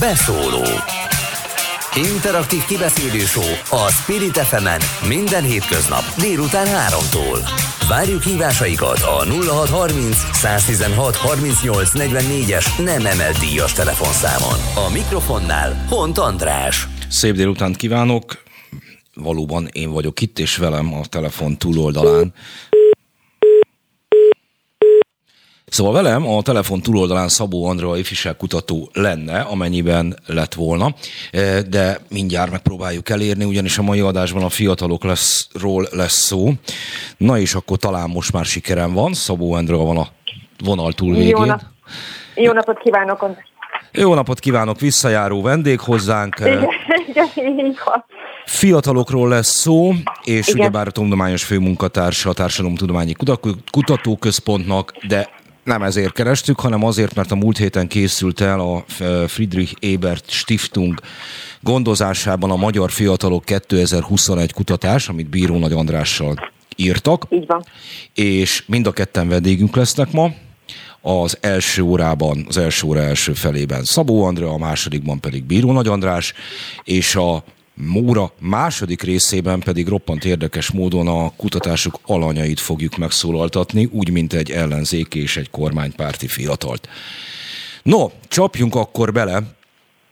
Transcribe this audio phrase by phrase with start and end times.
[0.00, 0.64] Beszóló
[1.94, 3.22] Interaktív kibeszélő
[3.70, 4.68] a Spirit fm
[5.08, 7.38] minden hétköznap délután 3-tól.
[7.88, 14.86] Várjuk hívásaikat a 0630 116 38 44-es nem emelt díjas telefonszámon.
[14.88, 16.88] A mikrofonnál Hont András.
[17.08, 18.42] Szép délutánt kívánok!
[19.14, 22.34] Valóban én vagyok itt, és velem a telefon túloldalán
[25.70, 30.94] Szóval velem a telefon túloldalán Szabó Andrea ifjúságkutató lenne, amennyiben lett volna,
[31.32, 36.52] e, de mindjárt megpróbáljuk elérni, ugyanis a mai adásban a fiatalok leszról lesz szó.
[37.16, 40.06] Na és akkor talán most már sikerem van, Szabó Andrea van a
[40.64, 41.28] vonal túlvégén.
[41.28, 41.60] Jó, nap.
[42.34, 43.26] Jó napot kívánok!
[43.92, 46.36] Jó napot kívánok, visszajáró vendég hozzánk.
[47.08, 47.76] Igen, igen,
[48.44, 49.92] Fiatalokról lesz szó,
[50.24, 50.60] és Igen.
[50.60, 53.14] ugyebár a tudományos főmunkatársa a Társadalomtudományi
[53.70, 55.28] Kutatóközpontnak, de
[55.64, 58.84] nem ezért kerestük, hanem azért, mert a múlt héten készült el a
[59.26, 61.00] Friedrich Ebert Stiftung
[61.60, 67.26] gondozásában a Magyar Fiatalok 2021 kutatás, amit Bíró Nagy Andrással írtak.
[67.28, 67.64] Így van.
[68.14, 70.30] És mind a ketten vendégünk lesznek ma.
[71.00, 75.86] Az első órában, az első óra első felében Szabó Andrea, a másodikban pedig Bíró Nagy
[75.86, 76.32] András,
[76.84, 84.10] és a Móra második részében pedig roppant érdekes módon a kutatásuk alanyait fogjuk megszólaltatni, úgy,
[84.10, 86.88] mint egy ellenzék és egy kormánypárti fiatalt.
[87.82, 89.40] No, csapjunk akkor bele.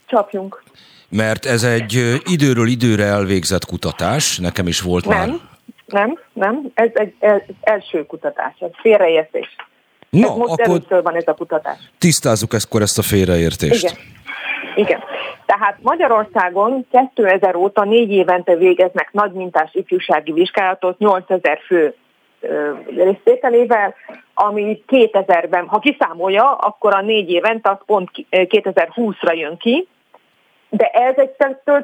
[0.05, 0.63] Csapjunk.
[1.09, 5.39] Mert ez egy időről időre elvégzett kutatás, nekem is volt nem, már.
[5.85, 9.55] Nem, nem, ez egy ez első kutatás, ez félreértés.
[10.09, 11.77] No, ez most akkor van ez a kutatás.
[11.97, 13.83] Tisztázzuk ezt, ezt a félreértést.
[13.83, 13.97] Igen.
[14.75, 15.03] Igen.
[15.45, 21.93] Tehát Magyarországon 2000 óta négy évente végeznek nagymintás ifjúsági vizsgálatot 8000 fő
[22.95, 23.95] résztételével,
[24.33, 29.87] ami 2000-ben, ha kiszámolja, akkor a négy évente az pont 2020-ra jön ki,
[30.69, 31.31] de ez egy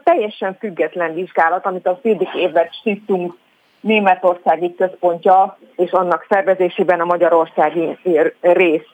[0.04, 3.38] teljesen független vizsgálat, amit a Friedrich Ebert Stiftung
[3.80, 7.98] németországi központja és annak szervezésében a magyarországi
[8.42, 8.90] rész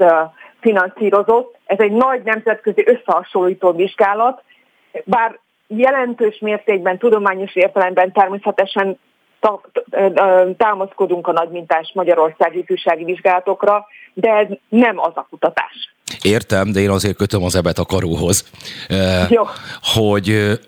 [0.61, 1.57] finanszírozott.
[1.65, 4.43] Ez egy nagy nemzetközi összehasonlító vizsgálat,
[5.03, 8.99] bár jelentős mértékben, tudományos értelemben természetesen
[10.57, 15.93] támaszkodunk a nagymintás Magyarországi ifjúsági vizsgálatokra, de ez nem az a kutatás.
[16.21, 18.49] Értem, de én azért kötöm az ebet a karóhoz,
[19.29, 19.43] Jó.
[19.81, 20.59] hogy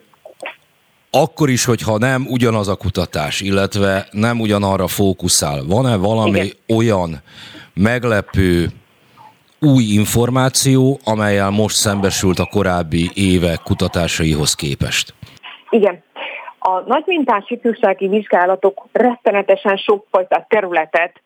[1.12, 6.78] akkor is, hogyha nem ugyanaz a kutatás, illetve nem ugyanarra fókuszál, van-e valami Igen.
[6.78, 7.22] olyan
[7.74, 8.68] meglepő
[9.64, 15.14] új információ, amelyel most szembesült a korábbi évek kutatásaihoz képest?
[15.70, 16.04] Igen.
[16.60, 21.22] A nagymintás ifjúsági vizsgálatok rettenetesen sokfajta területet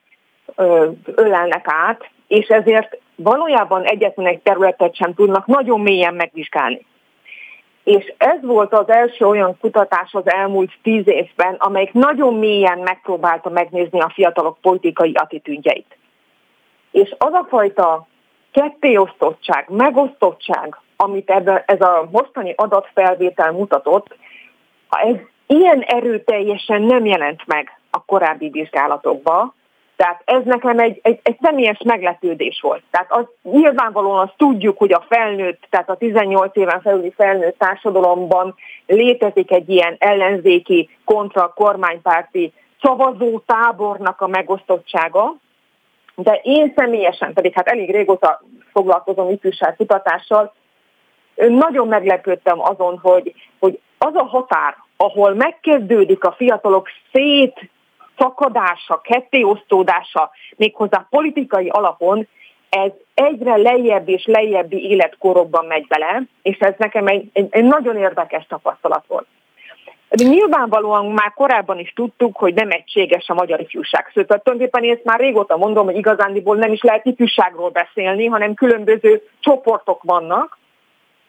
[1.16, 6.86] ölelnek át, és ezért valójában egyetlen egy területet sem tudnak nagyon mélyen megvizsgálni.
[7.84, 13.50] És ez volt az első olyan kutatás az elmúlt tíz évben, amelyik nagyon mélyen megpróbálta
[13.50, 15.98] megnézni a fiatalok politikai attitűdjeit.
[16.92, 18.08] És az a fajta
[18.52, 24.16] kettéosztottság, megosztottság, amit ebben, ez a mostani adatfelvétel mutatott,
[24.90, 25.16] ez
[25.48, 29.54] ilyen erőteljesen nem jelent meg a korábbi vizsgálatokban,
[29.98, 32.84] tehát ez nekem egy, egy, egy személyes meglepődés volt.
[32.92, 38.56] Tehát az, nyilvánvalóan azt tudjuk, hogy a felnőtt, tehát a 18 éven felüli felnőtt társadalomban
[38.86, 45.36] létezik egy ilyen ellenzéki kontra kormánypárti szavazó tábornak a megosztottsága,
[46.22, 48.42] de én személyesen pedig hát elég régóta
[48.72, 50.54] foglalkozom ifjúságkutatással,
[51.36, 57.70] nagyon meglepődtem azon, hogy, hogy az a határ, ahol megkezdődik a fiatalok szét
[58.18, 62.28] szakadása, kettéosztódása, méghozzá politikai alapon,
[62.70, 67.98] ez egyre lejjebb és lejjebbi életkorokban megy bele, és ez nekem egy, egy, egy nagyon
[67.98, 69.28] érdekes tapasztalat volt.
[70.10, 74.12] De nyilvánvalóan már korábban is tudtuk, hogy nem egységes a magyar ifjúság.
[74.14, 78.54] Szóval tulajdonképpen én ezt már régóta mondom, hogy igazándiból nem is lehet ifjúságról beszélni, hanem
[78.54, 80.58] különböző csoportok vannak,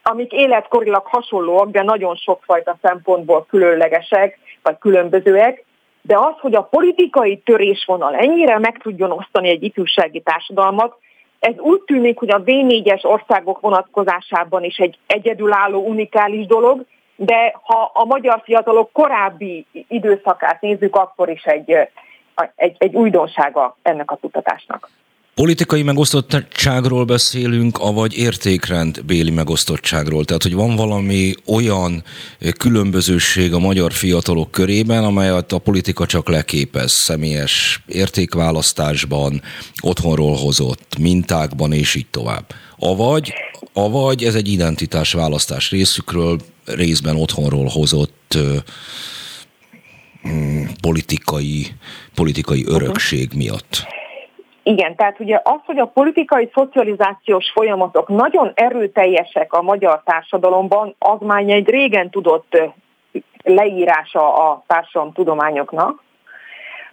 [0.02, 5.64] amik életkorilag hasonlóak, de nagyon sokfajta szempontból különlegesek, vagy különbözőek,
[6.02, 10.96] de az, hogy a politikai törésvonal ennyire meg tudjon osztani egy ifjúsági társadalmat,
[11.38, 16.84] ez úgy tűnik, hogy a B4-es országok vonatkozásában is egy egyedülálló, unikális dolog,
[17.20, 21.70] de ha a magyar fiatalok korábbi időszakát nézzük, akkor is egy,
[22.56, 24.90] egy, egy újdonsága ennek a kutatásnak.
[25.34, 30.24] Politikai megosztottságról beszélünk, avagy értékrend béli megosztottságról?
[30.24, 32.02] Tehát, hogy van valami olyan
[32.58, 39.40] különbözőség a magyar fiatalok körében, amelyet a politika csak leképez személyes értékválasztásban,
[39.82, 42.44] otthonról hozott mintákban, és így tovább.
[42.78, 43.32] Avagy
[43.72, 46.38] avagy ez egy identitásválasztás részükről,
[46.74, 48.38] részben otthonról hozott
[50.28, 51.66] mm, politikai,
[52.14, 53.86] politikai örökség miatt.
[54.62, 61.18] Igen, tehát ugye az, hogy a politikai szocializációs folyamatok nagyon erőteljesek a magyar társadalomban, az
[61.20, 62.56] már egy régen tudott
[63.42, 66.02] leírása a társadalomtudományoknak.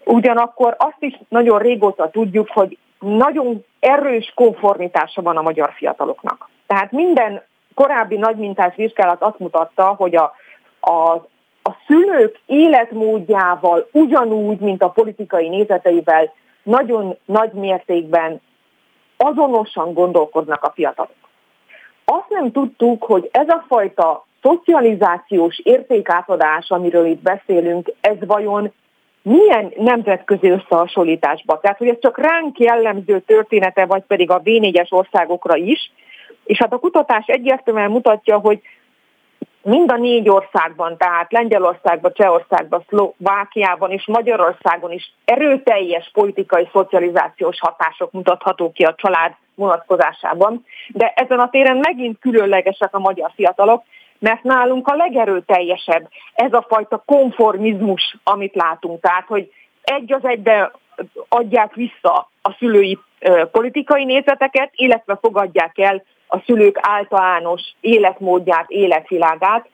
[0.03, 6.49] Ugyanakkor azt is nagyon régóta tudjuk, hogy nagyon erős konformitása van a magyar fiataloknak.
[6.67, 7.41] Tehát minden
[7.75, 10.33] korábbi nagymintás vizsgálat azt mutatta, hogy a,
[10.79, 11.11] a,
[11.63, 16.33] a szülők életmódjával ugyanúgy, mint a politikai nézeteivel
[16.63, 18.41] nagyon nagy mértékben
[19.17, 21.11] azonosan gondolkodnak a fiatalok.
[22.05, 28.73] Azt nem tudtuk, hogy ez a fajta szocializációs értékátadás, amiről itt beszélünk, ez vajon
[29.21, 31.59] milyen nemzetközi összehasonlításban?
[31.61, 35.91] Tehát, hogy ez csak ránk jellemző története, vagy pedig a B4-es országokra is.
[36.45, 38.61] És hát a kutatás egyértelműen mutatja, hogy
[39.61, 48.11] mind a négy országban, tehát Lengyelországban, Csehországban, Szlovákiában és Magyarországon is erőteljes politikai szocializációs hatások
[48.11, 53.83] mutathatók ki a család vonatkozásában, de ezen a téren megint különlegesek a magyar fiatalok,
[54.19, 59.01] mert nálunk a legerőteljesebb ez a fajta konformizmus, amit látunk.
[59.01, 59.51] Tehát, hogy
[59.81, 60.71] egy az egybe
[61.29, 62.99] adják vissza a szülői
[63.51, 69.69] politikai nézeteket, illetve fogadják el a szülők általános életmódját, életvilágát,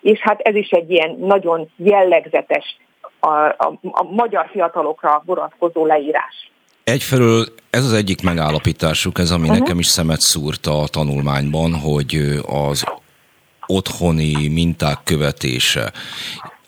[0.00, 2.76] és hát ez is egy ilyen nagyon jellegzetes
[3.20, 6.50] a, a, a magyar fiatalokra vonatkozó leírás.
[6.84, 9.58] Egyfelől ez az egyik megállapításuk, ez ami uh-huh.
[9.58, 12.84] nekem is szemet szúrt a tanulmányban, hogy az
[13.66, 15.92] otthoni minták követése,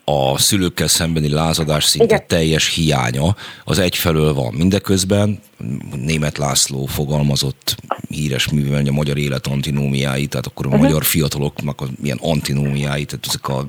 [0.09, 2.27] a szülőkkel szembeni lázadás szinte Igen.
[2.27, 4.53] teljes hiánya, az egyfelől van.
[4.53, 5.39] Mindeközben
[5.95, 7.75] német László fogalmazott
[8.07, 10.83] híres művel, a magyar élet antinómiái, tehát akkor a uh-huh.
[10.83, 13.67] magyar fiataloknak a milyen antinómiái, tehát ezek a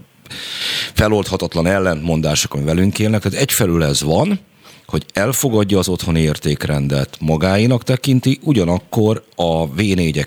[0.92, 3.22] feloldhatatlan ellentmondások, ami velünk élnek.
[3.22, 4.40] Tehát egyfelől ez van,
[4.86, 9.82] hogy elfogadja az otthoni értékrendet, magáinak tekinti, ugyanakkor a v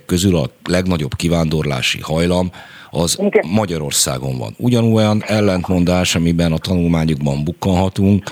[0.06, 2.52] közül a legnagyobb kivándorlási hajlam
[2.94, 3.46] az Igen.
[3.48, 4.54] Magyarországon van.
[4.58, 8.24] Ugyanolyan ellentmondás, amiben a tanulmányokban bukkanhatunk,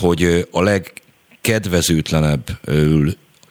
[0.00, 2.44] hogy a legkedvezőtlenebb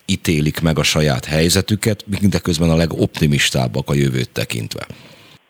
[0.06, 4.86] ítélik meg a saját helyzetüket, mindeközben a legoptimistábbak a jövőt tekintve.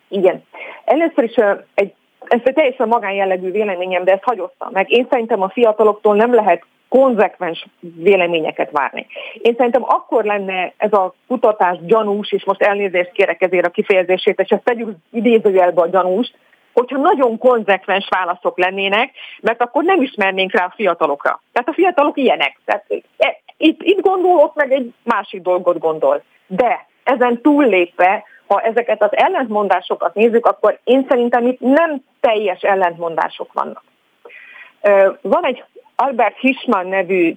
[0.10, 0.44] Igen.
[0.86, 1.36] Először is
[1.74, 1.94] egy,
[2.28, 4.92] ez egy teljesen magánjellegű véleményem, de ezt hagyoztam meg.
[4.92, 9.08] Én szerintem a fiataloktól nem lehet konzekvens véleményeket várni.
[9.42, 14.40] Én szerintem akkor lenne ez a kutatás gyanús, és most elnézést kérek ezért a kifejezését,
[14.40, 16.38] és ezt tegyük idézőjelbe a gyanúst,
[16.74, 21.42] hogyha nagyon konzekvens válaszok lennének, mert akkor nem ismernénk rá a fiatalokra.
[21.52, 22.60] Tehát a fiatalok ilyenek.
[22.66, 22.86] Tehát
[23.18, 26.24] e, itt, itt gondolok, meg egy másik dolgot gondol.
[26.48, 33.54] De ezen túllépve, ha ezeket az ellentmondásokat nézzük, akkor én szerintem itt nem teljes ellentmondások
[33.54, 33.84] vannak.
[35.22, 35.64] Van egy
[36.02, 37.36] Albert Hirschman nevű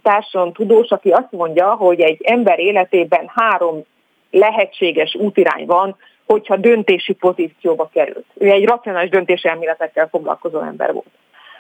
[0.52, 3.82] tudós, aki azt mondja, hogy egy ember életében három
[4.30, 8.24] lehetséges útirány van, hogyha döntési pozícióba került.
[8.34, 11.10] Ő egy racionális döntéselméletekkel foglalkozó ember volt.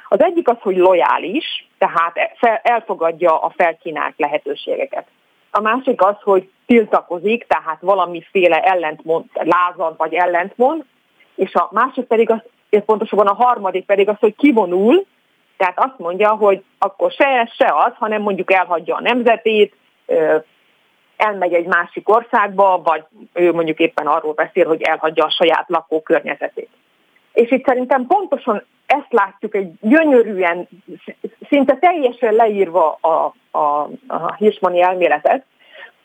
[0.08, 2.14] Az egyik az, hogy lojális, tehát
[2.62, 5.06] elfogadja a felkínált lehetőségeket.
[5.50, 10.84] A másik az, hogy tiltakozik, tehát valamiféle ellentmond, lázad vagy ellentmond,
[11.34, 12.40] és a másik pedig az,
[12.84, 15.04] pontosabban a harmadik pedig az, hogy kivonul,
[15.62, 19.74] tehát azt mondja, hogy akkor se ez, se az, hanem mondjuk elhagyja a nemzetét,
[21.16, 26.68] elmegy egy másik országba, vagy ő mondjuk éppen arról beszél, hogy elhagyja a saját lakókörnyezetét.
[27.32, 30.68] És itt szerintem pontosan ezt látjuk egy gyönyörűen,
[31.48, 35.44] szinte teljesen leírva a, a, a Hirschmani elméletet,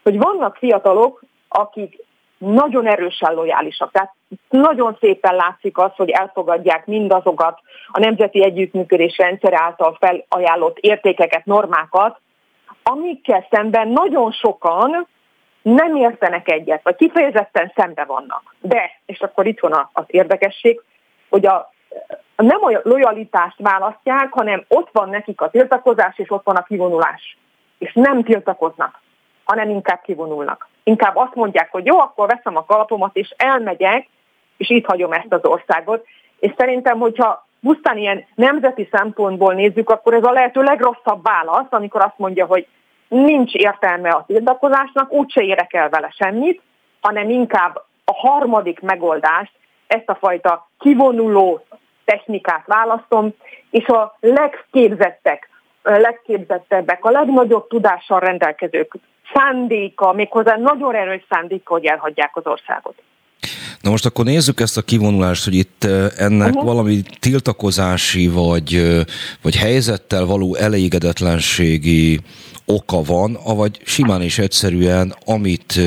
[0.03, 1.97] hogy vannak fiatalok, akik
[2.37, 3.91] nagyon erősen lojálisak.
[3.91, 4.13] Tehát
[4.49, 12.19] nagyon szépen látszik az, hogy elfogadják mindazokat a nemzeti együttműködés rendszer által felajánlott értékeket, normákat,
[12.83, 15.07] amikkel szemben nagyon sokan
[15.61, 18.55] nem értenek egyet, vagy kifejezetten szembe vannak.
[18.59, 20.81] De, és akkor itt van az érdekesség,
[21.29, 21.71] hogy a,
[22.35, 27.37] nem a lojalitást választják, hanem ott van nekik a tiltakozás, és ott van a kivonulás.
[27.77, 29.01] És nem tiltakoznak,
[29.43, 30.67] hanem inkább kivonulnak.
[30.87, 34.07] Inkább azt mondják, hogy jó, akkor veszem a kalapomat, és elmegyek,
[34.57, 36.05] és itt hagyom ezt az országot.
[36.39, 42.01] És szerintem, hogyha pusztán ilyen nemzeti szempontból nézzük, akkor ez a lehető legrosszabb válasz, amikor
[42.01, 42.67] azt mondja, hogy
[43.07, 46.61] nincs értelme a tiltakozásnak, úgyse érek el vele semmit,
[47.01, 47.75] hanem inkább
[48.05, 49.51] a harmadik megoldást,
[49.87, 51.63] ezt a fajta kivonuló
[52.05, 53.33] technikát választom,
[53.69, 55.49] és a legképzettek
[55.89, 58.93] legképzettebbek, a legnagyobb tudással rendelkezők
[59.33, 62.95] szándéka, méghozzá nagyon erős szándéka, hogy elhagyják az országot.
[63.87, 65.83] Na most akkor nézzük ezt a kivonulást, hogy itt
[66.17, 66.65] ennek uh-huh.
[66.65, 68.97] valami tiltakozási vagy,
[69.41, 72.19] vagy helyzettel való elégedetlenségi
[72.65, 75.79] oka van, avagy simán és egyszerűen, amit,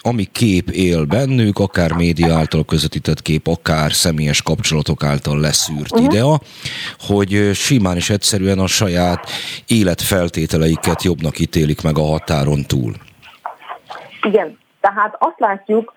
[0.00, 6.12] ami kép él bennük, akár média által közvetített kép, akár személyes kapcsolatok által leszűrt uh-huh.
[6.12, 6.40] idea,
[6.98, 9.30] hogy simán és egyszerűen a saját
[9.66, 12.94] életfeltételeiket jobbnak ítélik meg a határon túl.
[14.22, 15.95] Igen, tehát azt látjuk,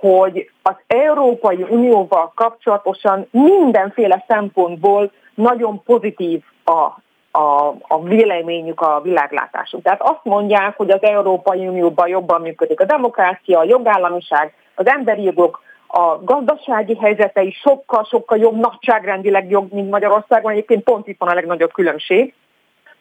[0.00, 7.00] hogy az Európai Unióval kapcsolatosan mindenféle szempontból nagyon pozitív a
[7.30, 9.82] a, a véleményük, a világlátásuk.
[9.82, 15.22] Tehát azt mondják, hogy az Európai Unióban jobban működik a demokrácia, a jogállamiság, az emberi
[15.22, 20.52] jogok, a gazdasági helyzete is sokkal-sokkal jobb, nagyságrendileg jobb, mint Magyarországon.
[20.52, 22.34] Egyébként pont itt van a legnagyobb különbség.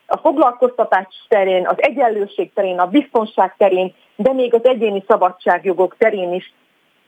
[0.07, 6.33] A foglalkoztatás terén, az egyenlőség terén, a biztonság terén, de még az egyéni szabadságjogok terén
[6.33, 6.53] is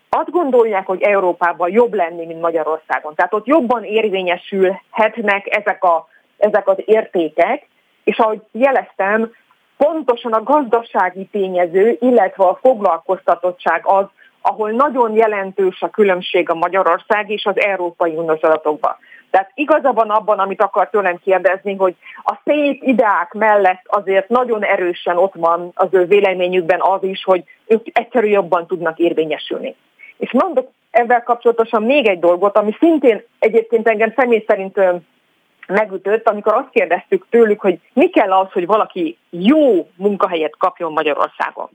[0.09, 3.15] azt gondolják, hogy Európában jobb lenni, mint Magyarországon.
[3.15, 6.07] Tehát ott jobban érvényesülhetnek ezek a
[6.39, 7.67] ezek az értékek,
[8.03, 9.31] és ahogy jeleztem,
[9.77, 14.05] pontosan a gazdasági tényező, illetve a foglalkoztatottság az,
[14.41, 18.95] ahol nagyon jelentős a különbség a Magyarország és az Európai Uniós adatokban.
[19.31, 24.63] Tehát igaza van abban, amit akar tőlem kérdezni, hogy a szép ideák mellett azért nagyon
[24.63, 29.75] erősen ott van az ő véleményükben az is, hogy ők egyszerűen jobban tudnak érvényesülni.
[30.19, 34.79] És mondok ezzel kapcsolatosan még egy dolgot, ami szintén egyébként engem személy szerint
[35.67, 41.69] megütött, amikor azt kérdeztük tőlük, hogy mi kell az, hogy valaki jó munkahelyet kapjon Magyarországon.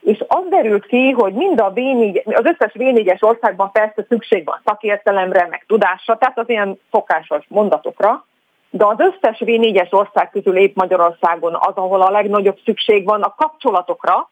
[0.00, 4.60] És az derült ki, hogy mind a V4, az összes V4-es országban persze szükség van
[4.64, 8.24] szakértelemre, meg tudásra, tehát az ilyen szokásos mondatokra,
[8.70, 13.34] de az összes V4-es ország közül épp Magyarországon az, ahol a legnagyobb szükség van a
[13.34, 14.30] kapcsolatokra,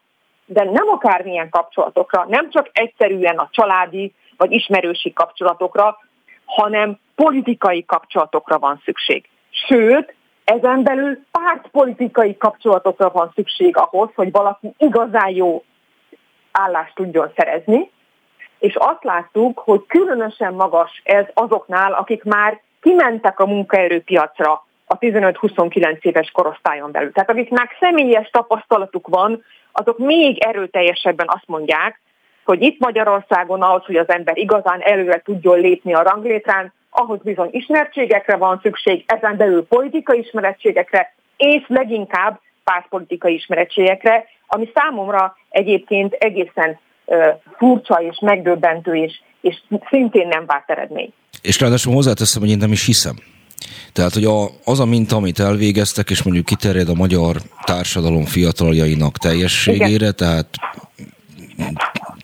[0.50, 5.98] de nem akármilyen kapcsolatokra, nem csak egyszerűen a családi vagy ismerősi kapcsolatokra,
[6.44, 9.28] hanem politikai kapcsolatokra van szükség.
[9.50, 10.14] Sőt,
[10.44, 15.64] ezen belül pártpolitikai kapcsolatokra van szükség ahhoz, hogy valaki igazán jó
[16.52, 17.90] állást tudjon szerezni,
[18.58, 26.00] és azt láttuk, hogy különösen magas ez azoknál, akik már kimentek a munkaerőpiacra a 15-29
[26.00, 27.12] éves korosztályon belül.
[27.12, 32.00] Tehát akiknek személyes tapasztalatuk van, azok még erőteljesebben azt mondják,
[32.44, 37.48] hogy itt Magyarországon ahhoz, hogy az ember igazán előre tudjon lépni a ranglétrán, ahhoz bizony
[37.52, 46.78] ismertségekre van szükség, ezen belül politikai ismerettségekre, és leginkább pártpolitikai ismerettségekre, ami számomra egyébként egészen
[47.04, 51.12] uh, furcsa és megdöbbentő, és, és szintén nem várt eredmény.
[51.42, 53.16] És ráadásul hozzáteszem, hogy én nem is hiszem.
[53.92, 59.18] Tehát, hogy a, az a minta, amit elvégeztek, és mondjuk kiterjed a magyar társadalom fiataljainak
[59.18, 60.16] teljességére, Igen.
[60.16, 60.48] tehát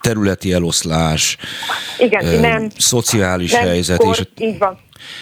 [0.00, 1.36] területi eloszlás,
[1.98, 3.98] Igen, ö, nem, szociális nem, helyzet.
[3.98, 4.78] Kor, és így van.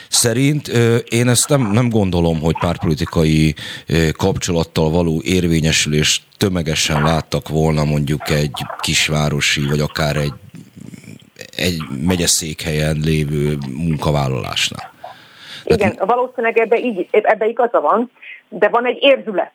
[0.09, 0.69] Szerint
[1.09, 3.55] én ezt nem, nem gondolom, hogy pártpolitikai
[4.13, 10.33] kapcsolattal való érvényesülés tömegesen láttak volna mondjuk egy kisvárosi, vagy akár egy,
[11.57, 14.92] egy megyeszékhelyen lévő munkavállalásnál.
[15.65, 18.11] Igen, valószínűleg ebbe, így, ebbe igaza van,
[18.49, 19.53] de van egy érzület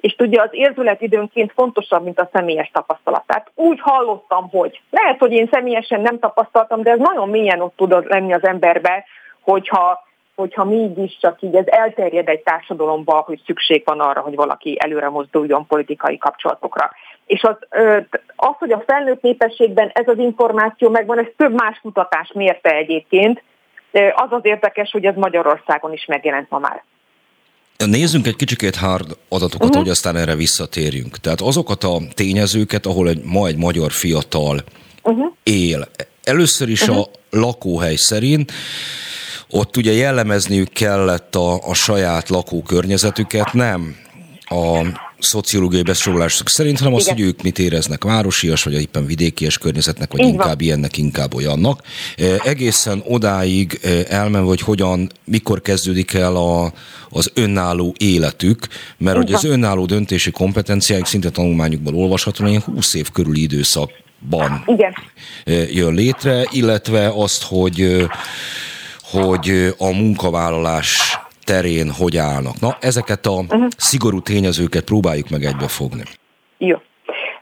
[0.00, 3.26] és tudja, az érzület időnként fontosabb, mint a személyes tapasztalat.
[3.26, 7.76] Tehát úgy hallottam, hogy lehet, hogy én személyesen nem tapasztaltam, de ez nagyon mélyen ott
[7.76, 9.04] tud lenni az emberbe,
[9.40, 14.76] hogyha, hogyha mégis csak így ez elterjed egy társadalomba, hogy szükség van arra, hogy valaki
[14.80, 16.90] előre mozduljon politikai kapcsolatokra.
[17.26, 17.56] És az,
[18.36, 23.42] az, hogy a felnőtt népességben ez az információ megvan, ez több más kutatás mérte egyébként,
[24.14, 26.82] az az érdekes, hogy ez Magyarországon is megjelent ma már.
[27.76, 29.82] Nézzünk egy kicsikét hard adatokat, uh-huh.
[29.82, 31.16] hogy aztán erre visszatérjünk.
[31.16, 34.64] Tehát azokat a tényezőket, ahol egy, ma egy magyar fiatal
[35.02, 35.32] uh-huh.
[35.42, 35.88] él.
[36.24, 36.98] Először is uh-huh.
[36.98, 38.52] a lakóhely szerint
[39.50, 43.96] ott ugye jellemezniük kellett a, a saját lakókörnyezetüket, nem
[44.44, 44.82] a
[45.18, 50.20] szociológiai besorolások szerint, hanem azt, hogy ők mit éreznek városias, vagy éppen vidékies környezetnek, vagy
[50.20, 50.60] Így inkább van.
[50.60, 51.82] ilyennek, inkább olyannak.
[52.16, 56.72] E, egészen odáig e, elmen, hogy hogyan, mikor kezdődik el a,
[57.10, 58.66] az önálló életük,
[58.98, 64.94] mert hogy az önálló döntési kompetenciáik szinte tanulmányukból olvasható, hogy 20 év körüli időszakban Igen.
[65.44, 68.06] E, jön létre, illetve azt, hogy
[69.10, 71.18] hogy a munkavállalás
[71.52, 72.56] terén hogy állnak.
[72.60, 73.66] Na, ezeket a uh-huh.
[73.76, 76.02] szigorú tényezőket próbáljuk meg egybefogni.
[76.58, 76.76] Jó.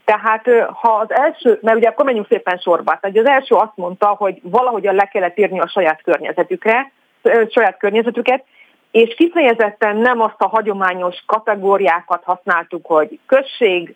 [0.05, 0.45] Tehát
[0.81, 4.39] ha az első, mert ugye akkor menjünk szépen sorba, tehát az első azt mondta, hogy
[4.43, 6.91] valahogyan le kellett írni a saját környezetükre,
[7.49, 8.43] saját környezetüket,
[8.91, 13.95] és kifejezetten nem azt a hagyományos kategóriákat használtuk, hogy község,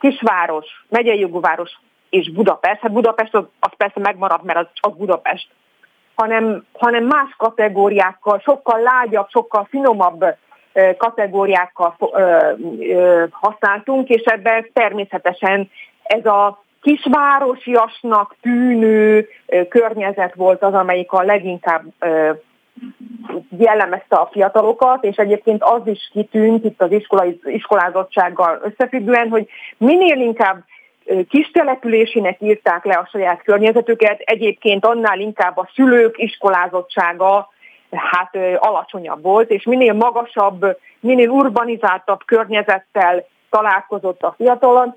[0.00, 1.70] kisváros, megyei jogúváros
[2.10, 2.80] és Budapest.
[2.80, 5.48] Hát Budapest az, az persze megmaradt, mert az, az Budapest.
[6.14, 10.24] Hanem, hanem más kategóriákkal, sokkal lágyabb, sokkal finomabb
[10.96, 11.96] kategóriákkal
[13.30, 15.70] használtunk, és ebben természetesen
[16.02, 19.28] ez a kisvárosiasnak tűnő
[19.68, 21.82] környezet volt az, amelyik a leginkább
[23.58, 30.20] jellemezte a fiatalokat, és egyébként az is kitűnt itt az iskolai, iskolázottsággal összefüggően, hogy minél
[30.20, 30.64] inkább
[31.28, 37.48] kis településének írták le a saját környezetüket, egyébként annál inkább a szülők iskolázottsága
[37.90, 44.96] hát alacsonyabb volt, és minél magasabb, minél urbanizáltabb környezettel találkozott a fiatal,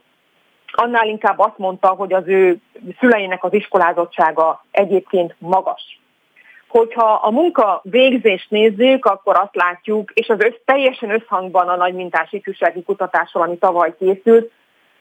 [0.71, 2.57] annál inkább azt mondta, hogy az ő
[2.99, 5.99] szüleinek az iskolázottsága egyébként magas.
[6.67, 11.93] Hogyha a munka végzést nézzük, akkor azt látjuk, és az össz, teljesen összhangban a nagy
[11.93, 14.51] mintás ifjúsági kutatással, ami tavaly készült,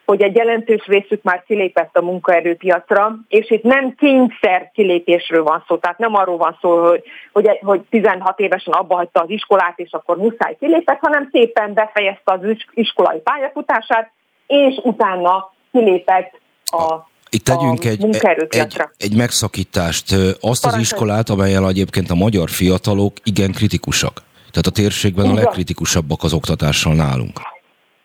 [0.04, 5.76] hogy egy jelentős részük már kilépett a munkaerőpiacra, és itt nem kényszer kilépésről van szó,
[5.76, 9.92] tehát nem arról van szó, hogy, hogy, hogy 16 évesen abba hagyta az iskolát, és
[9.92, 12.40] akkor muszáj kilépett, hanem szépen befejezte az
[12.74, 14.10] iskolai pályafutását,
[14.46, 18.04] és utána kilépett a itt tegyünk egy,
[18.48, 20.14] egy, egy megszakítást.
[20.40, 24.22] Azt az iskolát, amelyel egyébként a magyar fiatalok igen kritikusak.
[24.50, 27.53] Tehát a térségben a legkritikusabbak az oktatással nálunk.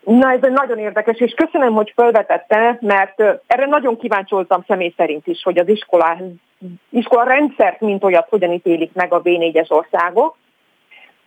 [0.10, 4.36] Na ez egy nagyon érdekes, és köszönöm, hogy felvetette, mert erre nagyon kíváncsi
[4.68, 6.18] személy szerint is, hogy az iskola,
[6.90, 10.38] iskola rendszert, mint olyat, hogyan ítélik meg a B4-es országok.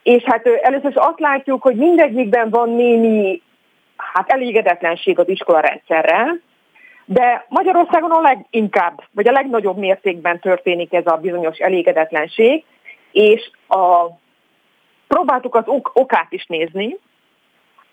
[0.03, 3.43] És hát először is azt látjuk, hogy mindegyikben van némi
[3.97, 6.41] hát elégedetlenség az iskola rendszerrel,
[7.05, 12.65] de Magyarországon a leginkább, vagy a legnagyobb mértékben történik ez a bizonyos elégedetlenség,
[13.13, 14.07] és a,
[15.09, 16.97] próbáltuk az ok- okát is nézni,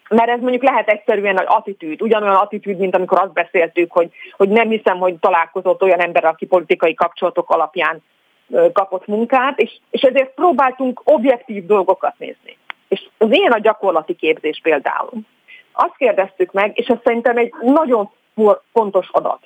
[0.10, 4.50] mert ez mondjuk lehet egyszerűen egy attitűd, ugyanolyan attitűd, mint amikor azt beszéltük, hogy, hogy
[4.50, 8.04] nem hiszem, hogy találkozott olyan ember, aki politikai kapcsolatok alapján
[8.74, 12.58] kapott munkát, és, és ezért próbáltunk objektív dolgokat nézni.
[12.88, 15.12] És az ilyen a gyakorlati képzés például.
[15.72, 18.10] Azt kérdeztük meg, és ez szerintem egy nagyon
[18.74, 19.39] fontos adat,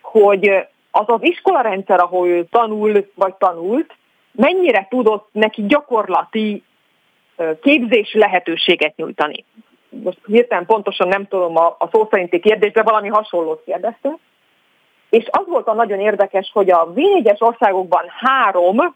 [0.00, 0.48] hogy
[0.90, 3.96] az az iskolarendszer, ahol ő tanul vagy tanult,
[4.32, 6.62] mennyire tudott neki gyakorlati
[7.62, 9.44] képzési lehetőséget nyújtani.
[10.02, 14.18] Most hirtelen pontosan nem tudom a, a szó szerinti kérdést, de valami hasonlót kérdezte.
[15.10, 17.00] És az volt a nagyon érdekes, hogy a v
[17.38, 18.94] országokban három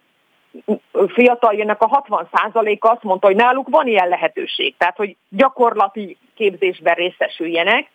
[1.07, 6.17] fiatal jönnek a 60 a azt mondta, hogy náluk van ilyen lehetőség, tehát hogy gyakorlati
[6.35, 7.91] képzésben részesüljenek,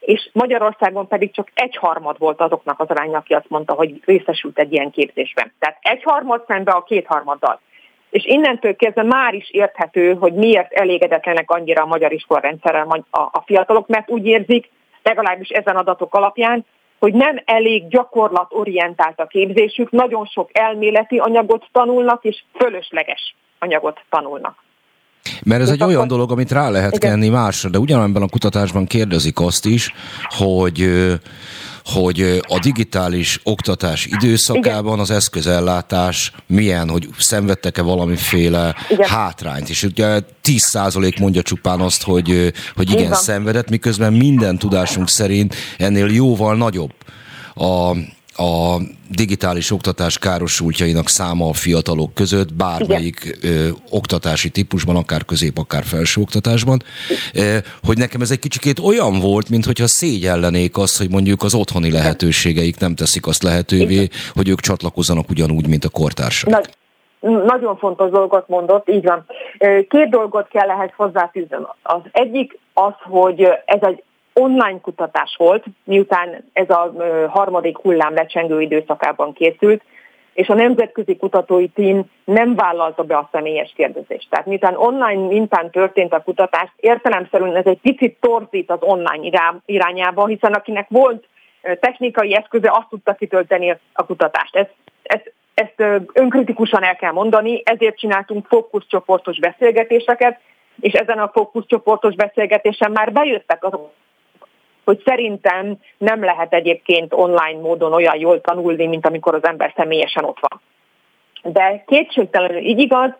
[0.00, 4.72] és Magyarországon pedig csak egyharmad volt azoknak az aránya, aki azt mondta, hogy részesült egy
[4.72, 5.52] ilyen képzésben.
[5.58, 7.60] Tehát egyharmad szembe a kétharmaddal.
[8.10, 13.42] És innentől kezdve már is érthető, hogy miért elégedetlenek annyira a magyar iskolarendszerrel a, a
[13.46, 14.70] fiatalok, mert úgy érzik,
[15.02, 16.64] legalábbis ezen adatok alapján,
[16.98, 24.66] hogy nem elég gyakorlatorientált a képzésük, nagyon sok elméleti anyagot tanulnak, és fölösleges anyagot tanulnak.
[25.44, 27.10] Mert ez egy olyan dolog, amit rá lehet Igen.
[27.10, 29.92] kenni másra, de ugyanebben a kutatásban kérdezik azt is,
[30.28, 30.88] hogy
[31.92, 34.98] hogy a digitális oktatás időszakában Igen.
[34.98, 39.08] az eszközellátás milyen, hogy szenvedtek-e valamiféle Igen.
[39.08, 39.68] hátrányt.
[39.68, 45.54] És ugye 10% mondja csupán azt, hogy, hogy igen, igen, szenvedett, miközben minden tudásunk szerint
[45.78, 46.92] ennél jóval nagyobb
[47.54, 47.96] a,
[48.38, 48.76] a
[49.10, 56.20] digitális oktatás károsultjainak száma a fiatalok között, bármelyik ö, oktatási típusban, akár közép, akár felső
[56.20, 56.78] oktatásban,
[57.34, 61.54] ö, hogy nekem ez egy kicsikét olyan volt, mint hogyha szégyellenék azt, hogy mondjuk az
[61.54, 64.08] otthoni lehetőségeik nem teszik azt lehetővé, Igen.
[64.34, 66.50] hogy ők csatlakozzanak ugyanúgy, mint a kortársak.
[66.50, 66.76] Nagy,
[67.20, 69.24] nagyon fontos dolgot mondott, így van.
[69.88, 71.56] Két dolgot kell ehhez hozzáfűzni.
[71.82, 74.02] Az egyik az, hogy ez egy
[74.38, 76.92] online kutatás volt, miután ez a
[77.28, 79.82] harmadik hullám lecsengő időszakában készült,
[80.32, 84.30] és a nemzetközi kutatói tím nem vállalta be a személyes kérdezést.
[84.30, 90.26] Tehát miután online mintán történt a kutatás, értelemszerűen ez egy picit torzít az online irányába,
[90.26, 91.26] hiszen akinek volt
[91.80, 94.56] technikai eszköze, azt tudta kitölteni a kutatást.
[94.56, 100.40] Ezt, ezt, ezt önkritikusan el kell mondani, ezért csináltunk fókuszcsoportos beszélgetéseket,
[100.80, 103.90] és ezen a fókuszcsoportos beszélgetésen már bejöttek azok
[104.88, 110.24] hogy szerintem nem lehet egyébként online módon olyan jól tanulni, mint amikor az ember személyesen
[110.24, 110.60] ott van.
[111.52, 113.10] De kétségtelenül így igaz,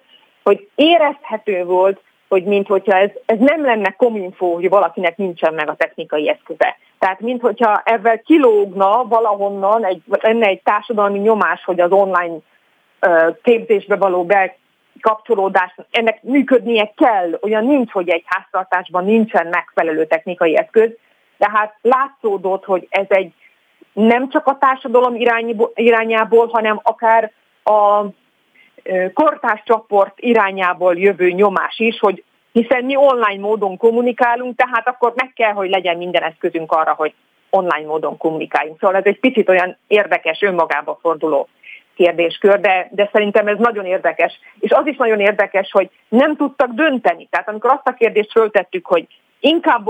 [0.42, 5.68] hogy érezhető volt, hogy mint hogyha ez, ez nem lenne kominfó, hogy valakinek nincsen meg
[5.68, 6.76] a technikai eszköze.
[6.98, 12.37] Tehát mint hogyha ezzel kilógna valahonnan, egy, lenne egy társadalmi nyomás, hogy az online
[13.42, 14.57] képzésbe való be,
[15.00, 20.90] kapcsolódás, ennek működnie kell, olyan nincs, hogy egy háztartásban nincsen megfelelő technikai eszköz,
[21.38, 23.33] tehát látszódott, hogy ez egy
[23.92, 25.16] nem csak a társadalom
[25.74, 27.33] irányából, hanem akár
[27.64, 28.05] a
[29.14, 35.33] kortárs csoport irányából jövő nyomás is, hogy hiszen mi online módon kommunikálunk, tehát akkor meg
[35.35, 37.14] kell, hogy legyen minden eszközünk arra, hogy
[37.51, 38.79] online módon kommunikáljunk.
[38.81, 41.48] Szóval ez egy picit olyan érdekes, önmagába forduló
[41.94, 44.40] kérdéskör, de, de szerintem ez nagyon érdekes.
[44.61, 47.29] És az is nagyon érdekes, hogy nem tudtak dönteni.
[47.31, 49.07] Tehát amikor azt a kérdést föltettük, hogy
[49.40, 49.87] inkább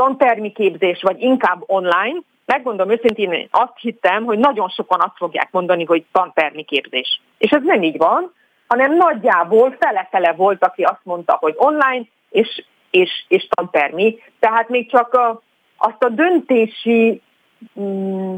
[0.00, 5.48] tantermi képzés, vagy inkább online, megmondom őszintén, én azt hittem, hogy nagyon sokan azt fogják
[5.50, 7.20] mondani, hogy tantermi képzés.
[7.38, 8.32] És ez nem így van,
[8.66, 14.18] hanem nagyjából fele-fele volt, aki azt mondta, hogy online, és, és, és tantermi.
[14.38, 15.42] Tehát még csak a,
[15.76, 17.22] azt a döntési
[17.80, 18.34] mm,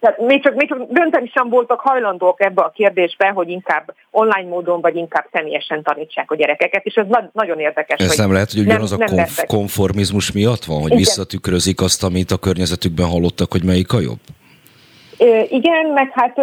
[0.00, 4.48] tehát még csak, még csak dönteni sem voltak hajlandók ebbe a kérdésbe, hogy inkább online
[4.48, 8.00] módon, vagy inkább személyesen tanítsák a gyerekeket, és ez na- nagyon érdekes.
[8.00, 10.98] Ez nem lehet, hogy ugyanaz nem, a konf- konformizmus miatt van, hogy Igen.
[10.98, 14.20] visszatükrözik azt, amit a környezetükben hallottak, hogy melyik a jobb?
[15.48, 16.36] Igen, meg hát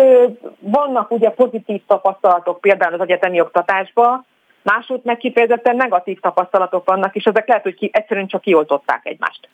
[0.59, 4.25] vannak ugye pozitív tapasztalatok például az egyetemi oktatásban,
[4.63, 9.49] máshogy meg kifejezetten negatív tapasztalatok vannak, és ezek lehet, hogy ki, egyszerűen csak kioltották egymást.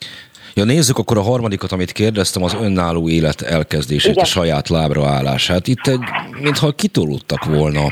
[0.53, 4.23] Ja, nézzük akkor a harmadikat, amit kérdeztem, az önálló élet elkezdését, Igen.
[4.23, 5.67] a saját lábra állását.
[5.67, 5.99] Itt egy,
[6.41, 7.87] mintha kitolódtak volna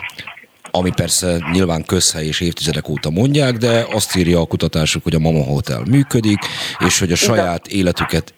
[0.72, 5.20] ami persze nyilván közhely és évtizedek óta mondják, de azt írja a kutatásuk, hogy a
[5.20, 6.40] Mama Hotel működik,
[6.80, 8.34] és hogy a saját életüket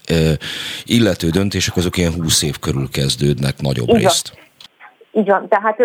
[0.85, 4.01] illető döntések azok ilyen 20 év körül kezdődnek nagyobb Igen.
[4.01, 4.37] részt.
[5.11, 5.77] Így van, tehát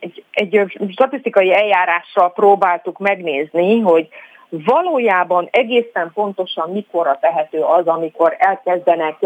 [0.00, 4.08] egy, egy statisztikai eljárással próbáltuk megnézni, hogy
[4.48, 9.16] valójában egészen pontosan mikorra tehető az, amikor elkezdenek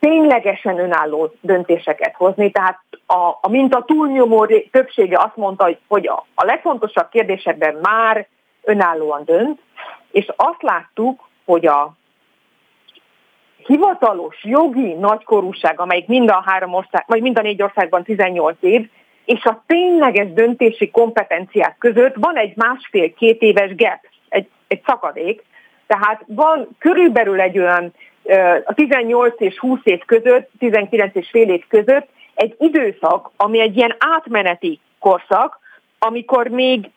[0.00, 2.50] ténylegesen önálló döntéseket hozni.
[2.50, 8.26] Tehát a, a minta túlnyomó többsége azt mondta, hogy a, a legfontosabb kérdésekben már
[8.62, 9.60] önállóan dönt,
[10.10, 11.92] és azt láttuk, hogy a
[13.66, 18.88] hivatalos jogi nagykorúság, amelyik mind a három ország, vagy mind a négy országban 18 év,
[19.30, 25.44] és a tényleges döntési kompetenciák között van egy másfél-két éves gap, egy, egy szakadék,
[25.86, 27.92] tehát van körülbelül egy olyan
[28.64, 33.76] a 18 és 20 év között, 19 és fél év között egy időszak, ami egy
[33.76, 35.58] ilyen átmeneti korszak,
[35.98, 36.90] amikor még,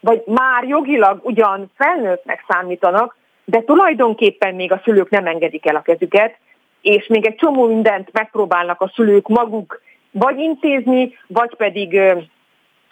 [0.00, 5.82] vagy már jogilag ugyan felnőttnek számítanak, de tulajdonképpen még a szülők nem engedik el a
[5.82, 6.36] kezüket,
[6.80, 9.80] és még egy csomó mindent megpróbálnak a szülők maguk
[10.18, 12.00] vagy intézni, vagy pedig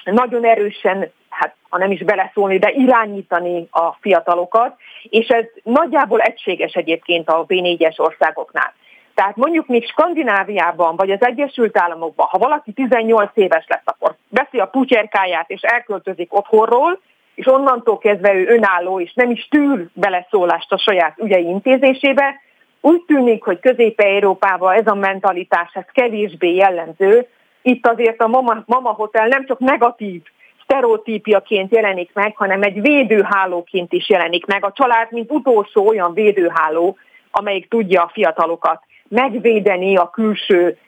[0.04, 6.72] nagyon erősen, hát ha nem is beleszólni, de irányítani a fiatalokat, és ez nagyjából egységes
[6.72, 8.72] egyébként a B4-es országoknál.
[9.14, 14.58] Tehát mondjuk még Skandináviában, vagy az Egyesült Államokban, ha valaki 18 éves lesz, akkor veszi
[14.58, 17.00] a putyerkáját és elköltözik otthonról,
[17.34, 22.40] és onnantól kezdve ő önálló, és nem is tűr beleszólást a saját ügyei intézésébe,
[22.84, 27.26] úgy tűnik, hogy Közép-Európában ez a mentalitás ez kevésbé jellemző.
[27.62, 30.22] Itt azért a Mama, Mama Hotel nem csak negatív
[30.62, 34.64] sztereotípiaként jelenik meg, hanem egy védőhálóként is jelenik meg.
[34.64, 36.96] A család, mint utolsó olyan védőháló,
[37.30, 40.78] amelyik tudja a fiatalokat megvédeni a külső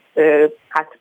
[0.68, 0.98] hát,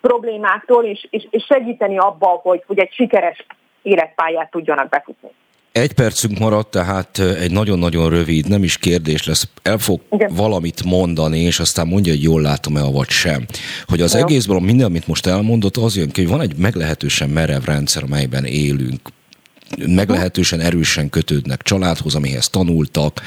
[0.00, 3.46] problémáktól, és, és, és segíteni abban, hogy, hogy egy sikeres
[3.82, 5.30] életpályát tudjanak befutni.
[5.76, 10.34] Egy percünk maradt, tehát egy nagyon-nagyon rövid, nem is kérdés lesz, el fog Igen.
[10.34, 13.46] valamit mondani, és aztán mondja, hogy jól látom-e, vagy sem.
[13.86, 14.20] Hogy az Jó.
[14.20, 18.44] egészből minden, amit most elmondott, az jön ki, hogy van egy meglehetősen merev rendszer, amelyben
[18.44, 19.00] élünk
[19.86, 23.22] meglehetősen erősen kötődnek családhoz, amihez tanultak,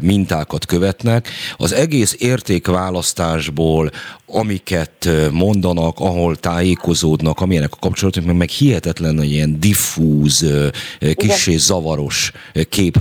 [0.00, 1.28] mintákat követnek.
[1.56, 3.90] Az egész értékválasztásból
[4.32, 10.46] amiket mondanak, ahol tájékozódnak, amilyenek a kapcsolatok, meg, meg hihetetlen, ilyen diffúz,
[11.14, 12.32] kissé zavaros
[12.68, 12.98] kép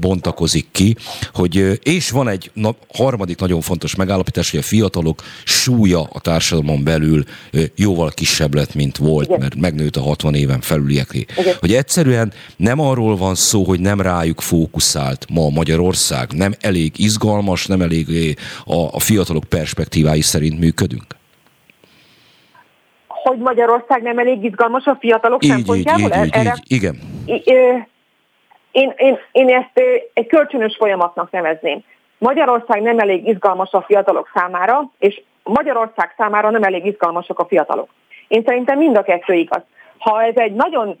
[0.00, 0.96] bontakozik ki,
[1.34, 6.84] hogy, és van egy na, harmadik nagyon fontos megállapítás, hogy a fiatalok súlya a társadalomon
[6.84, 7.24] belül
[7.76, 9.40] jóval kisebb lett, mint volt, Igen.
[9.40, 11.24] mert megnőtt a 60 éven felülieké.
[11.60, 12.11] Hogy egyszerűen
[12.56, 18.06] nem arról van szó, hogy nem rájuk fókuszált ma Magyarország, nem elég izgalmas, nem elég
[18.64, 21.06] a, a fiatalok perspektívái szerint működünk?
[23.06, 26.10] Hogy Magyarország nem elég izgalmas a fiatalok így, szempontjából?
[26.10, 26.54] Így, így, Erre...
[26.56, 26.98] így, igen.
[28.72, 29.80] Én, én, én ezt
[30.14, 31.82] egy kölcsönös folyamatnak nevezném.
[32.18, 37.88] Magyarország nem elég izgalmas a fiatalok számára, és Magyarország számára nem elég izgalmasak a fiatalok.
[38.28, 39.62] Én szerintem mind a kettő igaz.
[39.98, 40.96] Ha ez egy nagyon,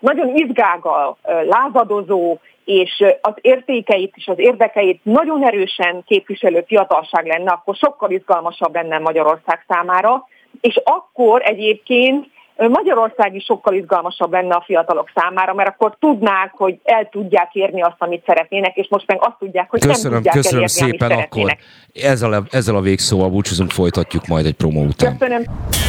[0.00, 7.74] nagyon izgágal, lázadozó, és az értékeit és az érdekeit nagyon erősen képviselő fiatalság lenne, akkor
[7.74, 10.28] sokkal izgalmasabb lenne Magyarország számára,
[10.60, 16.78] és akkor egyébként Magyarország is sokkal izgalmasabb lenne a fiatalok számára, mert akkor tudnák, hogy
[16.84, 20.34] el tudják érni azt, amit szeretnének, és most meg azt tudják, hogy köszönöm, nem tudják
[20.34, 21.56] köszönöm elérni, szépen amit akkor.
[21.92, 25.18] Ezzel a, ezzel a végszóval búcsúzunk, folytatjuk majd egy promó után.
[25.18, 25.42] Köszönöm.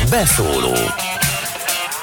[0.09, 0.73] Beszóló.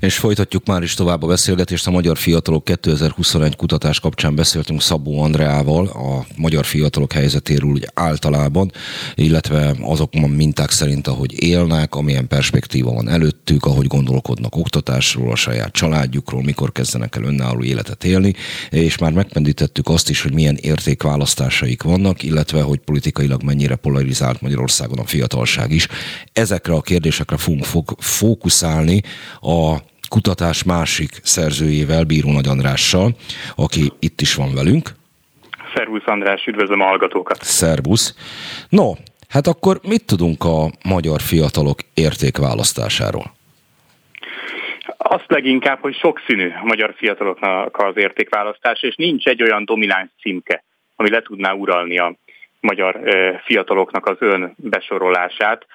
[0.00, 1.86] és folytatjuk már is tovább a beszélgetést.
[1.86, 8.72] A Magyar Fiatalok 2021 kutatás kapcsán beszéltünk Szabó Andreával a magyar fiatalok helyzetéről úgy általában,
[9.14, 15.72] illetve azokon minták szerint, ahogy élnek, amilyen perspektíva van előttük, ahogy gondolkodnak oktatásról, a saját
[15.72, 18.34] családjukról, mikor kezdenek el önálló életet élni,
[18.70, 24.98] és már megpendítettük azt is, hogy milyen értékválasztásaik vannak, illetve hogy politikailag mennyire polarizált Magyarországon
[24.98, 25.88] a fiatalság is.
[26.32, 27.66] Ezekre a kérdésekre fogunk
[27.98, 29.02] fókuszálni
[29.40, 29.76] a
[30.08, 33.10] kutatás másik szerzőjével, Bíró Nagy Andrással,
[33.56, 34.88] aki itt is van velünk.
[35.74, 37.42] Szervusz András, üdvözlöm a hallgatókat.
[37.42, 38.14] Szervusz.
[38.68, 38.92] No,
[39.28, 43.36] hát akkor mit tudunk a magyar fiatalok értékválasztásáról?
[44.96, 50.64] Azt leginkább, hogy sokszínű a magyar fiataloknak az értékválasztás, és nincs egy olyan domináns címke,
[50.96, 52.14] ami le tudná uralni a
[52.60, 53.00] magyar
[53.44, 55.66] fiataloknak az ön besorolását.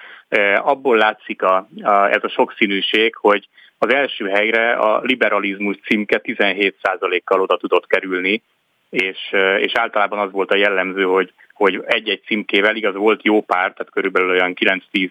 [0.56, 3.48] Abból látszik a, a, ez a sokszínűség, hogy
[3.84, 8.42] az első helyre a liberalizmus címke 17%-kal oda tudott kerülni,
[8.90, 9.18] és,
[9.58, 13.92] és általában az volt a jellemző, hogy, hogy egy-egy címkével, igaz volt jó pár, tehát
[13.92, 14.54] körülbelül olyan
[14.92, 15.10] 9-10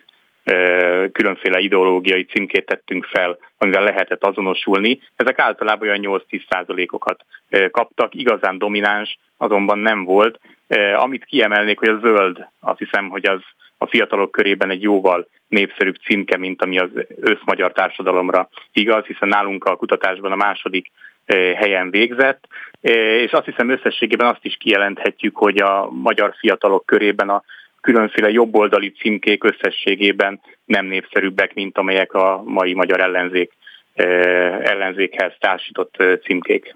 [1.12, 5.02] különféle ideológiai címkét tettünk fel, amivel lehetett azonosulni.
[5.16, 7.26] Ezek általában olyan 8-10%-okat
[7.72, 10.40] kaptak, igazán domináns azonban nem volt.
[10.96, 13.42] Amit kiemelnék, hogy a zöld, azt hiszem, hogy az
[13.78, 16.90] a fiatalok körében egy jóval népszerűbb címke, mint ami az
[17.20, 20.92] összmagyar társadalomra igaz, hiszen nálunk a kutatásban a második
[21.26, 22.48] eh, helyen végzett,
[22.82, 27.44] eh, és azt hiszem összességében azt is kijelenthetjük, hogy a magyar fiatalok körében a
[27.82, 33.52] különféle jobboldali címkék összességében nem népszerűbbek, mint amelyek a mai magyar ellenzék,
[33.94, 36.76] eh, ellenzékhez társított címkék.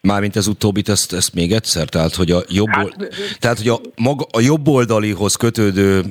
[0.00, 1.88] Mármint ez utóbbit, ezt, ezt még egyszer?
[1.88, 2.96] Tehát, hogy a jobb, hát,
[3.38, 6.02] tehát, hogy a, maga, a jobboldalihoz kötődő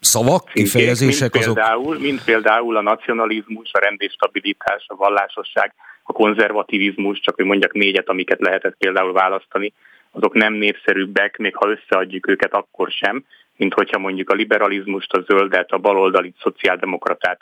[0.00, 2.02] szavak, kifejezések mint például, azok...
[2.02, 8.40] Mint például a nacionalizmus, a rendészstabilitás, a vallásosság, a konzervativizmus, csak hogy mondjak négyet, amiket
[8.40, 9.72] lehetett például választani,
[10.10, 13.24] azok nem népszerűbbek, még ha összeadjuk őket, akkor sem,
[13.56, 17.40] mint hogyha mondjuk a liberalizmust, a zöldet, a baloldali szociáldemokratát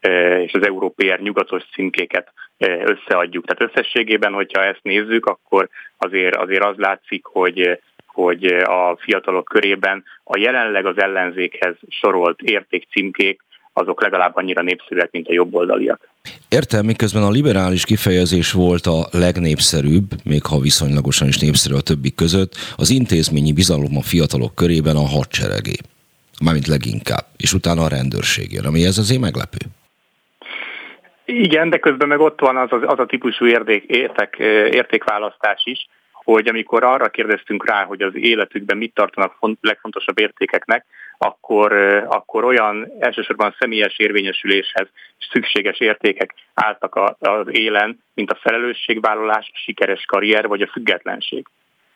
[0.00, 3.46] e, és az európér nyugatos címkéket e, összeadjuk.
[3.46, 7.80] Tehát összességében, hogyha ezt nézzük, akkor azért, azért az látszik, hogy
[8.24, 15.28] hogy a fiatalok körében a jelenleg az ellenzékhez sorolt értékcímkék azok legalább annyira népszerűek, mint
[15.28, 16.08] a jobboldaliak.
[16.48, 22.14] Értem, miközben a liberális kifejezés volt a legnépszerűbb, még ha viszonylagosan is népszerű a többi
[22.14, 25.76] között, az intézményi bizalom a fiatalok körében a hadseregé.
[26.44, 29.58] Mármint leginkább, és utána a rendőrség jön, ami ez azért meglepő.
[31.24, 34.36] Igen, de közben meg ott van az, az, az a típusú érték, értek,
[34.80, 35.88] értékválasztás is,
[36.32, 40.84] hogy amikor arra kérdeztünk rá, hogy az életükben mit tartanak font, legfontosabb értékeknek,
[41.18, 41.72] akkor,
[42.08, 44.88] akkor olyan elsősorban személyes érvényesüléshez
[45.30, 51.46] szükséges értékek álltak az élen, mint a felelősségvállalás, a sikeres karrier vagy a függetlenség.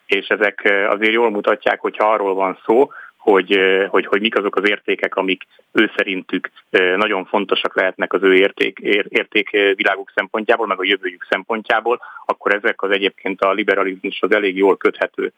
[0.07, 2.91] És ezek azért jól mutatják, hogyha arról van szó,
[3.23, 3.59] hogy,
[3.89, 6.51] hogy, hogy mik azok az értékek, amik ő szerintük
[6.97, 12.91] nagyon fontosak lehetnek az ő érték, értékviláguk szempontjából, meg a jövőjük szempontjából, akkor ezek az
[12.91, 15.33] egyébként a liberalizmushoz elég jól köthető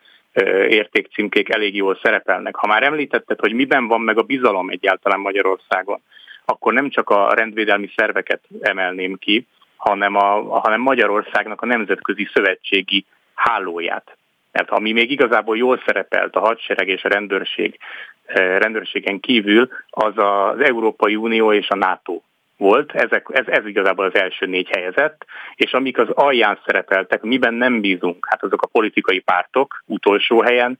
[0.68, 2.55] értékcímkék elég jól szerepelnek.
[2.55, 6.01] Ha már említetted, hogy miben van meg a bizalom egyáltalán Magyarországon,
[6.44, 13.05] akkor nem csak a rendvédelmi szerveket emelném ki, hanem, a, hanem Magyarországnak a nemzetközi szövetségi
[13.35, 14.16] hálóját
[14.55, 17.79] mert ami még igazából jól szerepelt a hadsereg és a rendőrség,
[18.25, 22.21] eh, rendőrségen kívül, az az Európai Unió és a NATO
[22.57, 27.55] volt, Ezek, ez, ez igazából az első négy helyezett, és amik az alján szerepeltek, miben
[27.55, 30.79] nem bízunk, hát azok a politikai pártok utolsó helyen,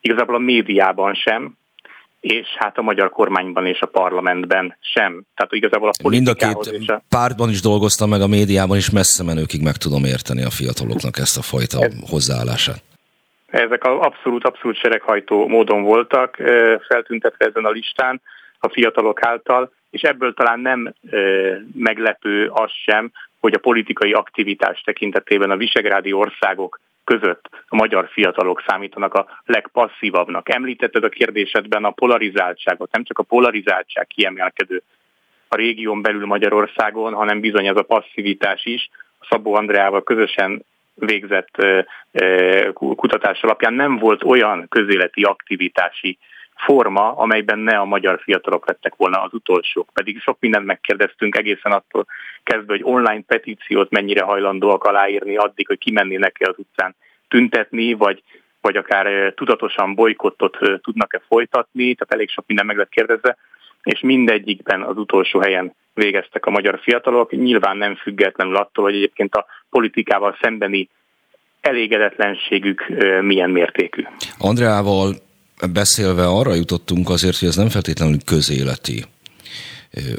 [0.00, 1.56] igazából a médiában sem,
[2.20, 5.22] és hát a magyar kormányban és a parlamentben sem.
[5.34, 7.02] Tehát igazából a Mind a két a...
[7.08, 11.38] pártban is dolgoztam, meg a médiában is messze menőkig meg tudom érteni a fiataloknak ezt
[11.38, 12.82] a fajta ez, hozzáállását.
[13.46, 16.36] Ezek abszolút-abszolút sereghajtó módon voltak
[16.88, 18.20] feltüntetve ezen a listán
[18.58, 20.94] a fiatalok által, és ebből talán nem
[21.74, 28.62] meglepő az sem, hogy a politikai aktivitás tekintetében a visegrádi országok között a magyar fiatalok
[28.66, 30.54] számítanak a legpasszívabbnak.
[30.54, 34.82] Említetted a kérdésedben a polarizáltságot, nem csak a polarizáltság kiemelkedő
[35.48, 38.90] a régión belül Magyarországon, hanem bizony ez a passzivitás is.
[39.28, 40.64] Szabó Andreával közösen
[40.96, 41.66] végzett
[42.72, 46.18] kutatás alapján nem volt olyan közéleti aktivitási
[46.56, 49.88] forma, amelyben ne a magyar fiatalok lettek volna az utolsók.
[49.92, 52.06] Pedig sok mindent megkérdeztünk egészen attól
[52.42, 56.94] kezdve, hogy online petíciót mennyire hajlandóak aláírni addig, hogy kimennének -e az utcán
[57.28, 58.22] tüntetni, vagy,
[58.60, 63.36] vagy akár tudatosan bolykottot tudnak-e folytatni, tehát elég sok minden meg lett kérdezve,
[63.86, 69.34] és mindegyikben az utolsó helyen végeztek a magyar fiatalok, nyilván nem függetlenül attól, hogy egyébként
[69.34, 70.88] a politikával szembeni
[71.60, 72.86] elégedetlenségük
[73.20, 74.02] milyen mértékű.
[74.38, 75.14] Andreával
[75.72, 79.04] beszélve arra jutottunk azért, hogy ez nem feltétlenül közéleti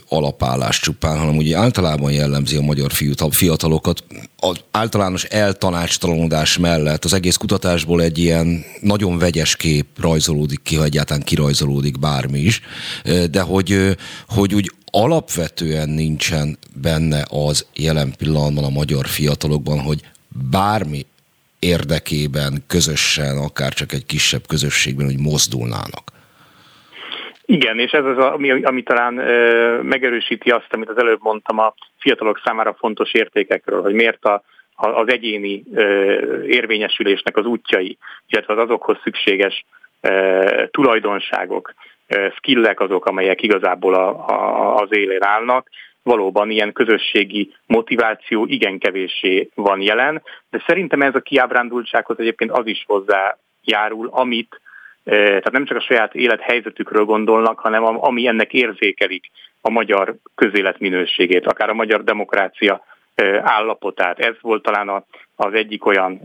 [0.07, 2.91] alapállás csupán, hanem ugye általában jellemzi a magyar
[3.29, 4.03] fiatalokat.
[4.37, 10.83] Az általános eltanácstalanodás mellett az egész kutatásból egy ilyen nagyon vegyes kép rajzolódik ki, ha
[10.83, 12.61] egyáltalán kirajzolódik bármi is,
[13.31, 20.01] de hogy, hogy úgy alapvetően nincsen benne az jelen pillanatban a magyar fiatalokban, hogy
[20.49, 21.05] bármi
[21.59, 26.11] érdekében, közösen, akár csak egy kisebb közösségben, hogy mozdulnának.
[27.49, 31.73] Igen, és ez az, ami, ami talán ö, megerősíti azt, amit az előbb mondtam a
[31.99, 34.43] fiatalok számára fontos értékekről, hogy miért a,
[34.75, 39.65] a, az egyéni ö, érvényesülésnek az útjai, illetve az azokhoz szükséges
[40.01, 41.73] ö, tulajdonságok,
[42.07, 45.69] ö, skillek azok, amelyek igazából a, a, az élén állnak,
[46.03, 52.67] valóban ilyen közösségi motiváció igen kevéssé van jelen, de szerintem ez a kiábrándultsághoz egyébként az
[52.67, 54.66] is hozzájárul, amit eh,
[55.07, 59.25] tehát nem csak a saját élethelyzetükről gondolnak, hanem ami ennek érzékelik
[59.61, 62.83] a magyar közélet minőségét, akár a magyar demokrácia
[63.41, 64.19] állapotát.
[64.19, 65.03] Ez volt talán
[65.35, 66.21] az egyik olyan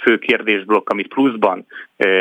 [0.00, 1.66] fő kérdésblokk, amit pluszban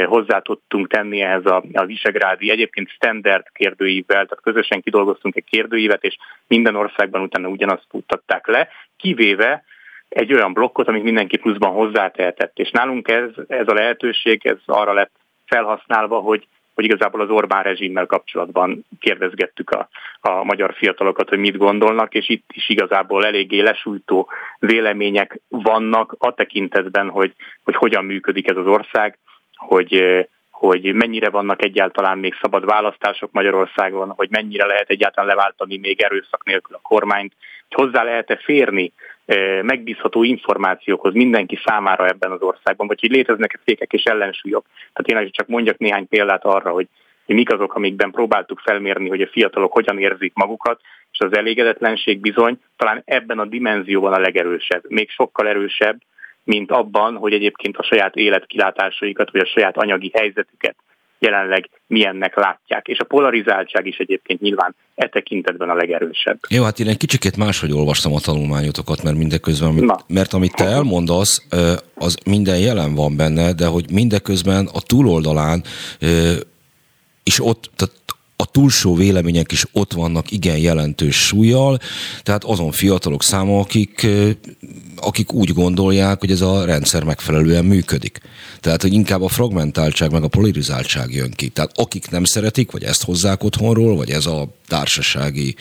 [0.06, 6.04] hozzá tudtunk tenni ehhez a, a visegrádi egyébként standard kérdőívvel, tehát közösen kidolgoztunk egy kérdőívet,
[6.04, 9.64] és minden országban utána ugyanazt futtatták le, kivéve
[10.10, 12.60] egy olyan blokkot, amit mindenki pluszban hozzátehetett.
[12.60, 15.21] És nálunk ez, ez a lehetőség, ez arra lett
[15.54, 19.90] felhasználva, hogy hogy igazából az Orbán rezsimmel kapcsolatban kérdezgettük a,
[20.22, 26.34] a magyar fiatalokat, hogy mit gondolnak, és itt is igazából eléggé lesújtó vélemények vannak a
[26.34, 27.34] tekintetben, hogy,
[27.64, 29.18] hogy hogyan működik ez az ország,
[29.56, 36.02] hogy hogy mennyire vannak egyáltalán még szabad választások Magyarországon, hogy mennyire lehet egyáltalán leváltani még
[36.02, 37.34] erőszak nélkül a kormányt,
[37.70, 38.92] hogy hozzá lehet-e férni
[39.62, 44.66] megbízható információkhoz mindenki számára ebben az országban, vagy hogy léteznek-e fékek és ellensúlyok.
[44.94, 46.88] Tehát én csak mondjak néhány példát arra, hogy
[47.26, 52.60] mik azok, amikben próbáltuk felmérni, hogy a fiatalok hogyan érzik magukat, és az elégedetlenség bizony
[52.78, 55.98] talán ebben a dimenzióban a legerősebb, még sokkal erősebb,
[56.44, 60.76] mint abban, hogy egyébként a saját életkilátásaikat, vagy a saját anyagi helyzetüket
[61.22, 62.88] jelenleg milyennek látják.
[62.88, 66.40] És a polarizáltság is egyébként nyilván e tekintetben a legerősebb.
[66.50, 70.00] Jó, hát én egy kicsikét máshogy olvastam a tanulmányotokat, mert mindeközben, Na.
[70.08, 71.48] mert amit te elmondasz,
[71.96, 75.64] az minden jelen van benne, de hogy mindeközben a túloldalán
[77.24, 77.96] és ott, tehát
[78.36, 81.78] a túlsó vélemények is ott vannak igen jelentős súlyjal,
[82.24, 84.08] tehát azon fiatalok száma, akik,
[85.02, 88.20] akik úgy gondolják, hogy ez a rendszer megfelelően működik.
[88.60, 91.48] Tehát, hogy inkább a fragmentáltság meg a polarizáltság jön ki.
[91.48, 95.56] Tehát akik nem szeretik, vagy ezt hozzák otthonról, vagy ez a társasági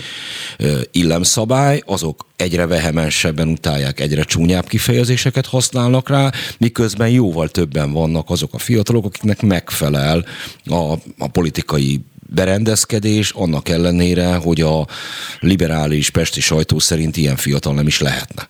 [0.90, 8.54] illemszabály, azok egyre vehemensebben utálják, egyre csúnyább kifejezéseket használnak rá, miközben jóval többen vannak azok
[8.54, 10.24] a fiatalok, akiknek megfelel
[10.64, 12.00] a, a politikai
[12.34, 14.86] berendezkedés, annak ellenére, hogy a
[15.40, 18.48] liberális pesti sajtó szerint ilyen fiatal nem is lehetne.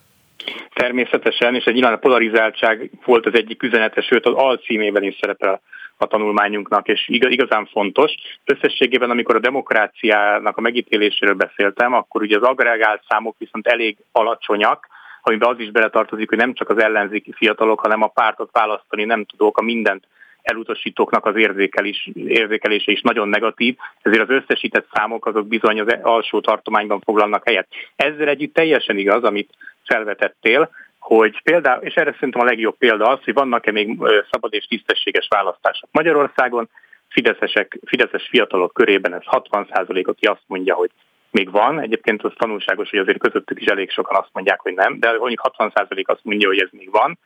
[0.73, 5.61] Természetesen, és egy nyilván a polarizáltság volt az egyik üzenete, sőt az alcímében is szerepel
[5.97, 8.11] a tanulmányunknak, és igazán fontos.
[8.45, 14.87] Összességében, amikor a demokráciának a megítéléséről beszéltem, akkor ugye az agregált számok viszont elég alacsonyak,
[15.21, 19.25] amiben az is beletartozik, hogy nem csak az ellenzéki fiatalok, hanem a pártot választani nem
[19.25, 20.07] tudók, a mindent
[20.41, 26.39] elutasítóknak az érzékelés, érzékelése is nagyon negatív, ezért az összesített számok azok bizony az alsó
[26.39, 27.67] tartományban foglalnak helyet.
[27.95, 33.23] Ezzel együtt teljesen igaz, amit felvetettél, hogy például, és erre szerintem a legjobb példa az,
[33.23, 33.97] hogy vannak-e még
[34.31, 36.69] szabad és tisztességes választások Magyarországon,
[37.09, 40.91] Fideszesek, Fideszes fiatalok körében ez 60% aki azt mondja, hogy
[41.31, 41.79] még van.
[41.79, 45.51] Egyébként az tanulságos, hogy azért közöttük is elég sokan azt mondják, hogy nem, de mondjuk
[45.57, 47.17] 60% azt mondja, hogy ez még van.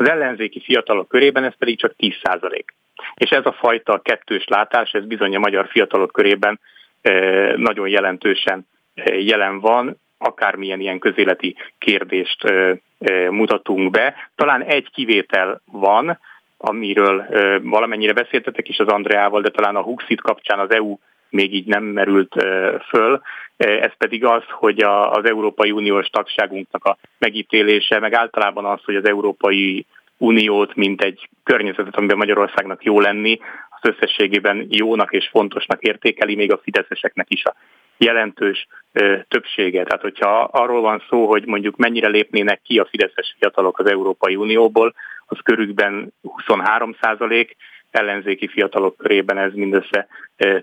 [0.00, 2.74] Az ellenzéki fiatalok körében ez pedig csak 10 százalék.
[3.14, 6.60] És ez a fajta kettős látás, ez bizony a magyar fiatalok körében
[7.56, 8.66] nagyon jelentősen
[9.18, 12.52] jelen van, akármilyen ilyen közéleti kérdést
[13.30, 14.14] mutatunk be.
[14.34, 16.18] Talán egy kivétel van,
[16.56, 17.26] amiről
[17.62, 20.98] valamennyire beszéltetek is az Andreával, de talán a Huxit kapcsán az EU
[21.30, 22.34] még így nem merült
[22.88, 23.20] föl.
[23.56, 29.04] Ez pedig az, hogy az Európai Uniós tagságunknak a megítélése, meg általában az, hogy az
[29.04, 29.86] Európai
[30.18, 33.38] Uniót, mint egy környezetet, amiben Magyarországnak jó lenni,
[33.80, 37.54] az összességében jónak és fontosnak értékeli, még a fideszeseknek is a
[37.96, 38.66] jelentős
[39.28, 39.84] többsége.
[39.84, 44.36] Tehát, hogyha arról van szó, hogy mondjuk mennyire lépnének ki a fideszes fiatalok az Európai
[44.36, 44.94] Unióból,
[45.26, 47.56] az körükben 23 százalék,
[47.90, 50.06] ellenzéki fiatalok körében ez mindössze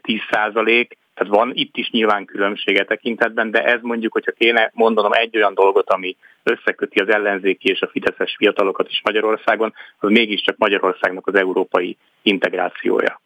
[0.02, 5.12] 10 százalék, tehát van itt is nyilván különbsége tekintetben, de ez mondjuk, hogyha kéne mondanom
[5.14, 10.58] egy olyan dolgot, ami összeköti az ellenzéki és a fideszes fiatalokat is Magyarországon, az mégiscsak
[10.58, 13.22] Magyarországnak az európai integrációja.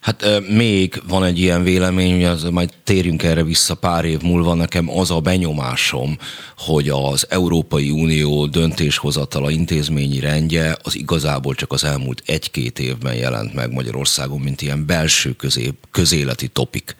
[0.00, 4.54] Hát még van egy ilyen vélemény, hogy az, majd térjünk erre vissza pár év múlva,
[4.54, 6.18] nekem az a benyomásom,
[6.56, 13.54] hogy az Európai Unió döntéshozatala intézményi rendje az igazából csak az elmúlt egy-két évben jelent
[13.54, 16.96] meg Magyarországon, mint ilyen belső közé, közéleti topik.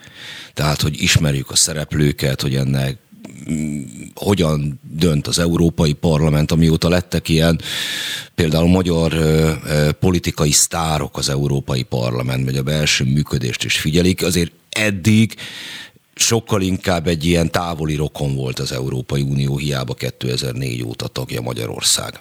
[0.54, 2.98] Tehát, hogy ismerjük a szereplőket, hogy ennek
[4.14, 7.61] hogyan dönt az Európai Parlament, amióta lettek ilyen
[8.34, 9.12] például magyar
[10.01, 15.34] politikai sztárok az Európai Parlament, vagy a belső működést is figyelik, azért eddig
[16.14, 22.12] sokkal inkább egy ilyen távoli rokon volt az Európai Unió, hiába 2004 óta tagja Magyarország.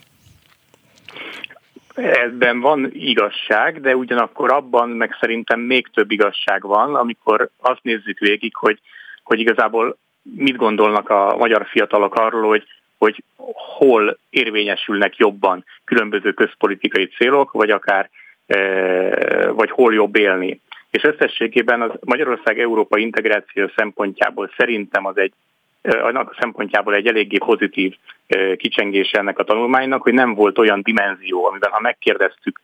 [1.95, 8.19] Ebben van igazság, de ugyanakkor abban meg szerintem még több igazság van, amikor azt nézzük
[8.19, 8.79] végig, hogy,
[9.23, 9.97] hogy igazából
[10.35, 12.63] mit gondolnak a magyar fiatalok arról, hogy,
[12.97, 13.23] hogy
[13.53, 18.09] hol érvényesülnek jobban különböző közpolitikai célok, vagy akár
[18.47, 20.59] e, vagy hol jobb élni.
[20.91, 25.33] És összességében az Magyarország európai integráció szempontjából szerintem az egy
[25.81, 27.95] e, annak szempontjából egy eléggé pozitív
[28.27, 32.61] e, kicsengés ennek a tanulmánynak, hogy nem volt olyan dimenzió, amiben ha megkérdeztük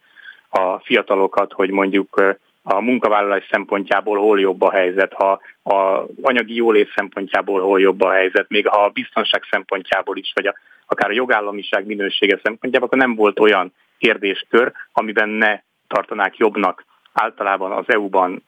[0.49, 2.35] a fiatalokat, hogy mondjuk
[2.67, 8.11] a munkavállalás szempontjából hol jobb a helyzet, ha a anyagi jólét szempontjából hol jobb a
[8.11, 10.55] helyzet, még ha a biztonság szempontjából is, vagy a,
[10.85, 17.71] akár a jogállamiság minősége szempontjából, akkor nem volt olyan kérdéskör, amiben ne tartanák jobbnak általában
[17.71, 18.43] az EU-ban,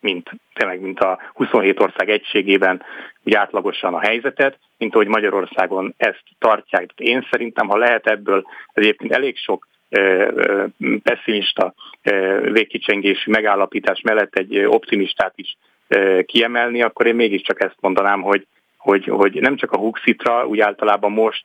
[0.00, 2.82] mint tényleg, mint a 27 ország egységében,
[3.24, 6.90] úgy átlagosan a helyzetet, mint ahogy Magyarországon ezt tartják.
[6.96, 9.68] Én szerintem, ha lehet ebből egyébként elég sok
[11.02, 11.74] pessimista
[12.42, 15.56] végkicsengésű megállapítás mellett egy optimistát is
[16.26, 21.12] kiemelni, akkor én mégiscsak ezt mondanám, hogy, hogy, hogy nem csak a Huxitra, úgy általában
[21.12, 21.44] most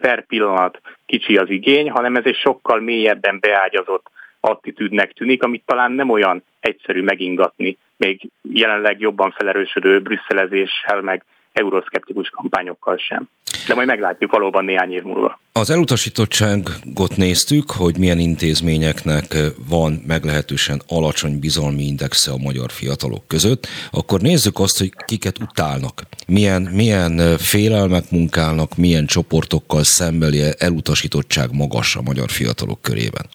[0.00, 5.92] per pillanat kicsi az igény, hanem ez egy sokkal mélyebben beágyazott attitűdnek tűnik, amit talán
[5.92, 13.28] nem olyan egyszerű megingatni, még jelenleg jobban felerősödő brüsszelezéssel, meg euroszkeptikus kampányokkal sem.
[13.66, 15.40] De majd meglátjuk valóban néhány év múlva.
[15.52, 19.26] Az elutasítottságot néztük, hogy milyen intézményeknek
[19.68, 26.02] van meglehetősen alacsony bizalmi indexe a magyar fiatalok között, akkor nézzük azt, hogy kiket utálnak.
[26.26, 33.26] Milyen, milyen félelmek munkálnak, milyen csoportokkal szembeli elutasítottság magas a magyar fiatalok körében.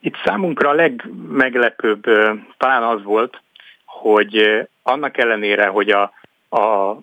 [0.00, 2.02] Itt számunkra a legmeglepőbb
[2.58, 3.42] talán az volt,
[3.84, 4.36] hogy
[4.82, 6.12] annak ellenére, hogy a
[6.50, 7.02] a, a,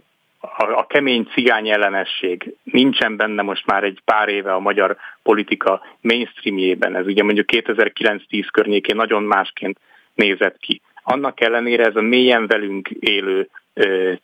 [0.58, 6.96] a kemény cigány ellenesség nincsen benne most már egy pár éve a magyar politika mainstreamjében.
[6.96, 9.80] Ez ugye mondjuk 2009-10 környékén nagyon másként
[10.16, 10.82] nézett ki.
[11.04, 13.50] Annak ellenére ez a mélyen velünk élő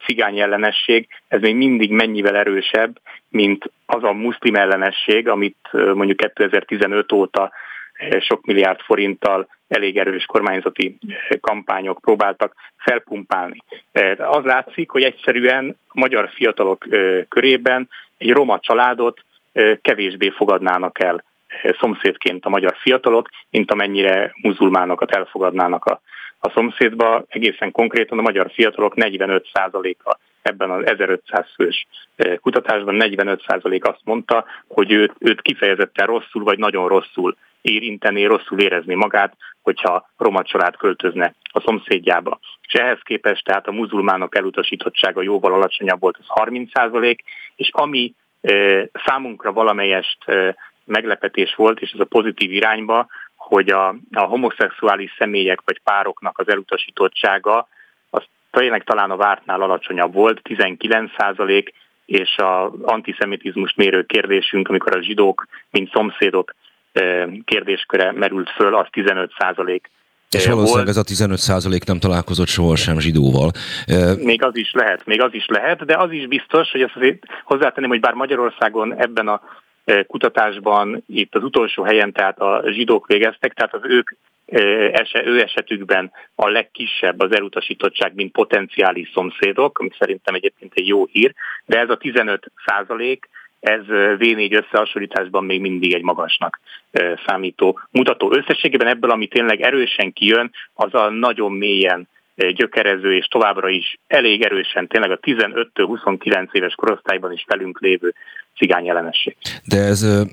[0.05, 2.99] cigány ellenesség, ez még mindig mennyivel erősebb,
[3.29, 7.51] mint az a muszlim ellenesség, amit mondjuk 2015 óta
[8.19, 10.97] sok milliárd forinttal elég erős kormányzati
[11.41, 13.63] kampányok próbáltak felpumpálni.
[14.17, 16.85] Az látszik, hogy egyszerűen a magyar fiatalok
[17.29, 19.19] körében egy roma családot
[19.81, 21.23] kevésbé fogadnának el
[21.79, 26.01] szomszédként a magyar fiatalok, mint amennyire muzulmánokat elfogadnának a,
[26.39, 27.23] a szomszédba.
[27.27, 31.87] Egészen konkrétan a magyar fiatalok 45%-a ebben az 1500 fős
[32.41, 38.95] kutatásban 45% azt mondta, hogy őt, őt kifejezetten rosszul vagy nagyon rosszul érinteni, rosszul érezni
[38.95, 42.39] magát, hogyha roma család költözne a szomszédjába.
[42.67, 47.23] És ehhez képest tehát a muzulmánok elutasítottsága jóval alacsonyabb volt, az 30 százalék,
[47.55, 48.53] és ami e,
[49.05, 50.55] számunkra valamelyest e,
[50.85, 56.49] meglepetés volt, és ez a pozitív irányba, hogy a, a homoszexuális személyek vagy pároknak az
[56.49, 57.67] elutasítottsága
[58.09, 61.73] az tényleg talán a vártnál alacsonyabb volt, 19 százalék,
[62.05, 66.53] és az antiszemitizmus mérő kérdésünk, amikor a zsidók, mint szomszédok
[67.45, 69.89] kérdésköre merült föl, az 15 százalék
[70.35, 73.51] és valószínűleg ez a 15 százalék nem találkozott sohasem zsidóval.
[74.17, 77.23] Még az is lehet, még az is lehet, de az is biztos, hogy ezt azért
[77.43, 79.41] hozzátenném, hogy bár Magyarországon ebben a
[80.07, 84.11] kutatásban itt az utolsó helyen tehát a zsidók végeztek, tehát az ők
[85.25, 91.33] ő esetükben a legkisebb az elutasítottság, mint potenciális szomszédok, ami szerintem egyébként egy jó hír,
[91.65, 93.29] de ez a 15 százalék,
[93.63, 96.59] ez V4 összehasonlításban még mindig egy magasnak
[97.25, 98.33] számító mutató.
[98.33, 104.41] Összességében ebből, ami tényleg erősen kijön, az a nagyon mélyen gyökerező és továbbra is elég
[104.41, 108.13] erősen tényleg a 15-29 éves korosztályban is velünk lévő
[108.57, 109.35] cigány jelenesség.
[109.65, 110.25] De ez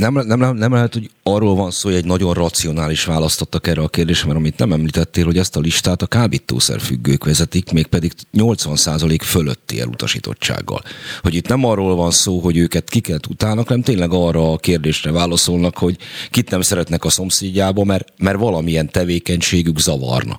[0.00, 3.88] nem, nem, nem lehet, hogy arról van szó, hogy egy nagyon racionális választottak erre a
[3.88, 9.18] kérdésre, mert amit nem említettél, hogy ezt a listát a kábítószer függők vezetik, mégpedig 80%
[9.22, 10.82] fölötti elutasítottsággal.
[11.22, 15.10] Hogy itt nem arról van szó, hogy őket kiket utálnak, hanem tényleg arra a kérdésre
[15.10, 15.96] válaszolnak, hogy
[16.30, 20.38] kit nem szeretnek a szomszédjába, mert, mert valamilyen tevékenységük zavarna.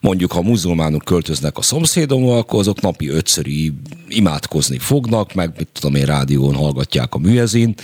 [0.00, 3.72] Mondjuk, ha muzulmánok költöznek a szomszédomba, akkor azok napi ötszöri
[4.08, 7.74] imádkozni fognak, meg mit tudom én, rádión hallgatják a műezin,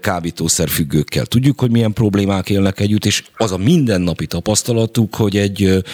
[0.00, 1.26] kábítószer függőkkel.
[1.26, 5.84] Tudjuk, hogy milyen problémák élnek együtt, és az a mindennapi tapasztalatuk, hogy egy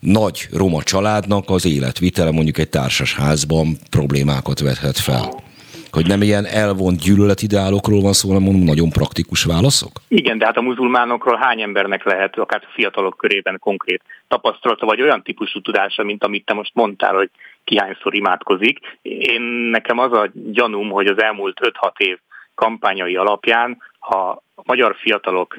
[0.00, 5.42] nagy roma családnak az életvitele mondjuk egy társasházban problémákat vethet fel
[5.92, 9.90] hogy nem ilyen elvont gyűlöletideálokról van szó, hanem mondom, nagyon praktikus válaszok?
[10.08, 15.22] Igen, de hát a muzulmánokról hány embernek lehet, akár fiatalok körében konkrét tapasztalata, vagy olyan
[15.22, 17.30] típusú tudása, mint amit te most mondtál, hogy
[17.64, 18.78] ki hányszor imádkozik.
[19.02, 22.18] Én nekem az a gyanúm, hogy az elmúlt 5-6 év
[22.54, 25.56] kampányai alapján, ha magyar fiatalok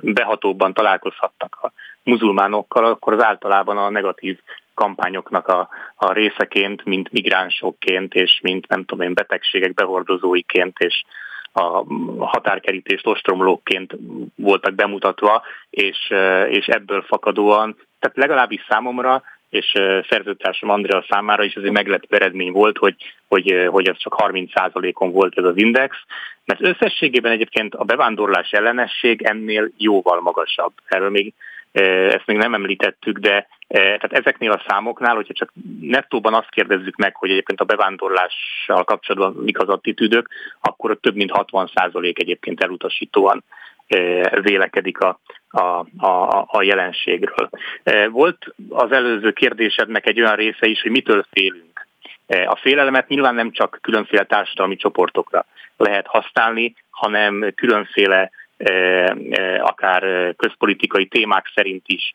[0.00, 1.72] behatóbban találkozhattak a
[2.02, 4.38] muzulmánokkal, akkor az általában a negatív
[4.74, 11.04] kampányoknak a, a részeként, mint migránsokként, és mint nem tudom én, betegségek behordozóiként, és
[11.52, 11.84] a
[12.26, 13.96] határkerítés ostromlókként
[14.36, 16.12] voltak bemutatva, és,
[16.48, 19.22] és ebből fakadóan, tehát legalábbis számomra
[19.52, 19.72] és
[20.08, 22.96] szerzőtársam Andrea számára is ez egy meglepő eredmény volt, hogy,
[23.28, 25.96] hogy, hogy ez csak 30%-on volt ez az index,
[26.44, 30.72] mert összességében egyébként a bevándorlás ellenesség ennél jóval magasabb.
[30.84, 31.34] Erről még
[31.72, 37.16] ezt még nem említettük, de tehát ezeknél a számoknál, hogyha csak nettóban azt kérdezzük meg,
[37.16, 40.28] hogy egyébként a bevándorlással kapcsolatban mik az attitűdök,
[40.60, 43.44] akkor több mint 60% egyébként elutasítóan
[44.42, 45.20] vélekedik a,
[45.52, 47.50] a, a, a jelenségről.
[48.10, 51.86] Volt az előző kérdésednek egy olyan része is, hogy mitől félünk.
[52.26, 55.44] A félelmet nyilván nem csak különféle társadalmi csoportokra
[55.76, 58.30] lehet használni, hanem különféle
[59.58, 62.12] akár közpolitikai témák szerint is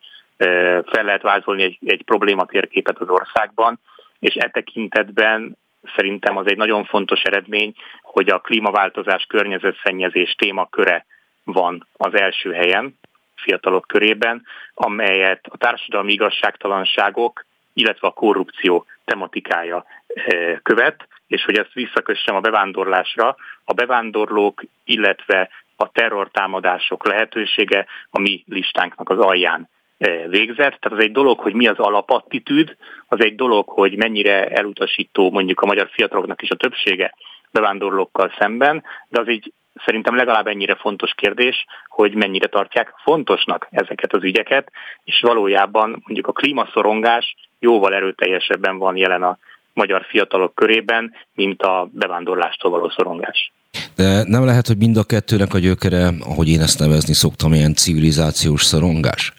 [0.86, 3.80] fel lehet vázolni egy, egy problématérképet az országban,
[4.18, 5.56] és e tekintetben
[5.96, 11.06] szerintem az egy nagyon fontos eredmény, hogy a klímaváltozás környezetszennyezés témaköre
[11.44, 12.98] van az első helyen
[13.38, 21.72] fiatalok körében, amelyet a társadalmi igazságtalanságok, illetve a korrupció tematikája eh, követ, és hogy ezt
[21.72, 29.68] visszakössem a bevándorlásra, a bevándorlók, illetve a terrortámadások lehetősége a mi listánknak az alján
[29.98, 30.80] eh, végzett.
[30.80, 32.76] Tehát az egy dolog, hogy mi az alapattitűd,
[33.06, 37.14] az egy dolog, hogy mennyire elutasító mondjuk a magyar fiataloknak is a többsége
[37.50, 39.52] bevándorlókkal szemben, de az egy
[39.84, 44.70] szerintem legalább ennyire fontos kérdés, hogy mennyire tartják fontosnak ezeket az ügyeket,
[45.04, 49.38] és valójában mondjuk a klímaszorongás jóval erőteljesebben van jelen a
[49.72, 53.52] magyar fiatalok körében, mint a bevándorlástól való szorongás.
[53.96, 57.74] De nem lehet, hogy mind a kettőnek a gyökere, ahogy én ezt nevezni szoktam, ilyen
[57.74, 59.32] civilizációs szorongás?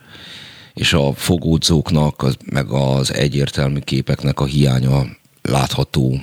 [0.74, 5.02] És a fogódzóknak, meg az egyértelmű képeknek a hiánya
[5.42, 6.14] látható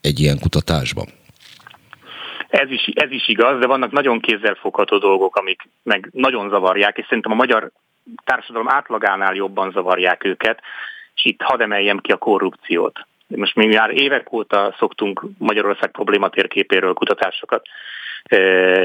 [0.00, 1.06] egy ilyen kutatásban?
[2.54, 7.04] Ez is, ez is igaz, de vannak nagyon kézzelfogható dolgok, amik meg nagyon zavarják, és
[7.08, 7.70] szerintem a magyar
[8.24, 10.60] társadalom átlagánál jobban zavarják őket,
[11.14, 13.06] és itt hadd emeljem ki a korrupciót.
[13.26, 17.66] Most mi már évek óta szoktunk Magyarország probléma térképéről kutatásokat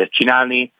[0.06, 0.72] csinálni,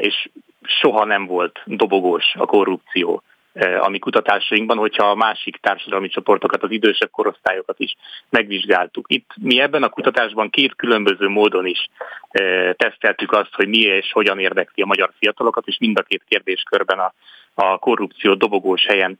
[0.00, 0.28] és
[0.62, 3.22] soha nem volt dobogós a korrupció
[3.60, 7.96] a mi kutatásainkban, hogyha a másik társadalmi csoportokat, az idősebb korosztályokat is
[8.28, 9.06] megvizsgáltuk.
[9.08, 11.88] Itt mi ebben a kutatásban két különböző módon is
[12.76, 16.98] teszteltük azt, hogy mi és hogyan érdekli a magyar fiatalokat, és mind a két kérdéskörben
[16.98, 17.14] a,
[17.54, 19.18] a korrupció dobogós helyen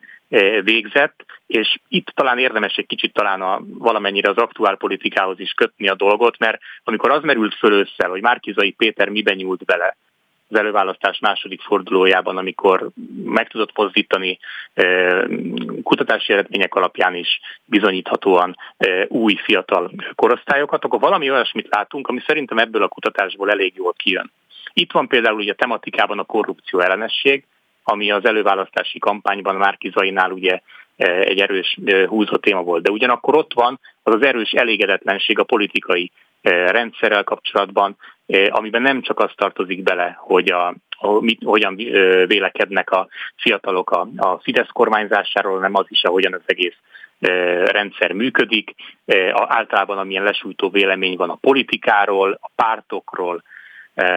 [0.62, 5.88] végzett, és itt talán érdemes egy kicsit talán a, valamennyire az aktuál politikához is kötni
[5.88, 9.96] a dolgot, mert amikor az merült föl össze, hogy Márkizai Péter miben nyúlt bele,
[10.50, 12.88] az előválasztás második fordulójában, amikor
[13.24, 14.38] meg tudott mozdítani
[15.82, 18.56] kutatási eredmények alapján is bizonyíthatóan
[19.08, 24.32] új fiatal korosztályokat, akkor valami olyasmit látunk, ami szerintem ebből a kutatásból elég jól kijön.
[24.72, 27.44] Itt van például ugye tematikában a korrupció ellenesség,
[27.82, 30.60] ami az előválasztási kampányban Márki Zainál ugye
[31.20, 32.82] egy erős húzó téma volt.
[32.82, 36.10] De ugyanakkor ott van az az erős elégedetlenség a politikai
[36.42, 37.96] rendszerrel kapcsolatban,
[38.48, 41.74] amiben nem csak az tartozik bele, hogy a, a, mit, hogyan
[42.26, 46.76] vélekednek a fiatalok a, a Fidesz kormányzásáról, hanem az is, ahogyan az egész
[47.64, 48.74] rendszer működik,
[49.32, 53.42] általában amilyen lesújtó vélemény van a politikáról, a pártokról,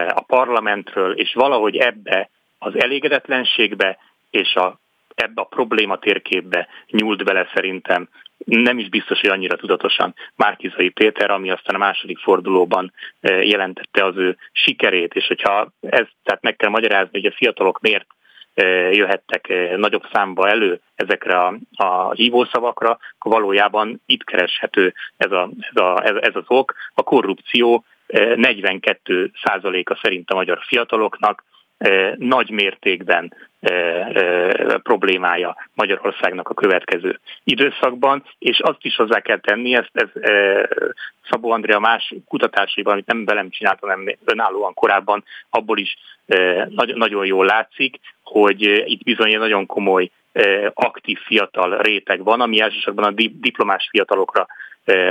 [0.08, 3.98] a parlamentről, és valahogy ebbe az elégedetlenségbe
[4.30, 4.78] és a,
[5.14, 8.08] ebbe a probléma térképbe nyúlt bele szerintem
[8.44, 14.16] nem is biztos, hogy annyira tudatosan Márkizai Péter, ami aztán a második fordulóban jelentette az
[14.16, 18.06] ő sikerét, és hogyha ez, tehát meg kell magyarázni, hogy a fiatalok miért
[18.90, 25.82] jöhettek nagyobb számba elő ezekre a, a hívószavakra, akkor valójában itt kereshető ez, a, ez,
[25.82, 26.74] a, ez, az ok.
[26.94, 27.84] A korrupció
[28.36, 31.44] 42 százaléka szerint a magyar fiataloknak
[32.16, 33.34] nagy mértékben
[34.82, 40.08] problémája Magyarországnak a következő időszakban, és azt is hozzá kell tenni, ezt ez,
[41.30, 45.96] Szabó Andrea más kutatásaiban, amit nem velem csináltam, hanem önállóan korábban, abból is
[46.74, 50.10] nagyon jól látszik, hogy itt bizony egy nagyon komoly
[50.74, 54.46] aktív fiatal réteg van, ami elsősorban a diplomás fiatalokra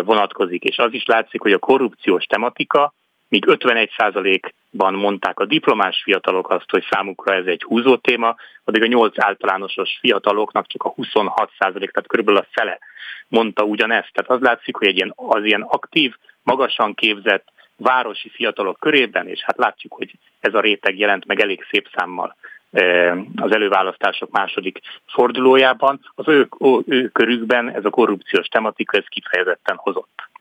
[0.04, 2.94] vonatkozik, és az is látszik, hogy a korrupciós tematika
[3.34, 8.88] míg 51%-ban mondták a diplomás fiatalok azt, hogy számukra ez egy húzó téma, addig a
[8.88, 12.80] 8 általánosos fiataloknak csak a 26%, tehát körülbelül a fele
[13.28, 14.10] mondta ugyanezt.
[14.14, 19.44] Tehát az látszik, hogy egy ilyen, az ilyen aktív, magasan képzett városi fiatalok körében, és
[19.44, 22.36] hát látjuk, hogy ez a réteg jelent meg elég szép számmal
[22.72, 26.48] eh, az előválasztások második fordulójában, az ő,
[26.86, 30.32] ő körükben ez a korrupciós tematika ez kifejezetten hozott.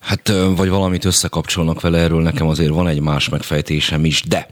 [0.00, 4.48] Hát, vagy valamit összekapcsolnak vele, erről nekem azért van egy más megfejtésem is, de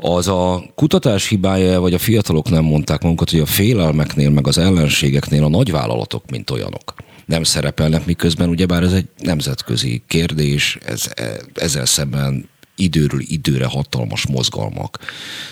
[0.00, 4.58] az a kutatás hibája, vagy a fiatalok nem mondták magukat, hogy a félelmeknél, meg az
[4.58, 6.94] ellenségeknél a nagyvállalatok, mint olyanok
[7.26, 14.26] nem szerepelnek, miközben ugyebár ez egy nemzetközi kérdés, ez, e, ezzel szemben időről időre hatalmas
[14.26, 14.98] mozgalmak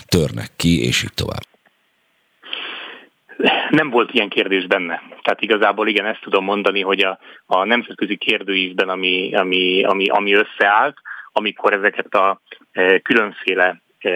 [0.05, 1.50] törnek ki, és így tovább
[3.71, 5.01] nem volt ilyen kérdés benne.
[5.21, 10.33] Tehát igazából igen, ezt tudom mondani, hogy a, a nemzetközi kérdőívben, ami, ami, ami, ami
[10.33, 10.97] összeállt,
[11.31, 12.41] amikor ezeket a
[12.71, 14.09] e, különféle e,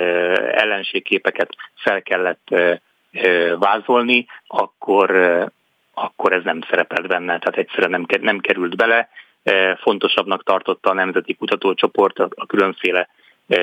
[0.62, 2.82] ellenségképeket fel kellett e,
[3.12, 5.52] e, vázolni, akkor, e,
[5.94, 9.10] akkor ez nem szerepelt benne, tehát egyszerűen nem, nem került bele.
[9.44, 13.10] E, fontosabbnak tartotta a Nemzeti Kutatócsoport a, a különféle
[13.48, 13.58] e,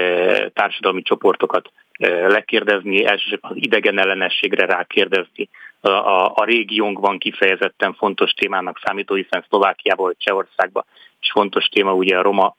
[0.49, 1.71] társadalmi csoportokat
[2.29, 5.49] lekérdezni, elsősorban az idegen ellenességre rákérdezni.
[5.85, 10.85] A, a, régiónkban kifejezetten fontos témának számító, hiszen Szlovákiában vagy Csehországban
[11.21, 12.57] is fontos téma ugye a roma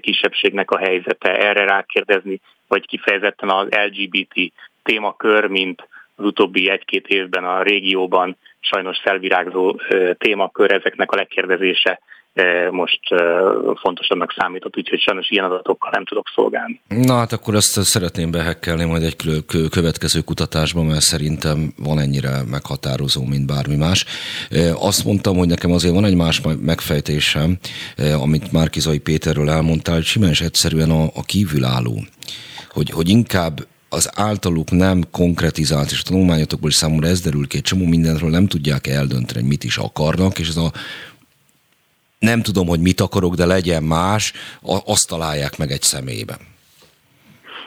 [0.00, 4.52] kisebbségnek a helyzete, erre rákérdezni, vagy kifejezetten az LGBT
[4.82, 9.80] témakör, mint az utóbbi egy-két évben a régióban sajnos felvirágzó
[10.18, 12.00] témakör, ezeknek a legkérdezése
[12.70, 13.00] most
[13.80, 16.80] fontosabbnak számított, úgyhogy sajnos ilyen adatokkal nem tudok szolgálni.
[16.88, 19.16] Na hát akkor ezt szeretném behekkelni majd egy
[19.70, 24.04] következő kutatásban, mert szerintem van ennyire meghatározó, mint bármi más.
[24.74, 27.58] Azt mondtam, hogy nekem azért van egy más megfejtésem,
[28.22, 32.04] amit Márkizai Péterről elmondtál, hogy simán egyszerűen a, a kívülálló,
[32.68, 33.58] hogy, hogy inkább
[33.90, 38.30] az általuk nem konkretizált, és a tanulmányotokból is számomra ez derül ki, egy csomó mindenről
[38.30, 40.70] nem tudják eldönteni, hogy mit is akarnak, és ez a
[42.18, 44.32] nem tudom, hogy mit akarok, de legyen más,
[44.86, 46.38] azt találják meg egy személyben.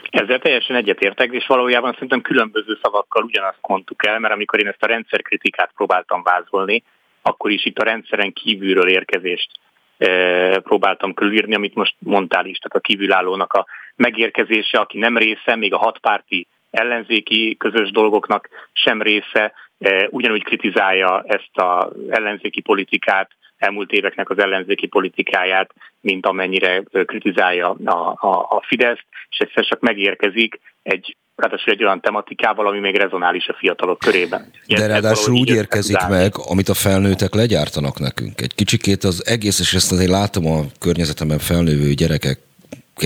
[0.10, 4.84] Ezzel teljesen egyetértek, és valójában szerintem különböző szavakkal ugyanazt mondtuk el, mert amikor én ezt
[4.84, 6.84] a rendszerkritikát próbáltam vázolni,
[7.22, 9.50] akkor is itt a rendszeren kívülről érkezést
[9.98, 13.66] e, próbáltam körülírni, amit most mondtál is, tehát a kívülállónak a
[13.96, 21.24] megérkezése, aki nem része, még a hatpárti ellenzéki közös dolgoknak sem része, e, ugyanúgy kritizálja
[21.28, 28.64] ezt az ellenzéki politikát, elmúlt éveknek az ellenzéki politikáját, mint amennyire kritizálja a, a, a
[28.68, 34.00] Fidesz, és egyszer csak megérkezik egy ráadásul egy olyan tematikával, ami még rezonális a fiatalok
[34.00, 34.52] körében.
[34.66, 38.42] Ilyen De ráadásul úgy érkezik meg, amit a felnőttek legyártanak nekünk.
[38.42, 42.52] Egy kicsikét az egész, és ezt azért látom a környezetemben felnővő gyerekeken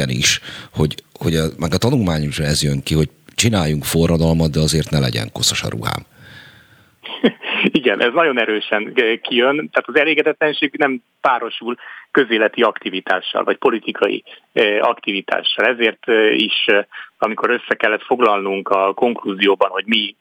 [0.08, 0.40] is,
[0.72, 5.00] hogy, hogy a, meg a tanulmányunkra ez jön ki, hogy csináljunk forradalmat, de azért ne
[5.00, 6.06] legyen koszos a ruhám.
[7.80, 11.76] Igen, ez nagyon erősen kijön, tehát az elégedetlenség nem párosul
[12.11, 14.24] közéleti aktivitással, vagy politikai
[14.80, 15.65] aktivitással.
[15.65, 16.65] Ezért is,
[17.18, 20.15] amikor össze kellett foglalnunk a konklúzióban, hogy mi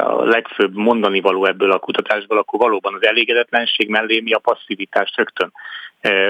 [0.00, 5.16] a legfőbb mondani való ebből a kutatásból, akkor valóban az elégedetlenség mellé mi a passzivitást
[5.16, 5.52] rögtön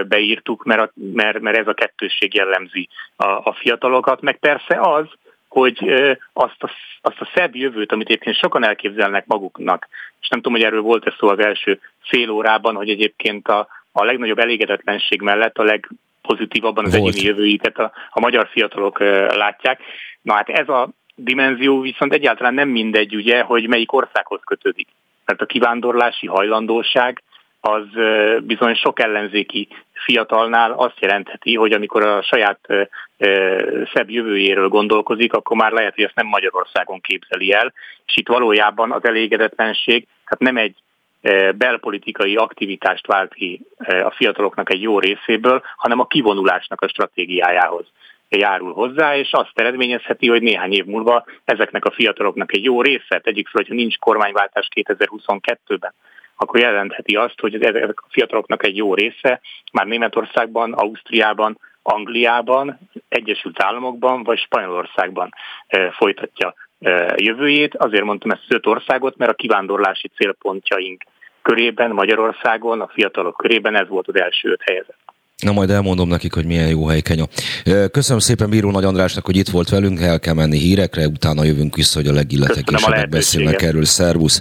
[0.09, 5.07] beírtuk, mert, a, mert, mert ez a kettősség jellemzi a, a fiatalokat, meg persze az,
[5.61, 5.91] hogy
[6.33, 9.89] azt a, azt a szebb jövőt, amit egyébként sokan elképzelnek maguknak,
[10.21, 14.05] és nem tudom, hogy erről volt-e szó az első fél órában, hogy egyébként a, a
[14.05, 15.91] legnagyobb elégedetlenség mellett a leg
[16.27, 17.15] legpozitívabban az Volt.
[17.15, 18.99] egyéni jövőiket a, a magyar fiatalok
[19.35, 19.81] látják.
[20.23, 24.89] Na hát ez a dimenzió viszont egyáltalán nem mindegy, ugye, hogy melyik országhoz kötődik.
[25.25, 27.23] Tehát a kivándorlási hajlandóság
[27.67, 27.85] az
[28.43, 32.61] bizony sok ellenzéki fiatalnál azt jelentheti, hogy amikor a saját
[33.95, 37.73] szebb jövőjéről gondolkozik, akkor már lehet, hogy ezt nem Magyarországon képzeli el,
[38.07, 40.75] és itt valójában az elégedetlenség, tehát nem egy
[41.57, 43.61] belpolitikai aktivitást vált ki
[44.05, 47.87] a fiataloknak egy jó részéből, hanem a kivonulásnak a stratégiájához
[48.29, 53.21] járul hozzá, és azt eredményezheti, hogy néhány év múlva ezeknek a fiataloknak egy jó része,
[53.21, 55.95] tegyük fel, hogyha nincs kormányváltás 2022-ben,
[56.37, 59.41] akkor jelentheti azt, hogy ezek a fiataloknak egy jó része
[59.73, 62.79] már Németországban, Ausztriában, Angliában,
[63.09, 65.31] Egyesült Államokban vagy Spanyolországban
[65.99, 66.55] folytatja
[67.17, 67.77] jövőjét.
[67.77, 71.05] Azért mondtam ezt az öt országot, mert a kivándorlási célpontjaink
[71.43, 74.97] körében, Magyarországon, a fiatalok körében ez volt az első öt helyzet.
[75.43, 77.25] Na majd elmondom nekik, hogy milyen jó hely Kenya.
[77.91, 81.77] Köszönöm szépen Bíró Nagy Andrásnak, hogy itt volt velünk, el kell menni hírekre, utána jövünk
[81.77, 83.85] vissza, hogy a legilletekésebbek beszélnek erről.
[83.85, 84.41] Szervusz!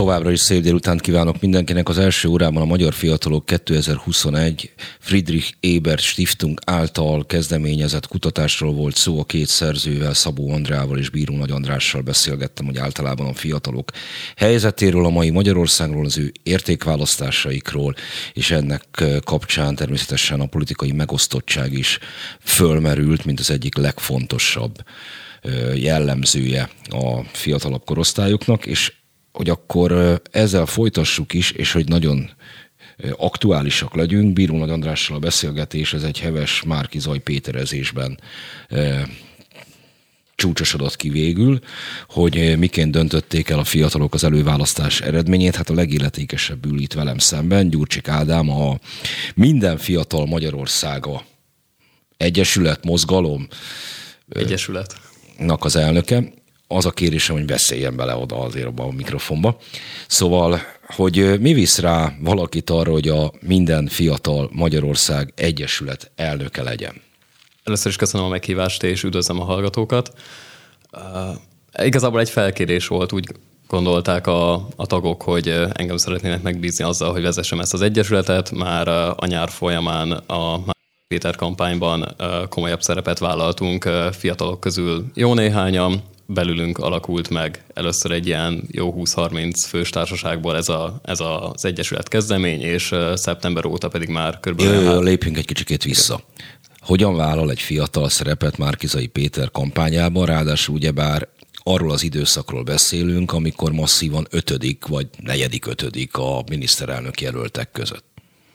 [0.00, 1.88] Továbbra is szép délután kívánok mindenkinek.
[1.88, 9.20] Az első órában a Magyar Fiatalok 2021 Friedrich Ebert Stiftung által kezdeményezett kutatásról volt szó
[9.20, 13.90] a két szerzővel, Szabó Andrával és Bíró Nagy Andrással beszélgettem, hogy általában a fiatalok
[14.36, 17.94] helyzetéről, a mai Magyarországról, az ő értékválasztásaikról,
[18.32, 21.98] és ennek kapcsán természetesen a politikai megosztottság is
[22.44, 24.74] fölmerült, mint az egyik legfontosabb
[25.74, 28.92] jellemzője a fiatalabb korosztályoknak, és
[29.32, 32.30] hogy akkor ezzel folytassuk is, és hogy nagyon
[33.16, 34.32] aktuálisak legyünk.
[34.32, 38.20] Bíró Nagy Andrással a beszélgetés, ez egy heves Márki Zaj Péterezésben
[40.34, 41.58] csúcsosodott ki végül,
[42.08, 45.56] hogy miként döntötték el a fiatalok az előválasztás eredményét.
[45.56, 48.78] Hát a legilletékesebb ül itt velem szemben, Gyurcsik Ádám, a
[49.34, 51.24] Minden Fiatal Magyarországa
[52.16, 53.48] Egyesület, Mozgalom.
[54.28, 55.00] Egyesület.
[55.38, 56.32] Nak az elnöke
[56.72, 59.58] az a kérésem, hogy beszéljen bele oda azért abba a mikrofonba.
[60.06, 66.94] Szóval, hogy mi visz rá valakit arra, hogy a minden fiatal Magyarország Egyesület elnöke legyen?
[67.64, 70.12] Először is köszönöm a meghívást, és üdvözlöm a hallgatókat.
[70.92, 73.28] Uh, igazából egy felkérés volt, úgy
[73.66, 78.50] gondolták a, a tagok, hogy engem szeretnének megbízni azzal, hogy vezessem ezt az egyesületet.
[78.50, 80.60] Már a nyár folyamán a
[81.08, 82.16] Péter kampányban
[82.48, 86.02] komolyabb szerepet vállaltunk fiatalok közül jó néhányan,
[86.32, 92.08] belülünk alakult meg először egy ilyen jó 20-30 fős társaságból ez, a, ez az Egyesület
[92.08, 94.60] kezdemény, és szeptember óta pedig már kb.
[94.60, 96.20] Jó, jó, lépjünk egy kicsikét vissza.
[96.80, 101.28] Hogyan vállal egy fiatal szerepet Márkizai Péter kampányában, ráadásul ugyebár
[101.62, 108.09] arról az időszakról beszélünk, amikor masszívan ötödik vagy negyedik ötödik a miniszterelnök jelöltek között.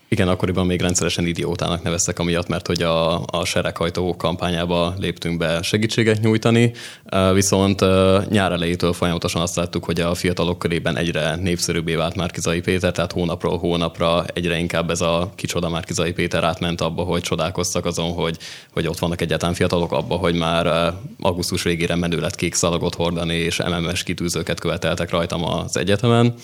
[0.08, 5.62] Igen, akkoriban még rendszeresen idiótának neveztek amiatt, mert hogy a, a sereghajtó kampányába léptünk be
[5.62, 6.72] segítséget nyújtani,
[7.32, 7.80] viszont
[8.28, 13.12] nyár elejétől folyamatosan azt láttuk, hogy a fiatalok körében egyre népszerűbbé vált Márkizai Péter, tehát
[13.12, 18.38] hónapról hónapra egyre inkább ez a kicsoda Márkizai Péter átment abba, hogy csodálkoztak azon, hogy,
[18.72, 23.34] hogy ott vannak egyáltalán fiatalok abba, hogy már augusztus végére menő lett kék szalagot hordani,
[23.34, 26.34] és MMS kitűzőket követeltek rajtam az egyetemen.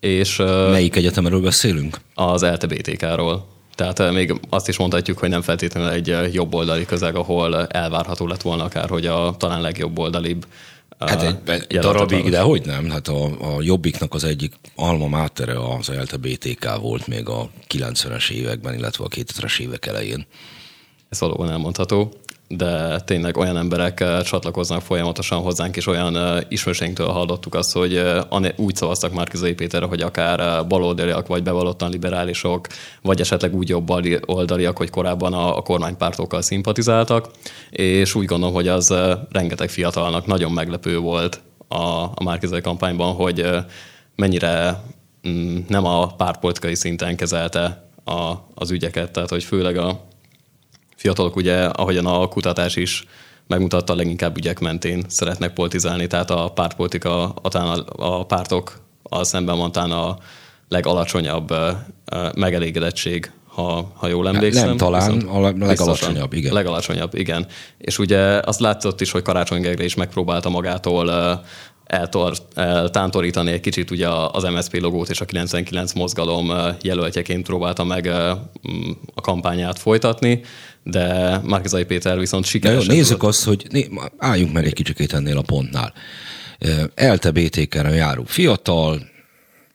[0.00, 0.36] És,
[0.70, 2.00] Melyik egyetemről beszélünk?
[2.14, 3.46] Az LTBTK-ról.
[3.74, 8.64] Tehát még azt is mondhatjuk, hogy nem feltétlenül egy jobboldali közeg, ahol elvárható lett volna
[8.64, 10.46] akár, hogy a talán legjobb oldalibb
[11.06, 12.90] Hát egy, egy darabig, de hogy nem?
[12.90, 18.74] Hát a, a Jobbiknak az egyik alma mátere az LTBTK volt még a 90-es években,
[18.74, 20.26] illetve a 2000-es évek elején.
[21.08, 22.12] Ez valóban elmondható
[22.56, 27.96] de tényleg olyan emberek eh, csatlakoznak folyamatosan hozzánk, és olyan eh, ismerőseinktől hallottuk azt, hogy
[27.96, 28.22] eh,
[28.56, 32.66] úgy szavaztak már Kizai Péterre, hogy akár baloldaliak, vagy bevallottan liberálisok,
[33.02, 33.90] vagy esetleg úgy jobb
[34.26, 37.30] oldaliak, hogy korábban a, a kormánypártokkal szimpatizáltak,
[37.70, 38.94] és úgy gondolom, hogy az
[39.30, 43.46] rengeteg fiatalnak nagyon meglepő volt a, a Márkizai kampányban, hogy
[44.16, 44.82] mennyire
[45.28, 50.08] mm, nem a pártpolitikai szinten kezelte a, az ügyeket, tehát hogy főleg a
[51.00, 53.04] fiatalok ugye, ahogyan a kutatás is
[53.46, 59.90] megmutatta, leginkább ügyek mentén szeretnek politizálni, tehát a pártpolitika, a, a pártok a szemben mondtán
[59.90, 60.18] a
[60.68, 61.54] legalacsonyabb
[62.34, 64.68] megelégedettség, ha, ha jól emlékszem.
[64.68, 66.52] Nem, talán a legalacsonyabb, igen.
[66.52, 67.46] Legalacsonyabb, igen.
[67.78, 71.10] És ugye azt látszott is, hogy Karácsony Gergely is megpróbálta magától
[72.54, 78.06] eltántorítani egy kicsit ugye az MSZP logót és a 99 mozgalom jelöltjeként próbálta meg
[79.14, 80.40] a kampányát folytatni,
[80.82, 82.86] de Márkizai Péter viszont sikeres.
[82.86, 83.34] Nézzük volt.
[83.34, 85.92] azt, hogy né, álljunk meg egy kicsit ennél a pontnál.
[86.94, 89.08] Elte BTK-re járó fiatal,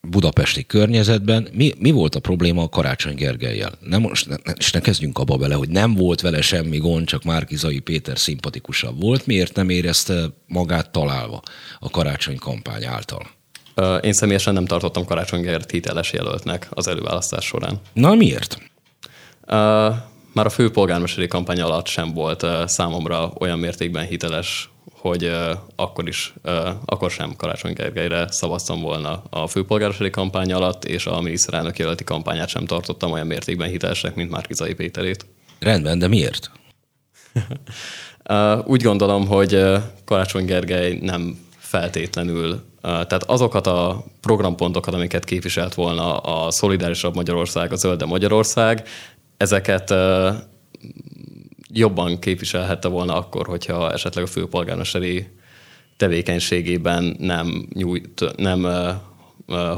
[0.09, 1.47] budapesti környezetben.
[1.53, 3.71] Mi, mi volt a probléma a Karácsony Gergelyel?
[3.79, 7.23] Nem, most ne, és ne kezdjünk abba bele, hogy nem volt vele semmi gond, csak
[7.23, 9.25] Márkizai Péter szimpatikusabb volt.
[9.25, 11.41] Miért nem érezte magát találva
[11.79, 13.27] a Karácsony kampány által?
[14.01, 17.79] Én személyesen nem tartottam Karácsony Gergelyt hiteles jelöltnek az előválasztás során.
[17.93, 18.57] Na miért?
[19.47, 19.95] Uh,
[20.35, 24.69] már a főpolgármesteri kampány alatt sem volt számomra olyan mértékben hiteles
[25.09, 25.31] hogy
[25.75, 26.33] akkor is,
[26.85, 32.47] akkor sem Karácsony Gergelyre szavaztam volna a főpolgárosodi kampány alatt, és a miniszterelnök jelölti kampányát
[32.47, 35.25] sem tartottam olyan mértékben hitelesnek, mint Márkizai Péterét.
[35.59, 36.51] Rendben, de miért?
[38.73, 39.63] Úgy gondolom, hogy
[40.05, 47.75] Karácsony Gergely nem feltétlenül, tehát azokat a programpontokat, amiket képviselt volna a Szolidárisabb Magyarország, a
[47.75, 48.87] Zölde Magyarország,
[49.37, 49.93] ezeket
[51.73, 55.27] jobban képviselhette volna akkor, hogyha esetleg a főpolgármesteri
[55.97, 58.67] tevékenységében nem, nyújt, nem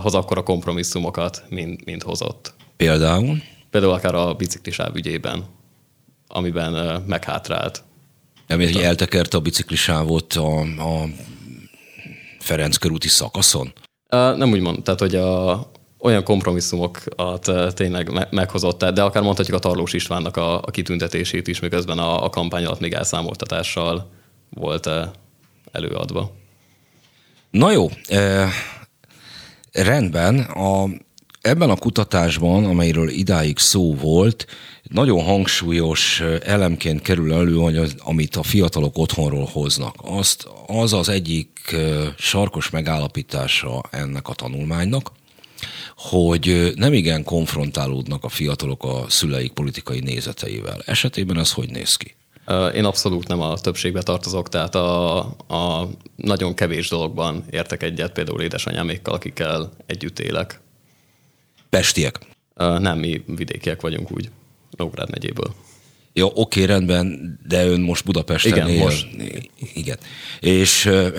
[0.02, 2.54] hoz akkora kompromisszumokat, mint, mint hozott.
[2.78, 3.38] Például?
[3.70, 5.46] Például akár a biciklisáv ügyében,
[6.28, 7.84] amiben meghátrált.
[8.48, 11.06] Nem, hogy eltekerte a biciklisávot a, a
[12.40, 13.74] Ferenc körúti szakaszon?
[14.10, 15.52] Nem úgy mondom, tehát hogy a,
[16.00, 21.98] olyan kompromisszumokat tényleg meghozott, de akár mondhatjuk a Tarlós Istvánnak a, a kitüntetését is, miközben
[21.98, 24.10] a, a kampány alatt még elszámoltatással
[24.50, 24.90] volt
[25.72, 26.32] előadva.
[27.50, 28.50] Na jó, e,
[29.72, 30.40] rendben.
[30.40, 30.90] A,
[31.42, 34.48] ebben a kutatásban, amelyről idáig szó volt,
[34.84, 39.96] nagyon hangsúlyos elemként kerül elő, hogy az, amit a fiatalok otthonról hoznak.
[40.02, 41.76] Azt, az az egyik
[42.18, 45.12] sarkos megállapítása ennek a tanulmánynak,
[45.98, 50.82] hogy nem igen konfrontálódnak a fiatalok a szüleik politikai nézeteivel.
[50.86, 52.16] Esetében ez hogy néz ki?
[52.74, 55.18] Én abszolút nem a többségbe tartozok, tehát a,
[55.48, 60.60] a nagyon kevés dologban értek egyet, például édesanyámékkal, akikkel együtt élek.
[61.70, 62.20] Pestiek?
[62.56, 64.30] Nem, mi vidékiek vagyunk úgy,
[64.78, 65.54] Nógrád megyéből.
[66.18, 68.84] Ja, oké, rendben, de ön most Budapesten Igen, él.
[68.84, 69.08] most.
[69.74, 69.98] Igen.
[70.40, 71.12] És e,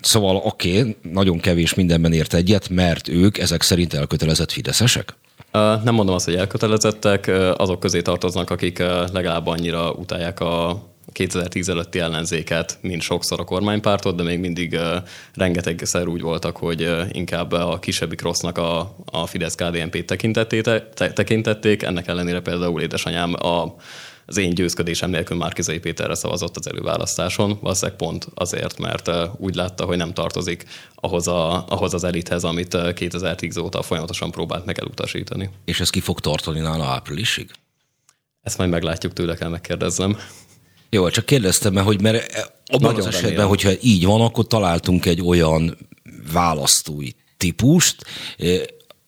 [0.00, 5.14] szóval oké, nagyon kevés mindenben ért egyet, mert ők ezek szerint elkötelezett fideszesek?
[5.52, 8.78] Nem mondom azt, hogy elkötelezettek, azok közé tartoznak, akik
[9.12, 10.82] legalább annyira utálják a
[11.12, 14.80] 2010 előtti ellenzéket, mint sokszor a kormánypártot, de még mindig uh,
[15.34, 20.06] rengetegszer úgy voltak, hogy uh, inkább a kisebbik rossznak a, a Fidesz-KDNP-t
[21.14, 21.82] tekintették.
[21.82, 23.74] Ennek ellenére például édesanyám a
[24.28, 29.84] az én győzködésem nélkül Márkizai Péterre szavazott az előválasztáson, valószínűleg pont azért, mert úgy látta,
[29.84, 30.64] hogy nem tartozik
[30.94, 35.50] ahhoz, a, ahhoz az elithez, amit 2010 óta folyamatosan próbált meg elutasítani.
[35.64, 37.50] És ez ki fog tartani nála áprilisig?
[38.42, 40.18] Ezt majd meglátjuk tőle, kell megkérdeznem.
[40.90, 42.32] Jó, csak kérdeztem, mert, hogy mert
[42.66, 43.48] abban Nagyon az esetben, remélem.
[43.48, 45.78] hogyha így van, akkor találtunk egy olyan
[46.32, 48.04] választói típust,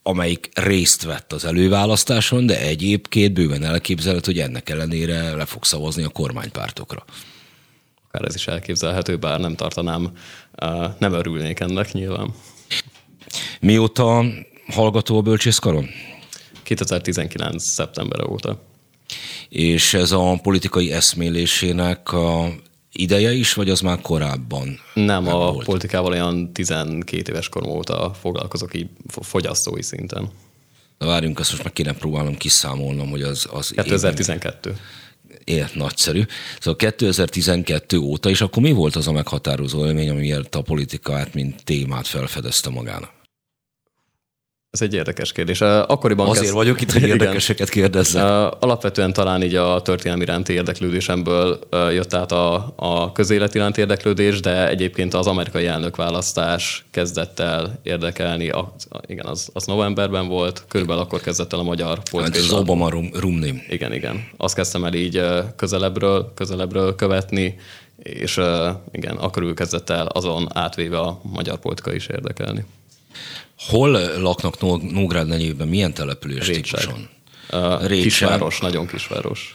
[0.03, 6.03] amelyik részt vett az előválasztáson, de egyébként bőven elképzelhető, hogy ennek ellenére le fog szavazni
[6.03, 7.05] a kormánypártokra.
[8.09, 10.13] Akár ez is elképzelhető, bár nem tartanám,
[10.99, 12.35] nem örülnék ennek nyilván.
[13.61, 14.25] Mióta
[14.67, 15.89] hallgató a bölcsészkaron?
[16.63, 17.63] 2019.
[17.63, 18.63] szeptember óta.
[19.49, 22.49] És ez a politikai eszmélésének a
[22.93, 24.81] ideje is, vagy az már korábban?
[24.95, 25.65] Nem, a volt?
[25.65, 28.89] politikával olyan 12 éves korom óta foglalkozok így
[29.21, 30.31] fogyasztói szinten.
[30.99, 33.47] Na várjunk, azt most meg kéne próbálnom kiszámolnom, hogy az...
[33.51, 34.77] az 2012.
[35.45, 36.23] É, nagyszerű.
[36.59, 41.65] Szóval 2012 óta, és akkor mi volt az a meghatározó élmény, amiért a politikát, mint
[41.65, 43.20] témát felfedezte magának?
[44.71, 45.61] Ez egy érdekes kérdés.
[45.61, 46.55] Akkoriban Azért kezd...
[46.55, 48.25] vagyok itt, hogy érdekeseket kérdezzek.
[48.61, 54.69] Alapvetően talán így a történelmi iránti érdeklődésemből jött át a, a közélet iránti érdeklődés, de
[54.69, 58.75] egyébként az amerikai elnökválasztás kezdett el érdekelni, a,
[59.07, 62.01] igen, az, az novemberben volt, körülbelül akkor kezdett el a magyar.
[62.19, 63.63] Hát az Obama rum, rumni.
[63.69, 64.29] Igen, igen.
[64.37, 65.23] Azt kezdtem el így
[65.57, 67.57] közelebbről, közelebbről követni,
[68.03, 68.41] és
[68.93, 72.65] igen, akkor kezdett el azon átvéve a magyar politika is érdekelni.
[73.69, 73.91] Hol
[74.21, 74.61] laknak
[74.93, 75.69] Nógrád megyében?
[75.69, 76.81] Milyen település Rétseg.
[76.81, 77.09] típuson?
[77.53, 79.55] Uh, kisváros, nagyon kisváros.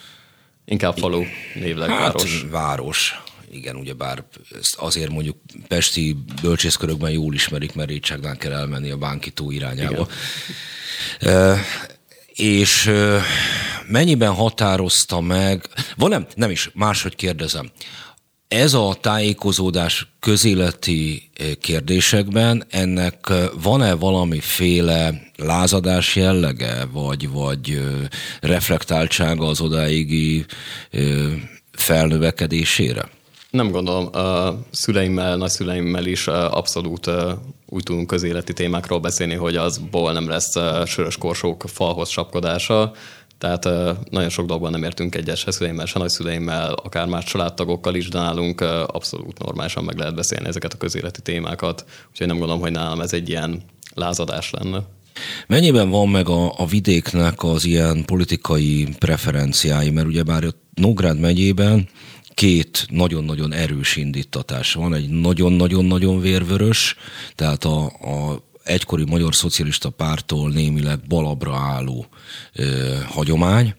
[0.65, 2.45] Inkább falu, névleg hát, város.
[2.49, 3.21] város.
[3.51, 4.23] Igen, ugyebár
[4.59, 5.37] ezt azért mondjuk
[5.67, 10.07] pesti bölcsészkörökben jól ismerik, mert Rétságnál kell elmenni a Bánki tó irányába.
[11.21, 11.57] Uh,
[12.33, 13.21] és uh,
[13.87, 17.71] mennyiben határozta meg, van nem, nem is, máshogy kérdezem,
[18.47, 21.29] ez a tájékozódás közéleti
[21.61, 27.81] kérdésekben ennek van-e valamiféle lázadás jellege, vagy, vagy
[28.41, 30.45] reflektáltsága az odáigi
[31.71, 33.09] felnövekedésére?
[33.49, 34.15] Nem gondolom.
[34.15, 37.11] A szüleimmel, nagyszüleimmel is abszolút
[37.65, 40.53] úgy tudunk közéleti témákról beszélni, hogy azból nem lesz
[40.85, 42.93] sörös korsók falhoz sapkodása.
[43.37, 43.63] Tehát
[44.09, 48.19] nagyon sok dolgban nem értünk egyet, se szüleimmel, se nagyszüleimmel, akár más családtagokkal is, de
[48.19, 51.85] nálunk abszolút normálisan meg lehet beszélni ezeket a közéleti témákat.
[52.11, 53.61] Úgyhogy nem gondolom, hogy nálam ez egy ilyen
[53.93, 54.83] lázadás lenne.
[55.47, 61.87] Mennyiben van meg a, a vidéknek az ilyen politikai preferenciái, mert ugyebár Nógrád megyében
[62.33, 64.93] két nagyon-nagyon erős indítatás van.
[64.93, 66.95] Egy nagyon-nagyon-nagyon vérvörös,
[67.35, 72.05] tehát a, a egykori Magyar Szocialista Pártól némileg balabra álló
[72.53, 73.73] ö, hagyomány,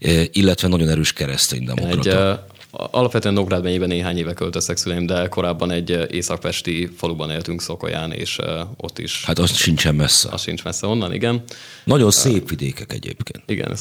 [0.00, 2.32] ö, illetve nagyon erős kereszténydemokrata.
[2.32, 2.38] Egy,
[2.70, 8.38] Alapvetően Nógrád megyében néhány éve költöztek szüleim, de korábban egy északpesti faluban éltünk Szokolyán, és
[8.76, 9.24] ott is...
[9.24, 10.28] Hát az sincsen messze.
[10.32, 11.42] Az sincs messze onnan, igen.
[11.84, 13.42] Nagyon szép vidékek egyébként.
[13.46, 13.76] Igen,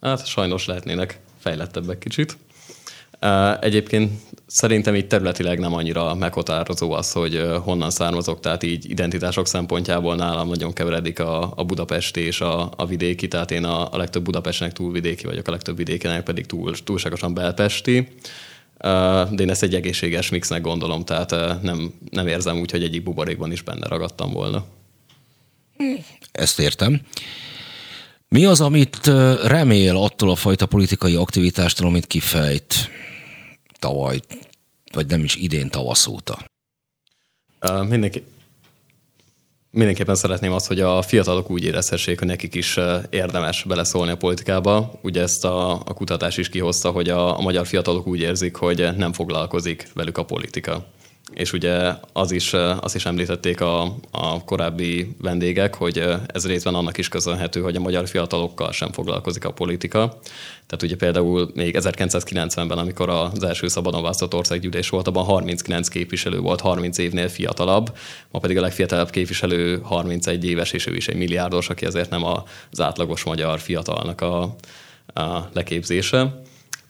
[0.00, 2.36] hát sajnos lehetnének fejlettebbek kicsit.
[3.60, 4.10] Egyébként
[4.46, 10.48] szerintem így területileg nem annyira meghatározó az, hogy honnan származok, tehát így identitások szempontjából nálam
[10.48, 14.72] nagyon keveredik a, a budapesti és a, a vidéki, tehát én a, a legtöbb Budapestnek
[14.72, 18.08] túlvidéki vagyok, a legtöbb vidékinek pedig túl, túlságosan belpesti.
[19.30, 23.52] De én ezt egy egészséges mixnek gondolom, tehát nem, nem érzem úgy, hogy egyik buborékban
[23.52, 24.64] is benne ragadtam volna.
[26.32, 27.00] Ezt értem.
[28.28, 29.06] Mi az, amit
[29.44, 32.90] remél attól a fajta politikai aktivitástól, amit kifejt?
[33.82, 34.20] Tavaly,
[34.92, 36.38] vagy nem is idén tavasz óta?
[37.68, 38.24] Uh, mindenki,
[39.70, 42.78] mindenképpen szeretném azt, hogy a fiatalok úgy érezhessék, hogy nekik is
[43.10, 44.92] érdemes beleszólni a politikába.
[45.02, 48.96] Ugye ezt a, a kutatás is kihozta, hogy a, a magyar fiatalok úgy érzik, hogy
[48.96, 50.86] nem foglalkozik velük a politika
[51.34, 56.98] és ugye az is, azt is említették a, a korábbi vendégek, hogy ez részben annak
[56.98, 60.18] is köszönhető, hogy a magyar fiatalokkal sem foglalkozik a politika.
[60.66, 66.38] Tehát ugye például még 1990-ben, amikor az első szabadon választott országgyűlés volt, abban 39 képviselő
[66.38, 67.96] volt 30 évnél fiatalabb,
[68.30, 72.24] ma pedig a legfiatalabb képviselő 31 éves, és ő is egy milliárdos, aki ezért nem
[72.24, 74.42] az átlagos magyar fiatalnak a,
[75.20, 76.42] a leképzése.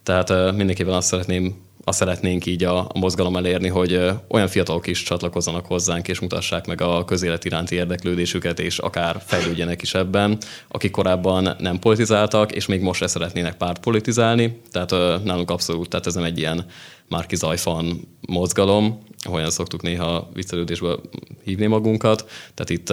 [0.03, 1.55] Tehát mindenképpen azt szeretném
[1.85, 6.67] azt szeretnénk így a, a mozgalom elérni, hogy olyan fiatalok is csatlakozzanak hozzánk, és mutassák
[6.67, 12.67] meg a közélet iránti érdeklődésüket, és akár fejlődjenek is ebben, akik korábban nem politizáltak, és
[12.67, 14.61] még most se szeretnének párt politizálni.
[14.71, 14.91] Tehát
[15.25, 16.67] nálunk abszolút, tehát ez nem egy ilyen
[17.09, 21.01] Márki Zajfan mozgalom, ahogyan szoktuk néha viccelődésből
[21.45, 22.31] hívni magunkat.
[22.55, 22.93] Tehát itt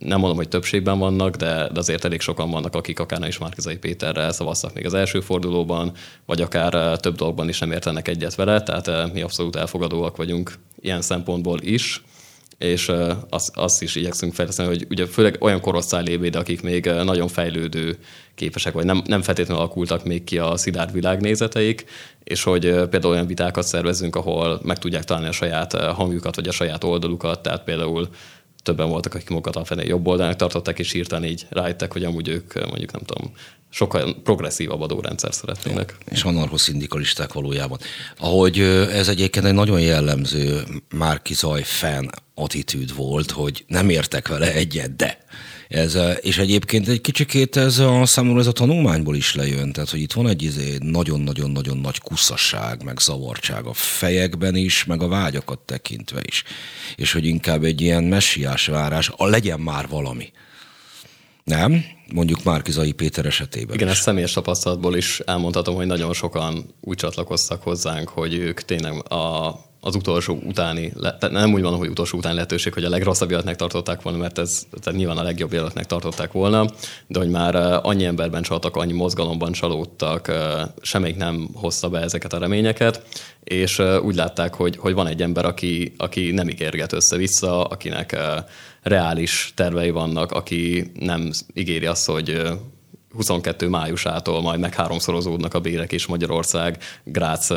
[0.00, 3.38] nem mondom, hogy többségben vannak, de, de azért elég sokan vannak, akik akár nem is
[3.38, 5.92] Márkizai Péterrel szavaztak még az első fordulóban,
[6.26, 10.16] vagy akár eh, több dolgban is nem értenek egyet vele, tehát eh, mi abszolút elfogadóak
[10.16, 12.02] vagyunk ilyen szempontból is
[12.58, 16.84] és eh, azt, azt is igyekszünk fejleszteni, hogy ugye főleg olyan korosztály lévéd, akik még
[16.84, 17.98] nagyon fejlődő
[18.34, 21.84] képesek, vagy nem, nem feltétlenül alakultak még ki a szilárd világnézeteik,
[22.24, 26.52] és hogy például olyan vitákat szervezünk, ahol meg tudják találni a saját hangjukat, vagy a
[26.52, 28.08] saját oldalukat, tehát például
[28.62, 32.54] többen voltak, akik magukat alapvetően jobb oldalnak tartották, és hirtelen így rájöttek, hogy amúgy ők
[32.54, 33.32] mondjuk nem tudom,
[33.70, 35.96] sokkal progresszívabb adórendszer szeretnének.
[36.10, 37.78] És anarcho-szindikalisták valójában.
[38.18, 38.58] Ahogy
[38.92, 40.62] ez egyébként egy nagyon jellemző
[40.94, 45.18] Márki Zaj fan attitűd volt, hogy nem értek vele egyet, de
[45.70, 50.00] ez, és egyébként egy kicsikét ez a számomra ez a tanulmányból is lejön, tehát hogy
[50.00, 55.58] itt van egy izé nagyon-nagyon-nagyon nagy kuszasság, meg zavartság a fejekben is, meg a vágyakat
[55.58, 56.42] tekintve is.
[56.96, 60.32] És hogy inkább egy ilyen messiás várás, a legyen már valami.
[61.44, 61.84] Nem?
[62.12, 63.94] Mondjuk Márkizai Péter esetében Igen, is.
[63.94, 69.54] ezt személyes tapasztalatból is elmondhatom, hogy nagyon sokan úgy csatlakoztak hozzánk, hogy ők tényleg a
[69.80, 73.56] az utolsó utáni, tehát nem úgy van, hogy utolsó utáni lehetőség, hogy a legrosszabb életnek
[73.56, 76.70] tartották volna, mert ez tehát nyilván a legjobb életnek tartották volna,
[77.06, 80.32] de hogy már annyi emberben csaltak, annyi mozgalomban csalódtak,
[80.80, 83.02] semmelyik nem hozta be ezeket a reményeket,
[83.44, 88.16] és úgy látták, hogy, hogy van egy ember, aki, aki nem ígérget össze-vissza, akinek
[88.82, 92.42] reális tervei vannak, aki nem ígéri azt, hogy
[93.12, 97.48] 22 májusától majd meg háromszorozódnak a bérek, és Magyarország Grác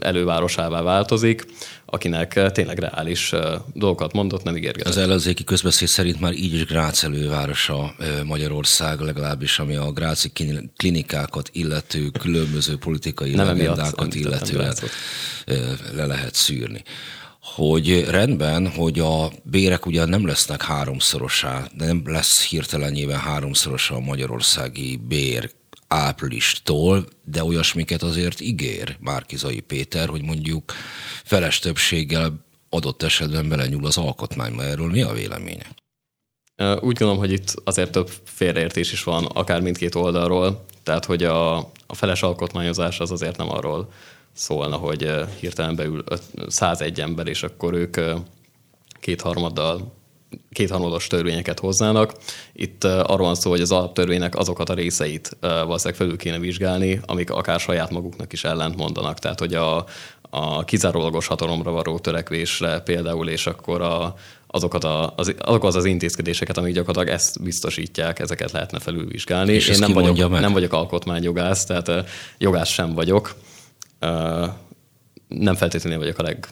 [0.00, 1.46] elővárosává változik,
[1.86, 3.32] akinek tényleg reális
[3.74, 4.92] dolgokat mondott, nem ígérgetett.
[4.92, 7.94] Az ellenzéki közbeszéd szerint már így is Grác elővárosa
[8.24, 10.32] Magyarország, legalábbis ami a gráci
[10.76, 14.74] klinikákat illető, különböző politikai nem legendákat illetően
[15.94, 16.82] le lehet szűrni
[17.54, 24.00] hogy rendben, hogy a bérek ugyan nem lesznek háromszorosá, de nem lesz hirtelenjében háromszorosa a
[24.00, 25.50] magyarországi bér
[25.88, 30.72] áprilistól, de olyasmiket azért ígér Márkizai Péter, hogy mondjuk
[31.24, 34.64] feles többséggel adott esetben belenyúl az alkotmányba.
[34.64, 35.66] Erről mi a véleménye?
[36.58, 40.64] Úgy gondolom, hogy itt azért több félreértés is van, akár mindkét oldalról.
[40.82, 43.92] Tehát, hogy a, a feles alkotmányozás az azért nem arról
[44.38, 45.10] szólna, hogy
[45.40, 46.04] hirtelen beül
[46.46, 47.96] 101 ember, és akkor ők
[49.00, 49.96] kétharmaddal
[50.52, 52.14] kétharmados törvényeket hoznának.
[52.52, 57.30] Itt arról van szó, hogy az alaptörvénynek azokat a részeit valószínűleg felül kéne vizsgálni, amik
[57.30, 59.18] akár saját maguknak is ellent mondanak.
[59.18, 59.84] Tehát, hogy a,
[60.30, 64.14] a kizárólagos hatalomra való törekvésre például, és akkor a,
[64.46, 69.52] azokat a, az, azok az intézkedéseket, amik gyakorlatilag ezt biztosítják, ezeket lehetne felülvizsgálni.
[69.52, 70.40] És Én nem vagyok, meg?
[70.40, 71.90] nem vagyok alkotmányjogász, tehát
[72.38, 73.34] jogász sem vagyok.
[75.28, 76.48] Nem feltétlenül vagyok a leg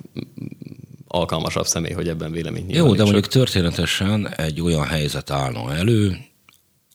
[1.07, 6.19] alkalmasabb személy, hogy ebben vélemény Jó, de mondjuk történetesen egy olyan helyzet állna elő,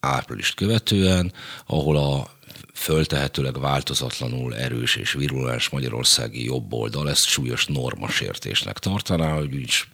[0.00, 1.32] áprilist követően,
[1.66, 2.30] ahol a
[2.74, 9.84] föltehetőleg változatlanul erős és virulens magyarországi jobboldal ezt súlyos normasértésnek tartaná, hogy úgy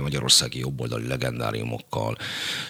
[0.00, 2.16] magyarországi jobboldali legendáriumokkal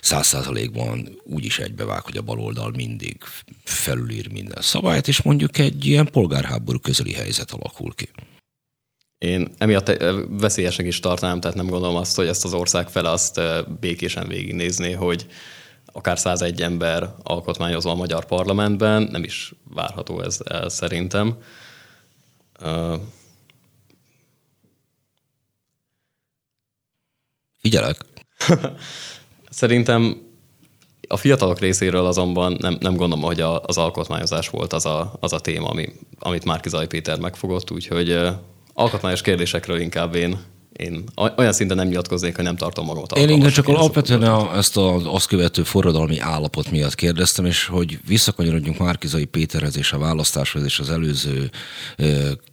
[0.01, 3.16] száz százalékban úgy is egybevág, hogy a baloldal mindig
[3.64, 8.09] felülír minden szabályt, és mondjuk egy ilyen polgárháború közeli helyzet alakul ki.
[9.18, 13.11] Én emiatt eh, veszélyesnek is tartanám, tehát nem gondolom azt, hogy ezt az ország fele
[13.11, 15.27] azt eh, békésen végignézné, hogy
[15.97, 21.37] akár 101 ember alkotmányozva a magyar parlamentben, nem is várható ez el szerintem.
[27.67, 27.97] Figyelek.
[29.51, 30.23] Szerintem
[31.09, 35.33] a fiatalok részéről azonban nem, nem gondolom, hogy a, az alkotmányozás volt az a, az
[35.33, 35.89] a téma, ami,
[36.19, 38.19] amit Márki Zaj Péter megfogott, úgyhogy
[38.73, 40.39] alkotmányos kérdésekről inkább én
[40.77, 41.05] én
[41.37, 43.19] olyan szinten nem nyilatkoznék, hogy nem tartom magamat.
[43.19, 47.99] Én inkább csak alapvetően a, ezt az azt követő forradalmi állapot miatt kérdeztem, és hogy
[48.07, 51.51] visszakanyarodjunk Márkizai Péterhez és a választáshoz és az előző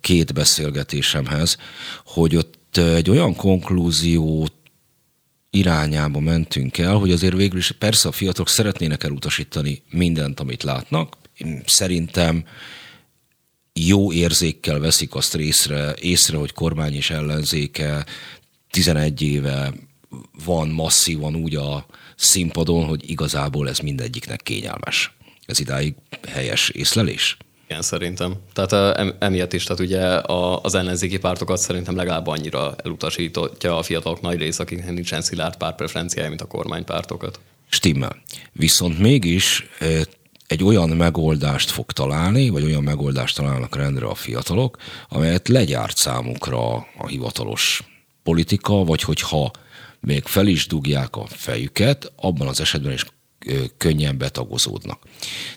[0.02, 1.58] két beszélgetésemhez,
[2.06, 4.54] hogy ott egy olyan konklúziót
[5.54, 11.18] irányába mentünk el, hogy azért végül is persze a fiatalok szeretnének elutasítani mindent, amit látnak.
[11.66, 12.46] Szerintem
[13.74, 18.06] jó érzékkel veszik azt észre, észre, hogy kormány és ellenzéke
[18.70, 19.74] 11 éve
[20.46, 21.86] van masszívan úgy a
[22.16, 25.16] színpadon, hogy igazából ez mindegyiknek kényelmes.
[25.46, 25.96] Ez idáig
[26.28, 27.38] helyes észlelés?
[27.74, 28.36] Igen, szerintem.
[28.54, 30.02] Tehát emiatt is, tehát ugye
[30.62, 36.30] az ellenzéki pártokat szerintem legalább annyira elutasítja a fiatalok nagy rész, akiknek nincsen szilárd pártpreferenciája,
[36.30, 37.40] mint a kormánypártokat.
[37.70, 38.16] Stimmel.
[38.52, 39.70] Viszont mégis
[40.48, 44.78] egy olyan megoldást fog találni, vagy olyan megoldást találnak rendre a fiatalok,
[45.10, 47.84] amelyet legyárt számukra a hivatalos
[48.24, 49.52] politika, vagy hogyha
[50.00, 53.06] még fel is dugják a fejüket, abban az esetben is
[53.78, 55.04] könnyen betagozódnak.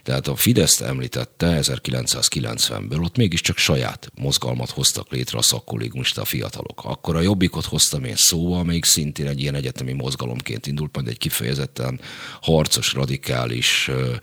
[0.03, 6.85] Tehát a Fidesz említette 1990-ből, ott mégiscsak saját mozgalmat hoztak létre a szakkollégumista fiatalok.
[6.85, 11.19] Akkor a Jobbikot hoztam én szóval, még szintén egy ilyen egyetemi mozgalomként indult, majd egy
[11.19, 12.01] kifejezetten
[12.41, 14.15] harcos, radikális ö,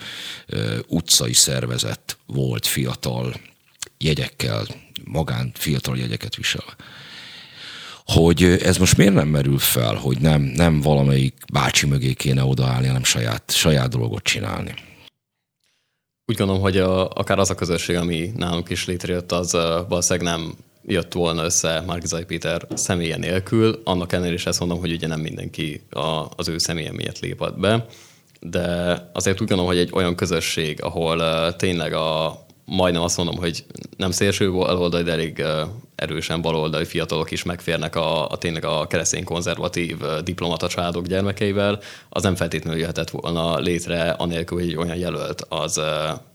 [0.47, 3.34] ö, utcai szervezet volt fiatal
[3.97, 4.68] jegyekkel,
[5.03, 6.76] magán fiatal jegyeket viselve
[8.06, 12.88] hogy ez most miért nem merül fel, hogy nem, nem valamelyik bácsi mögé kéne odaállni,
[12.88, 14.74] hanem saját, saját dolgot csinálni.
[16.26, 19.51] Úgy gondolom, hogy a, akár az a közösség, ami nálunk is létrejött, az
[19.88, 20.54] valószínűleg nem
[20.86, 23.82] jött volna össze Márkizai Péter személye nélkül.
[23.84, 27.60] Annak ellenére is ezt mondom, hogy ugye nem mindenki a, az ő személye miatt lépett
[27.60, 27.86] be,
[28.39, 33.66] de azért úgy gondolom, hogy egy olyan közösség, ahol tényleg a, majdnem azt mondom, hogy
[33.97, 35.43] nem szélső baloldali, de elég
[35.95, 42.24] erősen baloldali fiatalok is megférnek a, a tényleg a keresztény konzervatív diplomata családok gyermekeivel, az
[42.24, 45.82] nem feltétlenül jöhetett volna létre anélkül, hogy olyan jelölt az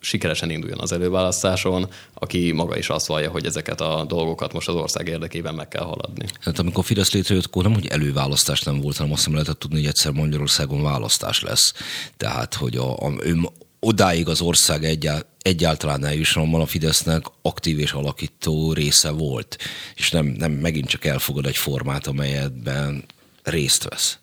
[0.01, 4.75] sikeresen induljon az előválasztáson, aki maga is azt vallja, hogy ezeket a dolgokat most az
[4.75, 6.25] ország érdekében meg kell haladni.
[6.41, 9.77] Hát amikor Fidesz létrejött, akkor nem, hogy előválasztás nem volt, hanem azt nem lehetett tudni,
[9.77, 11.73] hogy egyszer Magyarországon választás lesz.
[12.17, 13.35] Tehát, hogy a, a, ő
[13.81, 14.99] odáig az ország
[15.43, 19.59] egyáltalán eljusson, a Fidesznek aktív és alakító része volt,
[19.95, 23.05] és nem, nem megint csak elfogad egy formát, amelyetben
[23.43, 24.19] részt vesz.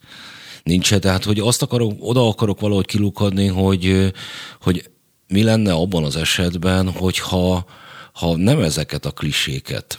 [0.63, 4.13] Nincs -e, tehát, hogy azt akarok, oda akarok valahogy kilukadni, hogy,
[4.61, 4.89] hogy
[5.27, 7.65] mi lenne abban az esetben, hogyha
[8.13, 9.97] ha nem ezeket a kliséket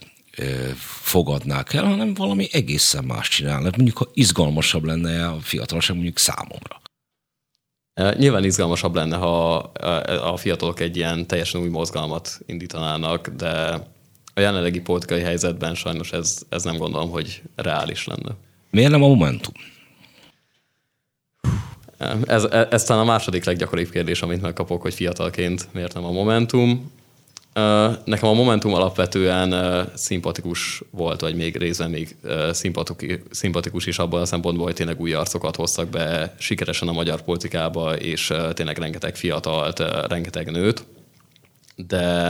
[1.03, 3.77] fogadnák el, hanem valami egészen más csinálnak.
[3.77, 6.81] Mondjuk, ha izgalmasabb lenne a fiatalság mondjuk számomra.
[8.17, 9.55] Nyilván izgalmasabb lenne, ha
[10.23, 13.81] a fiatalok egy ilyen teljesen új mozgalmat indítanának, de
[14.35, 18.37] a jelenlegi politikai helyzetben sajnos ez, ez nem gondolom, hogy reális lenne.
[18.71, 19.53] Miért nem a Momentum?
[22.27, 26.11] Ez, ez, ez talán a második leggyakoribb kérdés, amit megkapok, hogy fiatalként miért nem a
[26.11, 26.93] Momentum.
[28.05, 32.17] Nekem a Momentum alapvetően szimpatikus volt, vagy még részben még
[33.31, 37.97] szimpatikus is abban a szempontból, hogy tényleg új arcokat hoztak be sikeresen a magyar politikába,
[37.97, 40.85] és tényleg rengeteg fiatalt, rengeteg nőt.
[41.77, 42.29] De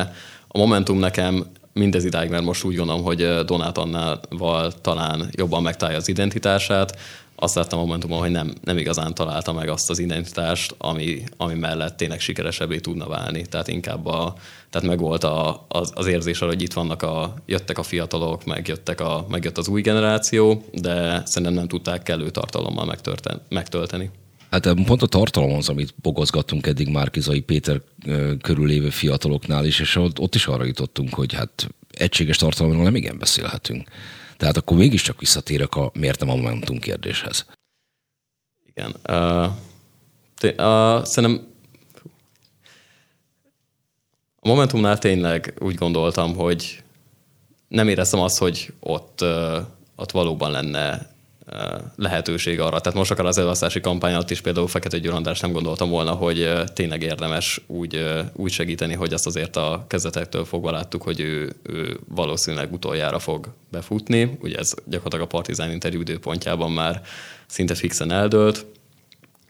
[0.48, 1.46] a Momentum nekem
[1.76, 6.98] mindez idáig, mert most úgy gondolom, hogy Donát Annával talán jobban megtalálja az identitását,
[7.38, 11.54] azt láttam a Momentumon, hogy nem, nem igazán találta meg azt az identitást, ami, ami
[11.54, 13.46] mellett tényleg sikeresebbé tudna válni.
[13.46, 14.34] Tehát inkább a,
[14.70, 18.68] tehát meg volt a, az, az érzés hogy itt vannak a, jöttek a fiatalok, meg
[18.68, 22.96] jöttek a, megjött az új generáció, de szerintem nem tudták kellő tartalommal
[23.48, 24.10] megtölteni.
[24.50, 27.80] Hát pont a tartalom az, amit bogozgattunk eddig Márkizai Péter
[28.40, 33.18] körül lévő fiataloknál is, és ott, is arra jutottunk, hogy hát egységes tartalomról nem igen
[33.18, 33.88] beszélhetünk.
[34.36, 37.46] Tehát akkor mégiscsak visszatérek a miért nem a Momentum kérdéshez.
[38.66, 38.94] Igen.
[39.08, 39.52] Uh,
[40.38, 41.46] té- uh, szerintem
[44.40, 46.82] a Momentumnál tényleg úgy gondoltam, hogy
[47.68, 49.56] nem éreztem azt, hogy ott, uh,
[49.96, 51.14] ott valóban lenne
[51.96, 52.80] lehetőség arra.
[52.80, 56.12] Tehát most akár az elválasztási kampány alatt is például Fekete Győr András nem gondoltam volna,
[56.12, 61.52] hogy tényleg érdemes úgy, úgy segíteni, hogy azt azért a kezdetektől fogva láttuk, hogy ő,
[61.62, 64.38] ő valószínűleg utoljára fog befutni.
[64.40, 67.02] Ugye ez gyakorlatilag a Partizán interjú időpontjában már
[67.46, 68.66] szinte fixen eldőlt.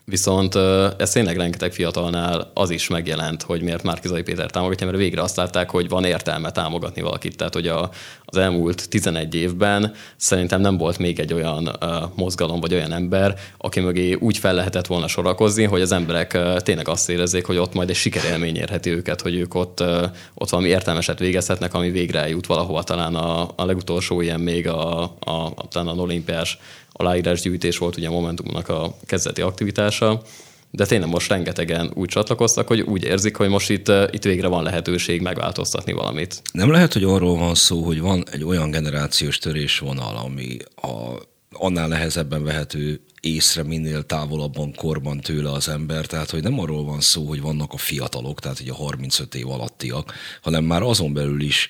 [0.09, 0.55] Viszont
[0.97, 5.37] ez tényleg rengeteg fiatalnál az is megjelent, hogy miért Márkizai Péter támogatja, mert végre azt
[5.37, 7.37] látták, hogy van értelme támogatni valakit.
[7.37, 7.91] Tehát, hogy a,
[8.25, 13.35] az elmúlt 11 évben szerintem nem volt még egy olyan uh, mozgalom vagy olyan ember,
[13.59, 17.57] aki mögé úgy fel lehetett volna sorakozni, hogy az emberek uh, tényleg azt érezzék, hogy
[17.57, 20.03] ott majd egy sikerélmény érheti őket, hogy ők ott, uh,
[20.35, 22.83] ott valami értelmeset végezhetnek, ami végre eljut valahova.
[22.83, 26.59] Talán a, a legutolsó ilyen még a, a, a talán a olimpiás
[26.97, 30.23] aláírásgyűjtés volt ugye a Momentumnak a kezdeti aktivitása,
[30.71, 34.63] de tényleg most rengetegen úgy csatlakoztak, hogy úgy érzik, hogy most itt, itt végre van
[34.63, 36.43] lehetőség megváltoztatni valamit.
[36.53, 41.89] Nem lehet, hogy arról van szó, hogy van egy olyan generációs törésvonal, ami a, annál
[41.89, 47.25] nehezebben vehető észre minél távolabban korban tőle az ember, tehát hogy nem arról van szó,
[47.27, 50.13] hogy vannak a fiatalok, tehát hogy a 35 év alattiak,
[50.43, 51.69] hanem már azon belül is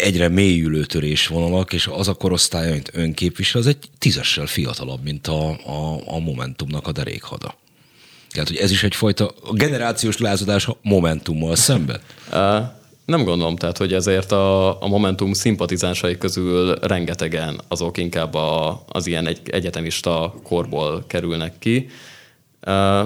[0.00, 5.26] egyre mélyülő törésvonalak, és az a korosztály, amit ön képvisel, az egy tízessel fiatalabb, mint
[5.26, 7.54] a, a, a Momentumnak a derékhada.
[8.30, 12.00] Tehát, hogy ez is egyfajta generációs lázadás Momentummal szemben?
[13.04, 19.06] Nem gondolom, tehát, hogy ezért a, a Momentum szimpatizánsai közül rengetegen azok inkább a, az
[19.06, 21.88] ilyen egy, egyetemista korból kerülnek ki,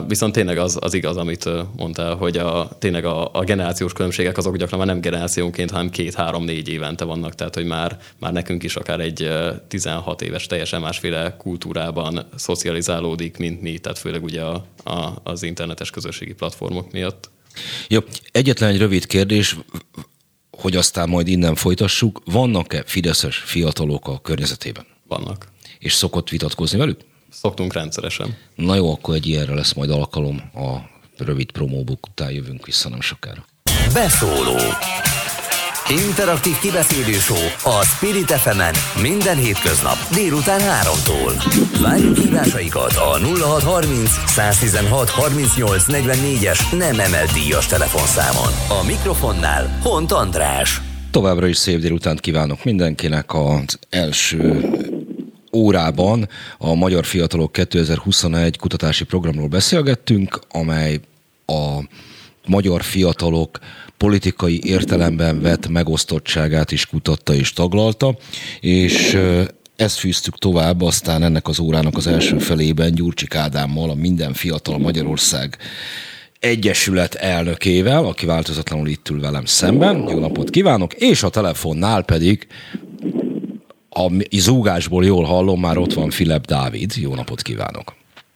[0.06, 4.56] Viszont tényleg az, az igaz, amit mondtál, hogy a, tényleg a, a generációs különbségek azok
[4.56, 9.00] gyakran már nem generációnként, hanem két-három-négy évente vannak, tehát hogy már, már nekünk is akár
[9.00, 9.30] egy
[9.68, 15.90] 16 éves teljesen másféle kultúrában szocializálódik, mint mi, tehát főleg ugye a, a, az internetes
[15.90, 17.30] közösségi platformok miatt.
[17.88, 18.00] Jó,
[18.30, 19.56] egyetlen egy rövid kérdés,
[20.50, 22.22] hogy aztán majd innen folytassuk.
[22.24, 24.86] Vannak-e fideszes fiatalok a környezetében?
[25.08, 25.48] Vannak.
[25.78, 27.00] És szokott vitatkozni velük?
[27.40, 28.36] Szoktunk rendszeresen.
[28.54, 30.36] Na jó, akkor egy ilyenre lesz majd alkalom.
[30.54, 30.92] A
[31.24, 33.44] rövid promóbuk után jövünk vissza nem sokára.
[33.92, 34.58] Beszóló
[35.88, 38.60] Interaktív kibeszélő show a Spirit fm
[39.02, 41.32] minden hétköznap délután 3-tól.
[41.82, 48.80] Várjuk hívásaikat a 0630 116 38 44-es nem emelt díjas telefonszámon.
[48.82, 50.80] A mikrofonnál Hont András.
[51.10, 53.34] Továbbra is szép délutánt kívánok mindenkinek.
[53.34, 54.60] Az első
[55.54, 56.28] órában
[56.58, 61.00] a Magyar Fiatalok 2021 kutatási programról beszélgettünk, amely
[61.46, 61.78] a
[62.46, 63.58] magyar fiatalok
[63.96, 68.16] politikai értelemben vett megosztottságát is kutatta és taglalta,
[68.60, 69.18] és
[69.76, 74.78] ezt fűztük tovább, aztán ennek az órának az első felében Gyurcsik Ádámmal, a Minden Fiatal
[74.78, 75.58] Magyarország
[76.40, 80.08] Egyesület elnökével, aki változatlanul itt ül velem szemben.
[80.08, 80.94] Jó napot kívánok!
[80.94, 82.46] És a telefonnál pedig
[83.94, 86.92] a zúgásból jól hallom, már ott van Filip Dávid.
[86.96, 87.94] Jó napot kívánok!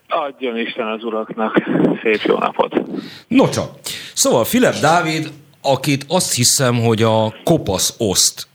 [0.08, 1.62] Adjon Isten az uraknak
[2.02, 2.80] szép jó napot!
[3.28, 3.70] No csak,
[4.14, 5.30] szóval Filip Dávid,
[5.62, 8.46] akit azt hiszem, hogy a Kopasz Oszt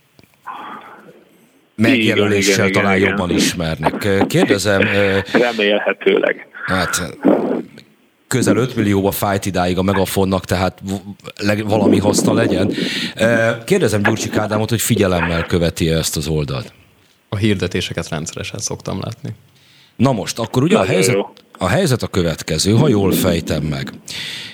[1.76, 3.40] megjelöléssel igen, igen, talán igen, jobban igen.
[3.40, 4.26] ismernek.
[4.26, 4.80] Kérdezem...
[5.32, 6.46] Remélhetőleg.
[6.66, 7.16] Hát
[8.28, 10.82] közel 5 millióba fájt idáig a megafonnak, tehát
[11.64, 12.72] valami haszna legyen.
[13.64, 16.72] Kérdezem Gyurcsik Ádámot, hogy figyelemmel követi ezt az oldalt.
[17.34, 19.34] A hirdetéseket rendszeresen szoktam látni.
[19.96, 21.16] Na most, akkor ugye a helyzet,
[21.58, 23.92] a helyzet a következő, ha jól fejtem meg.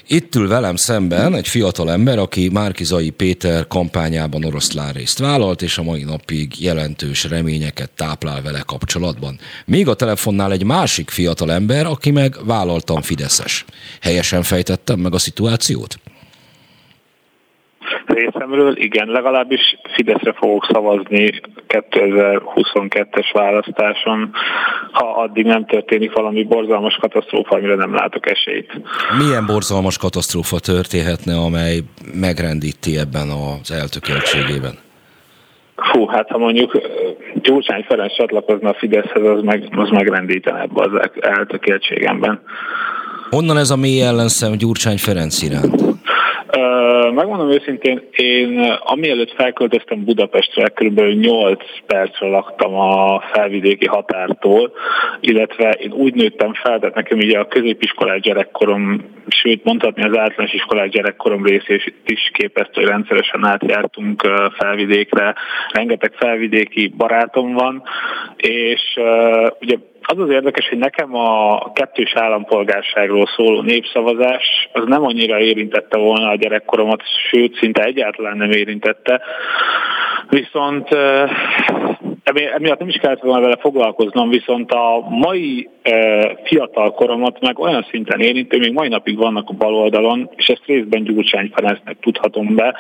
[0.07, 5.78] Itt ül velem szemben egy fiatal ember, aki Márkizai Péter kampányában oroszlán részt vállalt, és
[5.78, 9.39] a mai napig jelentős reményeket táplál vele kapcsolatban.
[9.66, 13.65] Még a telefonnál egy másik fiatal ember, aki meg vállaltan Fideszes.
[14.01, 15.98] Helyesen fejtettem meg a szituációt?
[18.12, 19.61] Részemről, igen, legalábbis
[19.95, 21.31] Fideszre fogok szavazni
[21.69, 24.31] 2022-es választáson,
[24.93, 28.81] ha addig nem történik valami borzalmas katasztrófa, amire nem látok esélyt.
[29.19, 31.78] Milyen borzalmas katasztrófa történhetne, amely
[32.20, 34.78] megrendíti ebben az eltökéltségében?
[35.77, 36.81] Fú, hát ha mondjuk
[37.35, 42.43] Gyurcsány Ferenc csatlakozna a Fideszhez, az, meg, az megrendítene ebbe az eltökéltségemben.
[43.31, 45.90] Honnan ez a mély ellenszem Gyurcsány Ferenc iránt?
[47.15, 51.01] Megmondom őszintén, én amielőtt felköltöztem Budapestre, kb.
[51.01, 54.73] 8 percre laktam a felvidéki határtól,
[55.21, 60.53] illetve én úgy nőttem fel, tehát nekem ugye a középiskolás gyerekkorom, sőt mondhatni az általános
[60.53, 64.23] iskolás gyerekkorom részét is képezte, hogy rendszeresen átjártunk
[64.59, 65.35] felvidékre,
[65.73, 67.83] rengeteg felvidéki barátom van,
[68.37, 68.81] és
[69.61, 75.99] ugye az az érdekes, hogy nekem a kettős állampolgárságról szóló népszavazás az nem annyira érintette
[75.99, 79.23] volna a gyerekkoromat, sőt, szinte egyáltalán nem érintette.
[80.29, 80.89] Viszont
[82.25, 85.69] emiatt nem is kellett volna vele foglalkoznom, viszont a mai
[86.45, 90.67] fiatal koromat meg olyan szinten érintő, még mai napig vannak a bal oldalon, és ezt
[90.67, 92.75] részben Gyurcsány Ferencnek tudhatom be,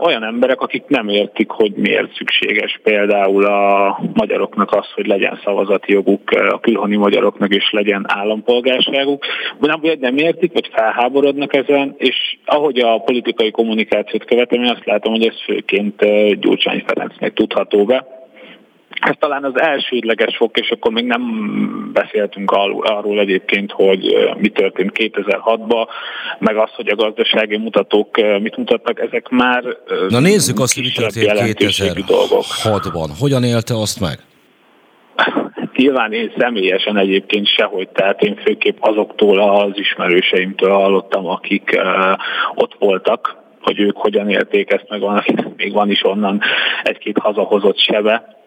[0.00, 5.92] olyan emberek, akik nem értik, hogy miért szükséges például a magyaroknak az, hogy legyen szavazati
[5.92, 9.24] joguk, a külhoni magyaroknak is legyen állampolgárságuk,
[9.60, 14.84] nem, vagy nem értik, vagy felháborodnak ezen, és ahogy a politikai kommunikációt követem, én azt
[14.84, 16.04] látom, hogy ez főként
[16.40, 18.16] Gyurcsány Ferencnek tudható be
[19.00, 21.22] ez talán az elsődleges fok, és akkor még nem
[21.92, 22.50] beszéltünk
[22.80, 25.86] arról egyébként, hogy mi történt 2006-ban,
[26.38, 29.64] meg az, hogy a gazdasági mutatók mit mutatnak, ezek már
[30.08, 33.08] Na nézzük azt, hogy mi történt 2006-ban.
[33.18, 34.18] Hogyan élte azt meg?
[35.76, 42.18] Nyilván én személyesen egyébként sehogy, tehát én főképp azoktól az ismerőseimtől hallottam, akik uh,
[42.54, 45.24] ott voltak, hogy ők hogyan élték ezt, meg van,
[45.56, 46.40] még van is onnan
[46.82, 48.37] egy-két hazahozott sebe,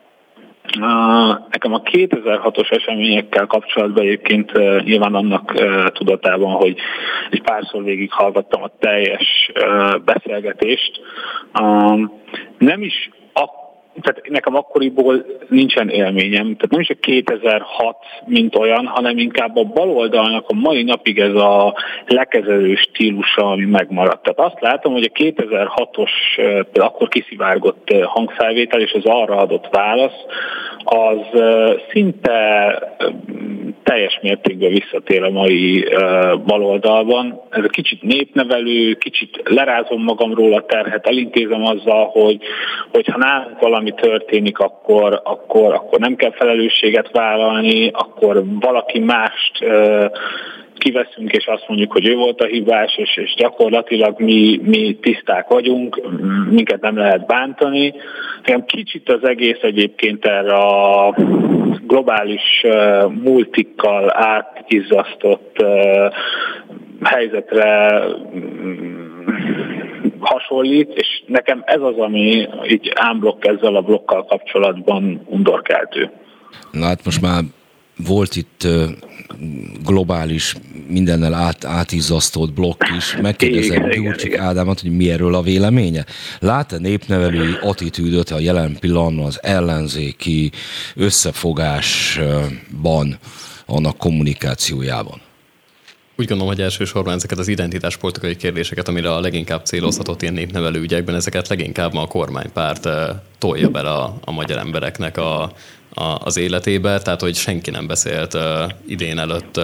[1.50, 4.52] Nekem a 2006-os eseményekkel kapcsolatban egyébként
[4.84, 5.54] nyilván annak
[5.94, 6.78] tudatában, hogy
[7.30, 9.52] egy párszor végig hallgattam a teljes
[10.06, 11.02] beszélgetést.
[12.58, 13.10] Nem is
[14.02, 19.64] tehát nekem akkoriból nincsen élményem, tehát nem is a 2006 mint olyan, hanem inkább a
[19.64, 21.76] baloldalnak a mai napig ez a
[22.08, 24.24] lekezelő stílusa, ami megmaradt.
[24.24, 26.12] Tehát azt látom, hogy a 2006-os
[26.74, 30.26] akkor kiszivárgott hangfelvétel és az arra adott válasz,
[30.84, 31.42] az
[31.92, 32.44] szinte
[33.84, 35.86] teljes mértékben visszatér a mai
[36.46, 37.42] baloldalban.
[37.50, 42.38] Ez a kicsit népnevelő, kicsit lerázom magamról a terhet, elintézem azzal, hogy,
[42.92, 49.66] hogy ha nálunk valami történik, akkor, akkor, akkor nem kell felelősséget vállalni, akkor valaki mást
[50.82, 55.48] kiveszünk, és azt mondjuk, hogy ő volt a hibás, és, és gyakorlatilag mi, mi tiszták
[55.48, 56.02] vagyunk,
[56.50, 57.94] minket nem lehet bántani.
[58.44, 61.16] Nekem kicsit az egész egyébként erre a
[61.88, 65.66] globális uh, multikkal átizzasztott
[67.04, 68.02] helyzetre
[68.36, 69.12] mm,
[70.20, 76.12] hasonlít, és nekem ez az, ami így ámblokk ezzel a blokkal kapcsolatban undorkeltő.
[76.72, 77.44] Na hát most már
[78.06, 78.68] volt itt
[79.84, 80.56] globális,
[80.88, 83.18] mindennel át, átizzasztott blokk is.
[83.22, 86.06] Megkérdezem Gyurcsik Ádámot, hogy mi erről a véleménye.
[86.40, 90.52] Lát-e népnevelői attitűdöt a jelen pillanatban az ellenzéki
[90.96, 93.18] összefogásban,
[93.66, 95.22] annak kommunikációjában?
[96.16, 101.16] Úgy gondolom, hogy elsősorban ezeket az identitáspolitikai kérdéseket, amire a leginkább célozhatott ilyen népnevelő ügyekben,
[101.16, 102.88] ezeket leginkább ma a kormánypárt
[103.38, 105.52] tolja bele a, a magyar embereknek a,
[105.94, 108.42] az életébe, tehát hogy senki nem beszélt uh,
[108.88, 109.64] idén előtt uh,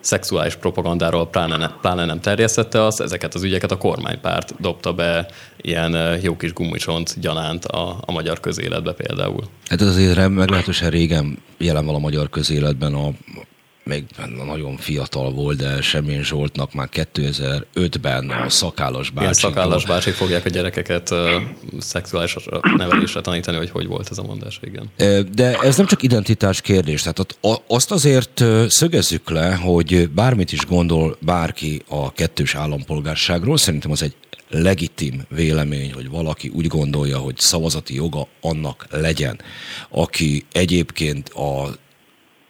[0.00, 5.28] szexuális propagandáról, pláne, ne, pláne nem terjesztette azt, ezeket az ügyeket a kormánypárt dobta be
[5.60, 9.44] ilyen uh, jó kis gumicsont gyanánt a, a magyar közéletbe például.
[9.68, 13.08] Hát ez azért meglehetősen régen jelen van a magyar közéletben a,
[13.88, 14.04] még
[14.46, 19.20] nagyon fiatal volt, de Semén Zsoltnak már 2005-ben a szakállas bácsik.
[19.20, 21.18] Igen, szakállas bácsik fogják a gyerekeket uh,
[21.78, 22.36] szexuális
[22.76, 24.90] nevelésre tanítani, hogy hogy volt ez a mondás, igen.
[25.34, 31.16] De ez nem csak identitás kérdés, tehát azt azért szögezzük le, hogy bármit is gondol
[31.20, 34.14] bárki a kettős állampolgárságról, szerintem az egy
[34.50, 39.40] legitim vélemény, hogy valaki úgy gondolja, hogy szavazati joga annak legyen,
[39.88, 41.76] aki egyébként a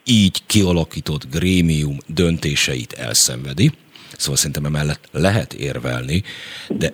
[0.09, 3.71] így kialakított grémium döntéseit elszenvedi.
[4.17, 6.23] Szóval szerintem emellett lehet érvelni,
[6.67, 6.93] de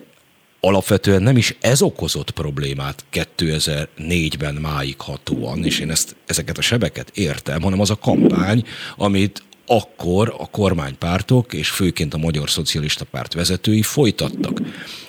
[0.60, 7.10] alapvetően nem is ez okozott problémát 2004-ben máig hatóan, és én ezt, ezeket a sebeket
[7.14, 8.64] értem, hanem az a kampány,
[8.96, 14.60] amit akkor a kormánypártok, és főként a Magyar Szocialista Párt vezetői folytattak.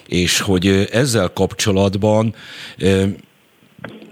[0.07, 2.35] És hogy ezzel kapcsolatban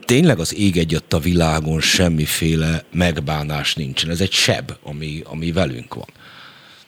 [0.06, 4.10] tényleg az ég egyet a világon semmiféle megbánás nincsen.
[4.10, 6.08] Ez egy seb, ami, ami velünk van.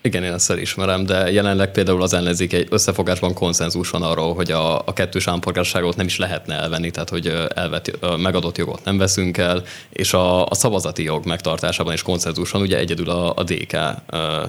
[0.02, 4.52] Igen, én ezt elismerem, de jelenleg például az ellenzék egy összefogásban konszenzus van arról, hogy
[4.52, 9.38] a, a kettős állampolgárságot nem is lehetne elvenni, tehát hogy elvet, megadott jogot nem veszünk
[9.38, 13.78] el, és a, a szavazati jog megtartásában is konszenzus van, ugye egyedül a, a DK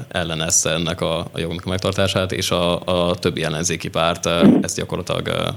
[0.09, 4.27] ellenezte ennek a, a jognak a megtartását, és a, a többi ellenzéki párt
[4.62, 5.55] ezt gyakorlatilag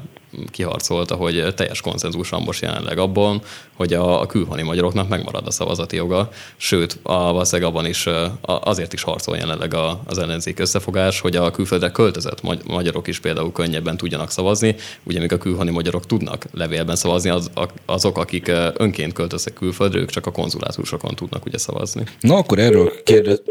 [0.51, 3.41] kiharcolta, hogy teljes konszenzus van most jelenleg abban,
[3.73, 8.07] hogy a, a külhoni magyaroknak megmarad a szavazati joga, sőt, a, valószínűleg abban is
[8.41, 9.73] azért is harcol jelenleg
[10.05, 15.33] az ellenzék összefogás, hogy a külföldre költözött magyarok is például könnyebben tudjanak szavazni, ugye még
[15.33, 17.51] a külhoni magyarok tudnak levélben szavazni, az,
[17.85, 22.03] azok, akik önként költöztek külföldre, ők csak a konzulátusokon tudnak ugye szavazni.
[22.19, 23.41] Na akkor erről kérdez...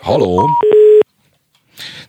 [0.00, 0.48] Haló?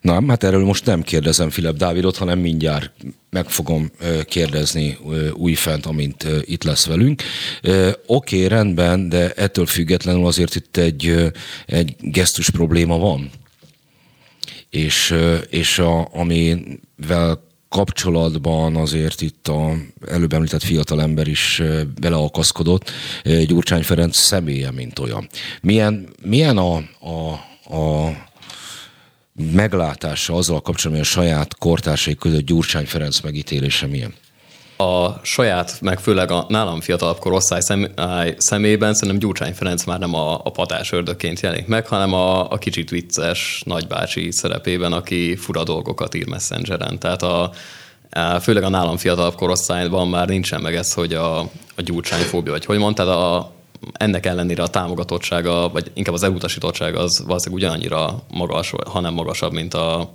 [0.03, 2.91] Na, hát erről most nem kérdezem Filip Dávidot, hanem mindjárt
[3.29, 3.91] meg fogom
[4.25, 4.97] kérdezni
[5.33, 7.23] újfent, amint itt lesz velünk.
[8.05, 11.31] Oké, okay, rendben, de ettől függetlenül azért itt egy,
[11.65, 13.29] egy gesztus probléma van.
[14.69, 15.15] És,
[15.49, 19.73] és a, amivel kapcsolatban azért itt a
[20.07, 21.61] előbb említett fiatalember is
[21.99, 22.91] beleakaszkodott,
[23.23, 25.27] Gyurcsány Ferenc személye, mint olyan.
[25.61, 27.31] Milyen, milyen a, a,
[27.75, 28.11] a
[29.51, 34.13] meglátása azzal kapcsolatban, hogy a saját kortársai között Gyurcsány Ferenc megítélése milyen?
[34.77, 37.87] a saját, meg főleg a nálam fiatalabb korosztály szem,
[38.37, 42.57] szemében szerintem Gyurcsány Ferenc már nem a, a patás ördökként jelenik meg, hanem a, a
[42.57, 46.99] kicsit vicces nagybácsi szerepében, aki fura dolgokat ír messengeren.
[46.99, 47.51] Tehát a
[48.41, 51.39] főleg a nálam fiatalabb korosztályban már nincsen meg ez, hogy a,
[51.75, 53.51] a gyurcsányfóbia, vagy hogy mondtad, a,
[53.91, 59.73] ennek ellenére a támogatottsága, vagy inkább az elutasítottsága az valószínűleg ugyanannyira magas, hanem magasabb, mint
[59.73, 60.13] a,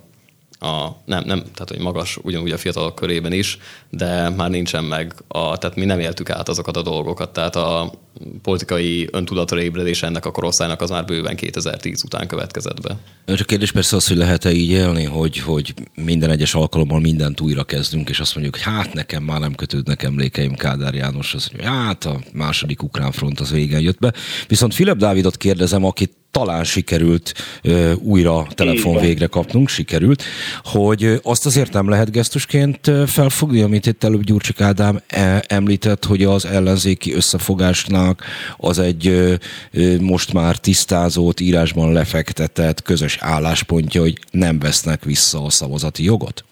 [0.59, 3.57] a, nem, nem, tehát hogy magas ugyanúgy a fiatalok körében is,
[3.89, 7.93] de már nincsen meg, a, tehát mi nem éltük át azokat a dolgokat, tehát a
[8.41, 12.97] politikai öntudatra ébredés ennek a korosztálynak az már bőven 2010 után következett be.
[13.25, 17.63] A kérdés persze az, hogy lehet-e így élni, hogy, hogy minden egyes alkalommal mindent újra
[17.63, 21.63] kezdünk, és azt mondjuk, hogy hát nekem már nem kötődnek emlékeim Kádár János, az, hogy
[21.63, 24.13] hát a második ukrán front az végen jött be.
[24.47, 27.33] Viszont Filip Dávidot kérdezem, akit talán sikerült
[27.63, 30.23] ö, újra telefon végre kapnunk, sikerült,
[30.63, 36.23] hogy azt azért nem lehet gesztusként felfogni, amit itt előbb Gyurcsik Ádám e, említett, hogy
[36.23, 38.23] az ellenzéki összefogásnak
[38.57, 39.33] az egy ö,
[39.71, 46.43] ö, most már tisztázott, írásban lefektetett közös álláspontja, hogy nem vesznek vissza a szavazati jogot?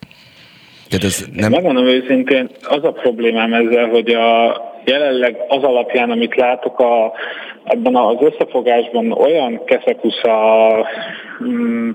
[0.90, 1.52] Tehát ez nem...
[1.52, 7.14] Megmondom őszintén, az a problémám ezzel, hogy a jelenleg az alapján, amit látok a,
[7.64, 10.36] ebben az összefogásban olyan keszekusza
[11.44, 11.90] mm,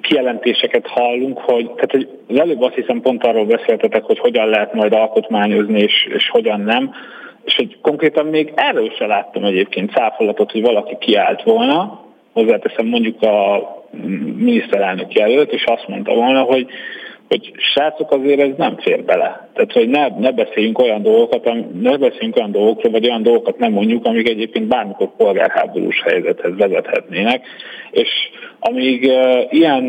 [0.00, 4.92] kijelentéseket hallunk, hogy tehát az előbb azt hiszem pont arról beszéltetek, hogy hogyan lehet majd
[4.92, 6.94] alkotmányozni, és, és hogyan nem,
[7.44, 13.22] és hogy konkrétan még erről se láttam egyébként száfolatot, hogy valaki kiállt volna, hozzáteszem mondjuk
[13.22, 13.60] a
[14.36, 16.66] miniszterelnök jelölt, és azt mondta volna, hogy
[17.28, 19.48] hogy srácok azért ez nem fér bele.
[19.54, 21.44] Tehát, hogy ne, ne beszéljünk olyan dolgokat,
[21.80, 27.46] ne beszéljünk olyan dolgokról, vagy olyan dolgokat nem mondjuk, amik egyébként bármikor polgárháborús helyzethez vezethetnének.
[27.90, 28.08] És
[28.60, 29.84] amíg uh, ilyen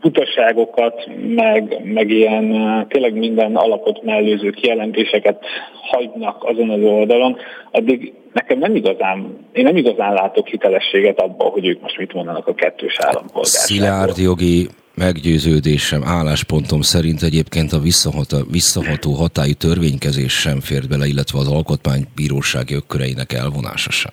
[0.00, 5.44] butaságokat, meg, meg ilyen uh, tényleg minden alapot mellőző kijelentéseket
[5.82, 7.36] hagynak azon az oldalon,
[7.70, 12.46] addig nekem nem igazán, én nem igazán látok hitelességet abban, hogy ők most mit mondanak
[12.46, 13.44] a kettős állampolgárságból.
[13.44, 21.38] Szilárd jogi meggyőződésem, álláspontom szerint egyébként a visszaható, visszaható hatályú törvénykezés sem fért bele, illetve
[21.38, 24.12] az alkotmánybírósági ökköreinek elvonása sem.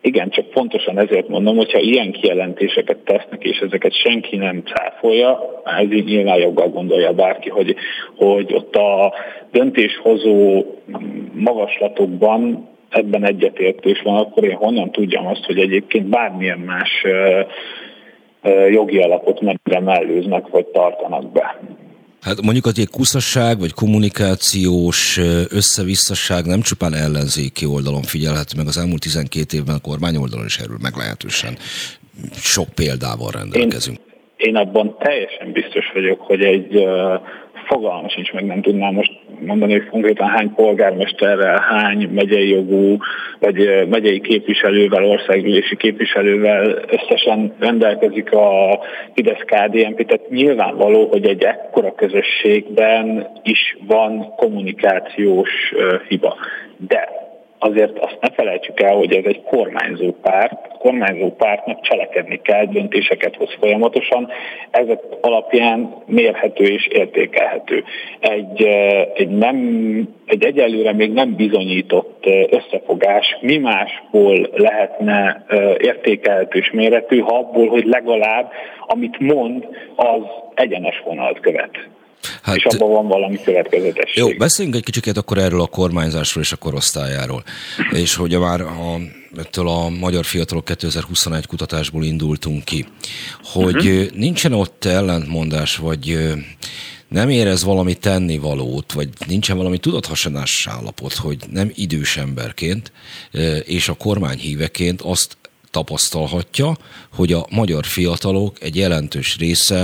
[0.00, 5.92] Igen, csak pontosan ezért mondom, hogyha ilyen kijelentéseket tesznek, és ezeket senki nem cáfolja, ez
[5.92, 7.76] így nyilván joggal gondolja bárki, hogy,
[8.16, 9.14] hogy ott a
[9.52, 10.64] döntéshozó
[11.32, 16.90] magaslatokban ebben egyetértés van, akkor én honnan tudjam azt, hogy egyébként bármilyen más
[18.70, 21.60] jogi alapot mennyire mellőznek, vagy tartanak be.
[22.20, 25.18] Hát mondjuk az egy kuszasság, vagy kommunikációs
[25.50, 30.58] összevisszaság nem csupán ellenzéki oldalon figyelhető meg, az elmúlt 12 évben a kormány oldalon is
[30.58, 31.56] erről meglehetősen
[32.32, 33.98] sok példával rendelkezünk.
[34.36, 36.86] Én, én abban teljesen biztos vagyok, hogy egy
[37.66, 39.12] fogalmas sincs, meg nem tudnám most
[39.46, 42.96] mondani, hogy konkrétan hány polgármesterrel, hány megyei jogú,
[43.38, 48.78] vagy megyei képviselővel, országgyűlési képviselővel összesen rendelkezik a
[49.14, 55.50] Fidesz KDNP, tehát nyilvánvaló, hogy egy ekkora közösségben is van kommunikációs
[56.08, 56.36] hiba.
[56.88, 57.25] De
[57.58, 62.64] azért azt ne felejtsük el, hogy ez egy kormányzó párt, a kormányzó pártnak cselekedni kell,
[62.64, 64.28] döntéseket hoz folyamatosan,
[64.70, 67.84] ezek alapján mérhető és értékelhető.
[68.20, 68.62] Egy,
[69.14, 69.58] egy, nem,
[70.26, 75.44] egy egyelőre még nem bizonyított összefogás mi másból lehetne
[75.78, 78.52] értékelhető és mérhető, ha abból, hogy legalább
[78.86, 80.22] amit mond, az
[80.54, 81.88] egyenes vonalt követ.
[82.42, 84.16] Hát, és abban van valami következetesség.
[84.16, 87.44] Jó, beszéljünk egy kicsit akkor erről a kormányzásról és a korosztályáról.
[87.90, 88.98] És hogy már a,
[89.36, 92.86] ettől a Magyar Fiatalok 2021 kutatásból indultunk ki,
[93.42, 94.10] hogy uh-huh.
[94.10, 96.18] nincsen ott ellentmondás, vagy
[97.08, 102.92] nem érez valami tennivalót, vagy nincsen valami tudathasadás állapot, hogy nem idős emberként
[103.64, 105.36] és a kormány híveként azt
[105.76, 106.68] tapasztalhatja,
[107.18, 109.82] hogy a magyar fiatalok egy jelentős része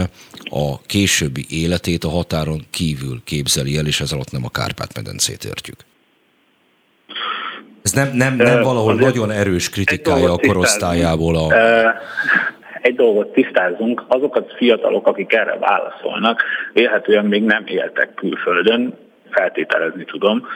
[0.64, 5.80] a későbbi életét a határon kívül képzeli el, és ez alatt nem a Kárpát-medencét értjük.
[7.82, 11.46] Ez nem, nem, nem valahol Azért nagyon erős kritikája a korosztályából a...
[12.82, 16.42] Egy dolgot tisztázunk, azok a fiatalok, akik erre válaszolnak,
[16.72, 18.94] élhetően még nem éltek külföldön,
[19.30, 20.46] feltételezni tudom,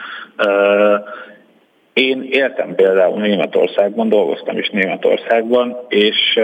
[1.97, 6.39] én éltem például Németországban, dolgoztam is Németországban, és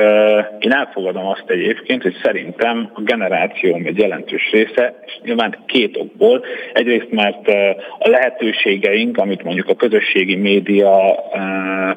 [0.59, 6.43] én elfogadom azt egyébként, hogy szerintem a generációm egy jelentős része, és nyilván két okból.
[6.73, 7.47] Egyrészt, mert
[7.99, 11.15] a lehetőségeink, amit mondjuk a közösségi média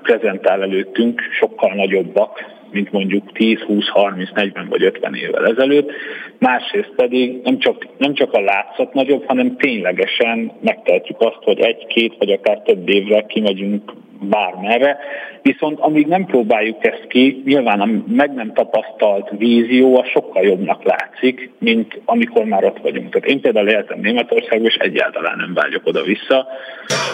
[0.03, 5.91] prezentál előttünk, sokkal nagyobbak, mint mondjuk 10, 20, 30, 40 vagy 50 évvel ezelőtt.
[6.39, 12.15] Másrészt pedig nem csak, nem csak a látszat nagyobb, hanem ténylegesen megtehetjük azt, hogy egy-két
[12.19, 14.99] vagy akár több évre kimegyünk bármerre,
[15.43, 20.83] viszont amíg nem próbáljuk ezt ki, nyilván a meg nem tapasztalt vízió a sokkal jobbnak
[20.85, 23.13] látszik, mint amikor már ott vagyunk.
[23.13, 26.47] Tehát én például éltem Németországban, és egyáltalán nem vágyok oda-vissza.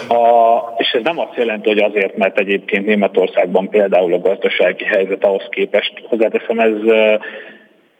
[0.07, 5.23] A, és ez nem azt jelenti, hogy azért, mert egyébként Németországban például a gazdasági helyzet
[5.23, 6.71] ahhoz képest, hozzáteszem, ez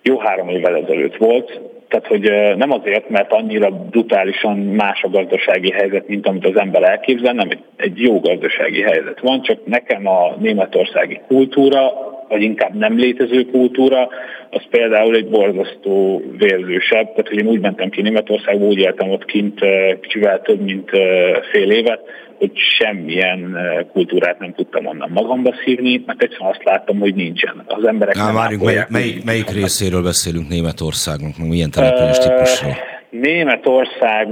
[0.02, 1.60] jó három évvel ezelőtt volt,
[1.94, 6.84] tehát, hogy nem azért, mert annyira brutálisan más a gazdasági helyzet, mint amit az ember
[6.84, 11.91] elképzel, nem egy jó gazdasági helyzet van, csak nekem a németországi kultúra,
[12.34, 14.10] vagy inkább nem létező kultúra,
[14.50, 17.08] az például egy borzasztó vérzősebb.
[17.08, 19.60] Tehát, hogy én úgy mentem ki Németországba, úgy éltem ott kint
[20.02, 20.90] kicsivel több, mint
[21.52, 22.02] fél évet,
[22.38, 23.58] hogy semmilyen
[23.92, 27.64] kultúrát nem tudtam onnan magamba szívni, mert egyszerűen azt láttam, hogy nincsen.
[27.66, 32.74] Az emberek Á, nem várjunk, melyik, melyik, melyik részéről beszélünk Németországnak, meg milyen település típusról?
[33.10, 34.28] Németország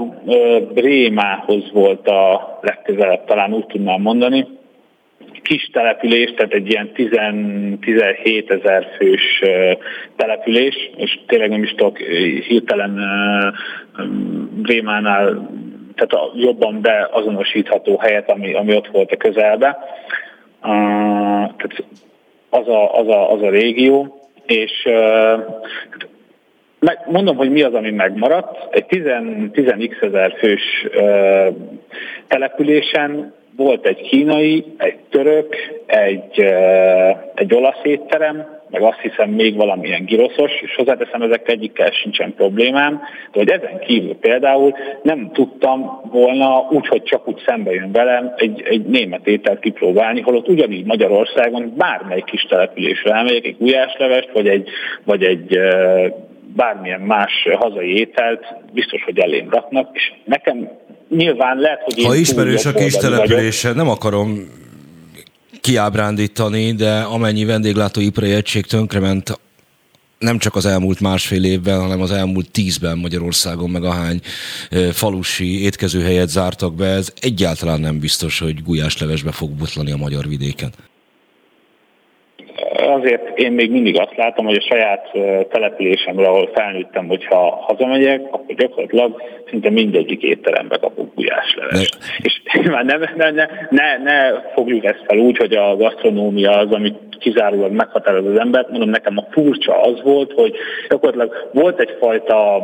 [0.73, 4.48] Brémához volt a legközelebb, talán úgy tudnám mondani.
[5.41, 7.09] Kis település, tehát egy ilyen 10,
[7.81, 9.41] 17 ezer fős
[10.15, 11.97] település, és tényleg nem is tudok
[12.47, 12.99] hirtelen
[14.61, 15.49] Brémánál
[15.95, 19.77] tehát a jobban beazonosítható helyet, ami, ami ott volt a közelbe.
[20.61, 21.84] Tehát
[22.49, 25.39] az a, az, a, az a régió, és uh,
[26.80, 28.76] meg, mondom, hogy mi az, ami megmaradt.
[28.76, 31.55] Egy 10x ezer fős uh,
[32.27, 35.56] településen volt egy kínai, egy török,
[35.86, 36.40] egy,
[37.36, 43.02] egy olasz étterem, meg azt hiszem még valamilyen giroszos, és hozzáteszem, ezek egyikkel sincsen problémám,
[43.32, 48.34] de hogy ezen kívül például nem tudtam volna úgy, hogy csak úgy szembe jön velem
[48.36, 54.48] egy, egy német ételt kipróbálni, holott ugyanígy Magyarországon bármely kis településre elmegyek, egy gulyáslevest, vagy
[54.48, 54.69] egy,
[55.06, 55.60] vagy egy
[56.56, 60.69] bármilyen más hazai ételt biztos, hogy elém raknak, és nekem
[61.15, 64.49] nyilván lehet, hogy én Ha ismerős a kis települése, nem akarom
[65.61, 69.39] kiábrándítani, de amennyi vendéglátóipari egység tönkrement
[70.17, 74.21] nem csak az elmúlt másfél évben, hanem az elmúlt tízben Magyarországon, meg ahány
[74.91, 80.71] falusi étkezőhelyet zártak be, ez egyáltalán nem biztos, hogy gulyáslevesbe fog butlani a magyar vidéken
[82.91, 85.11] azért én még mindig azt látom, hogy a saját
[85.49, 91.97] településemre, ahol felnőttem, hogyha hazamegyek, akkor gyakorlatilag szinte mindegyik étterembe kapok gulyáslevest.
[92.22, 92.41] És
[92.72, 96.97] már ne, ne, ne, ne, ne fogjuk ezt fel úgy, hogy a gasztronómia az, amit
[97.19, 98.69] kizárólag meghatároz az embert.
[98.69, 100.55] Mondom, nekem a furcsa az volt, hogy
[100.89, 102.59] gyakorlatilag volt egyfajta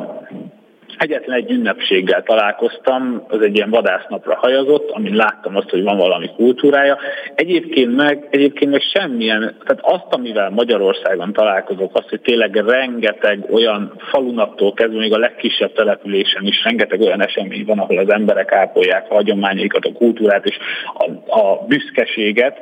[0.97, 6.29] Egyetlen egy ünnepséggel találkoztam, az egy ilyen vadásznapra hajazott, amin láttam azt, hogy van valami
[6.35, 6.97] kultúrája.
[7.35, 13.93] Egyébként meg, egyébként meg semmilyen, tehát azt, amivel Magyarországon találkozok, azt, hogy tényleg rengeteg olyan
[14.11, 19.05] falunaktól kezdve, még a legkisebb településen is rengeteg olyan esemény van, ahol az emberek ápolják
[19.09, 20.57] a hagyományaikat, a kultúrát és
[20.93, 22.57] a, a büszkeséget,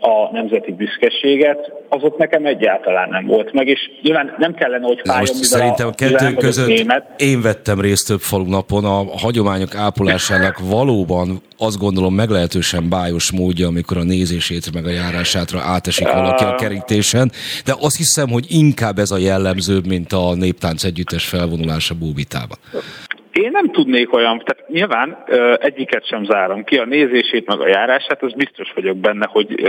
[0.00, 5.36] a nemzeti büszkeséget, azok nekem egyáltalán nem volt meg, és nyilván nem kellene, hogy fájjon,
[5.36, 7.04] most szerintem a kettő között német.
[7.16, 13.96] én vettem részt több falunapon, a hagyományok ápolásának valóban azt gondolom meglehetősen bájos módja, amikor
[13.96, 17.30] a nézését meg a járásátra átesik valaki a kerítésen,
[17.64, 22.58] de azt hiszem, hogy inkább ez a jellemzőbb, mint a néptánc együttes felvonulása Bóbitában.
[23.32, 25.24] Én nem tudnék olyan, tehát nyilván
[25.60, 29.64] egyiket sem zárom ki, a nézését meg a járását, az biztos vagyok benne, hogy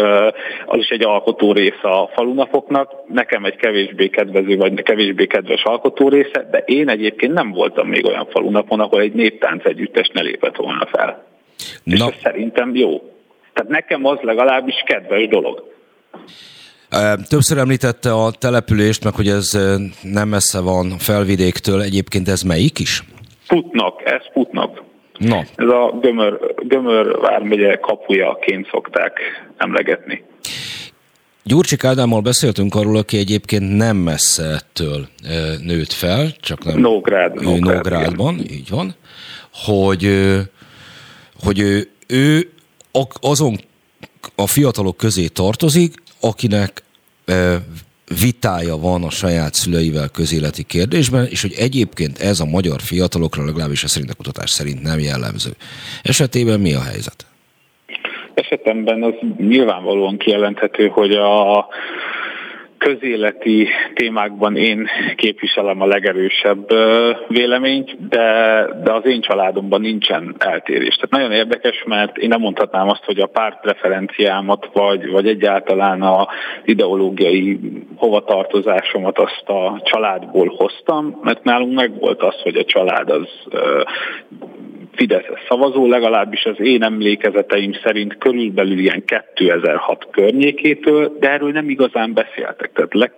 [0.65, 6.09] az is egy alkotó része a falunapoknak, nekem egy kevésbé kedvező vagy kevésbé kedves alkotó
[6.09, 10.55] része, de én egyébként nem voltam még olyan falunapon, ahol egy néptánc együttes ne lépett
[10.55, 11.25] volna fel.
[11.83, 11.93] Na.
[11.93, 13.01] És ez szerintem jó.
[13.53, 15.69] Tehát nekem az legalábbis kedves dolog.
[17.29, 19.57] Többször említette a települést, meg hogy ez
[20.01, 21.81] nem messze van felvidéktől.
[21.81, 23.03] Egyébként ez melyik is?
[23.51, 24.83] Putnak, ez Putnak.
[25.17, 25.37] No.
[25.55, 29.19] Ez a Gömör, Gömör vármegye kapujaként szokták
[29.57, 30.23] emlegetni.
[31.43, 35.07] Gyurcsik Ádámmal beszéltünk arról, aki egyébként nem messze ettől
[35.63, 38.53] nőtt fel, csak nem Nógrád, Nógrád, Nógrádban, igen.
[38.53, 38.95] így van,
[39.53, 40.17] hogy,
[41.43, 42.51] hogy ő, ő
[43.21, 43.55] azon
[44.35, 46.83] a fiatalok közé tartozik, akinek
[48.19, 53.83] vitája van a saját szüleivel közéleti kérdésben, és hogy egyébként ez a magyar fiatalokra, legalábbis
[53.83, 55.51] a szerint a kutatás szerint nem jellemző.
[56.03, 57.25] Esetében mi a helyzet?
[58.33, 61.67] Esetemben az nyilvánvalóan kijelenthető, hogy a
[62.81, 66.67] közéleti témákban én képviselem a legerősebb
[67.27, 70.95] véleményt, de, de az én családomban nincsen eltérés.
[70.95, 76.01] Tehát nagyon érdekes, mert én nem mondhatnám azt, hogy a párt preferenciámat, vagy, vagy egyáltalán
[76.01, 76.27] a
[76.65, 77.59] ideológiai
[77.95, 83.27] hovatartozásomat azt a családból hoztam, mert nálunk megvolt az, hogy a család az
[84.91, 92.13] Fideszes szavazó, legalábbis az én emlékezeteim szerint körülbelül ilyen 2006 környékétől, de erről nem igazán
[92.13, 92.71] beszéltek.
[92.73, 93.11] Tehát leg,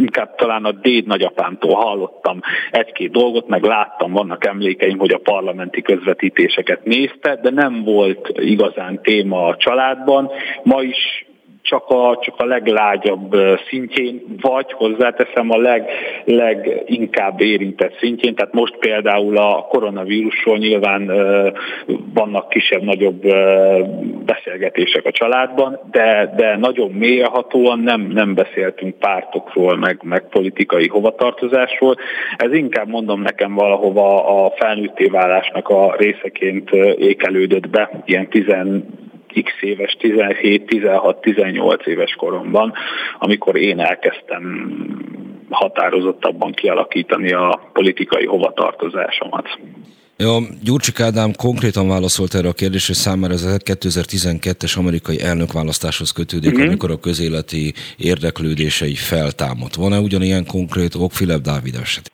[0.00, 2.40] inkább talán a déd nagyapámtól hallottam
[2.70, 9.00] egy-két dolgot, meg láttam, vannak emlékeim, hogy a parlamenti közvetítéseket nézte, de nem volt igazán
[9.02, 10.30] téma a családban.
[10.62, 11.26] Ma is
[11.62, 13.36] csak a, csak a leglágyabb
[13.68, 15.88] szintjén, vagy hozzáteszem a leg,
[16.24, 18.34] leginkább érintett szintjén.
[18.34, 21.06] Tehát most például a koronavírusról nyilván
[22.14, 23.20] vannak kisebb-nagyobb
[24.24, 31.96] beszélgetések a családban, de, de nagyon mélyhatóan nem, nem beszéltünk pártokról, meg, meg politikai hovatartozásról.
[32.36, 38.48] Ez inkább mondom nekem valahova a felnőtté válásnak a részeként ékelődött be, ilyen 10
[39.40, 42.72] x éves, 17, 16, 18 éves koromban,
[43.18, 44.42] amikor én elkezdtem
[45.50, 49.58] határozottabban kialakítani a politikai hovatartozásomat.
[50.16, 56.54] Ja, Gyurcsik Ádám konkrétan válaszolt erre a kérdésre, számára ez a 2012-es amerikai elnökválasztáshoz kötődik,
[56.54, 56.66] mm-hmm.
[56.66, 59.74] amikor a közéleti érdeklődései feltámadt.
[59.74, 62.10] Van-e ugyanilyen konkrét ok Filip Dávid eset?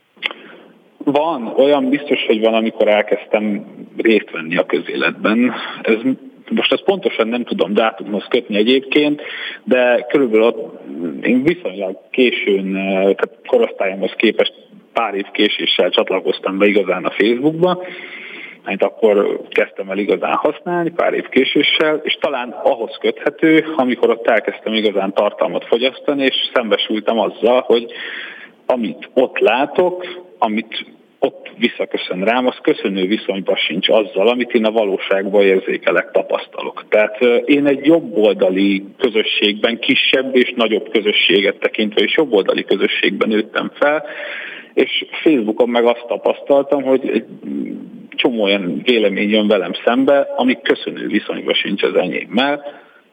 [1.05, 3.66] Van, olyan biztos, hogy van, amikor elkezdtem
[3.97, 5.53] részt venni a közéletben.
[5.82, 5.99] Ez
[6.50, 9.22] most ezt pontosan nem tudom dátumhoz kötni egyébként,
[9.64, 10.80] de körülbelül ott
[11.22, 14.52] én viszonylag későn, eh, tehát korosztályomhoz képest
[14.92, 17.82] pár év késéssel csatlakoztam be igazán a Facebookba,
[18.64, 24.26] amit akkor kezdtem el igazán használni, pár év késéssel, és talán ahhoz köthető, amikor ott
[24.26, 27.92] elkezdtem igazán tartalmat fogyasztani, és szembesültem azzal, hogy
[28.66, 30.06] amit ott látok,
[30.38, 30.86] amit
[31.19, 36.85] ott visszaköszön rám, az köszönő viszonyban sincs azzal, amit én a valóságban érzékelek, tapasztalok.
[36.89, 44.05] Tehát én egy jobboldali közösségben, kisebb és nagyobb közösséget tekintve, és jobboldali közösségben nőttem fel,
[44.74, 47.24] és Facebookon meg azt tapasztaltam, hogy egy
[48.11, 52.65] csomó olyan vélemény jön velem szembe, ami köszönő viszonyban sincs az enyémmel,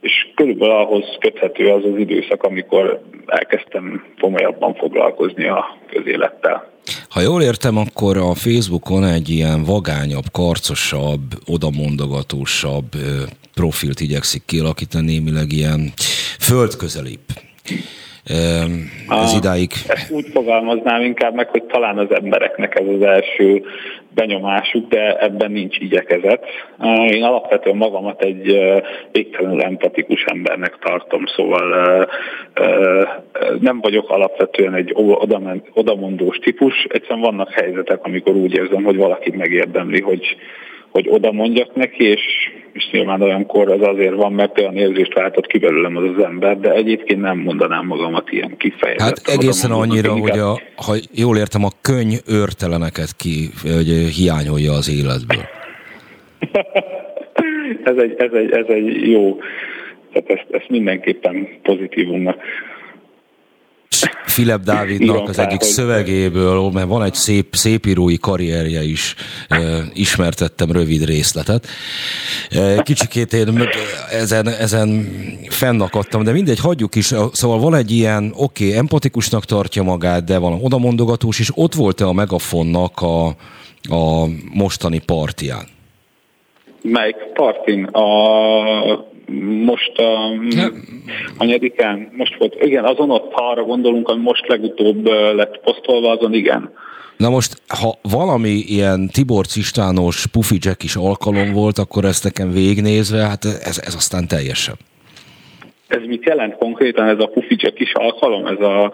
[0.02, 6.75] és körülbelül ahhoz köthető az az időszak, amikor elkezdtem komolyabban foglalkozni a közélettel.
[7.10, 12.96] Ha jól értem, akkor a Facebookon egy ilyen vagányabb, karcosabb, odamondogatósabb
[13.54, 15.94] profilt igyekszik kialakítani, némileg ilyen
[16.40, 17.40] földközelibb.
[19.10, 19.72] Ez idáig?
[19.88, 23.64] Ezt úgy fogalmaznám inkább meg, hogy talán az embereknek ez az első
[24.14, 26.46] benyomásuk, de ebben nincs igyekezet.
[27.10, 28.60] Én alapvetően magamat egy
[29.12, 32.08] végtelenül empatikus embernek tartom, szóval
[33.60, 34.96] nem vagyok alapvetően egy
[35.74, 36.88] odamondós típus.
[36.90, 40.38] Egyszerűen vannak helyzetek, amikor úgy érzem, hogy valaki megérdemli, hogy
[40.92, 42.22] hogy oda mondjak neki, és,
[42.76, 46.60] és nyilván olyankor az azért van, mert olyan érzést váltott ki belőlem az az ember,
[46.60, 49.28] de egyébként nem mondanám magamat ilyen kifejezett.
[49.28, 54.90] Hát egészen annyira, hogy a, ha jól értem, a könyv őrteleneket ki, hogy hiányolja az
[54.90, 55.44] életből.
[57.92, 59.38] ez, egy, ez, egy, ez egy jó,
[60.14, 62.38] tehát ezt, ezt mindenképpen pozitívumnak
[64.26, 69.16] Filip Dávidnak az egyik szövegéből, mert van egy szép, szép írói karrierje is,
[69.94, 71.68] ismertettem rövid részletet.
[72.84, 73.70] Kicsikét én
[74.12, 75.10] ezen, ezen
[75.50, 77.14] fennakadtam, de mindegy, hagyjuk is.
[77.32, 82.06] Szóval van egy ilyen, oké, okay, empatikusnak tartja magát, de van odamondogatós, és ott volt-e
[82.06, 83.28] a Megafonnak a,
[83.90, 85.68] a mostani partján?
[86.82, 87.84] Melyik partin?
[87.84, 89.15] A
[89.66, 90.30] most a,
[91.38, 96.12] a nyedikán, most volt, igen, azon ott, ha arra gondolunk, ami most legutóbb lett posztolva,
[96.12, 96.74] azon igen.
[97.18, 103.18] Na most, ha valami ilyen Tibor Cistános Pufi is alkalom volt, akkor ezt nekem végnézve,
[103.18, 104.76] hát ez, ez aztán teljesen.
[105.88, 108.46] Ez mit jelent konkrétan ez a Pufi is alkalom?
[108.46, 108.94] Ez a...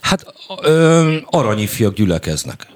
[0.00, 0.24] Hát
[0.62, 2.66] ö, aranyifjak gyülekeznek.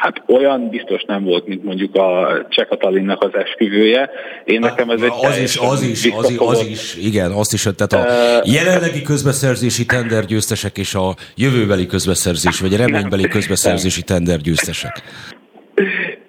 [0.00, 4.10] Hát olyan biztos nem volt, mint mondjuk a Cseh Katalinnak az esküvője.
[4.44, 7.68] Én nekem ez egy az is, az is, az, is, az is, igen, azt is,
[7.76, 15.02] tehát a jelenlegi közbeszerzési tendergyőztesek és a jövőbeli közbeszerzés, vagy reménybeli közbeszerzési tendergyőztesek.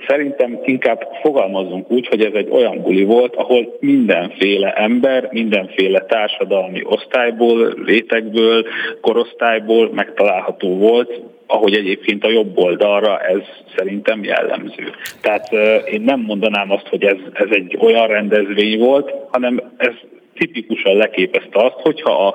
[0.08, 6.82] Szerintem inkább fogalmazunk úgy, hogy ez egy olyan buli volt, ahol mindenféle ember, mindenféle társadalmi
[6.84, 8.66] osztályból, rétegből,
[9.02, 13.42] korosztályból megtalálható volt, ahogy egyébként a jobb oldalra ez
[13.76, 14.92] szerintem jellemző.
[15.22, 15.54] Tehát
[15.86, 19.94] én nem mondanám azt, hogy ez, ez egy olyan rendezvény volt, hanem ez
[20.42, 22.34] tipikusan leképezte azt, hogyha a,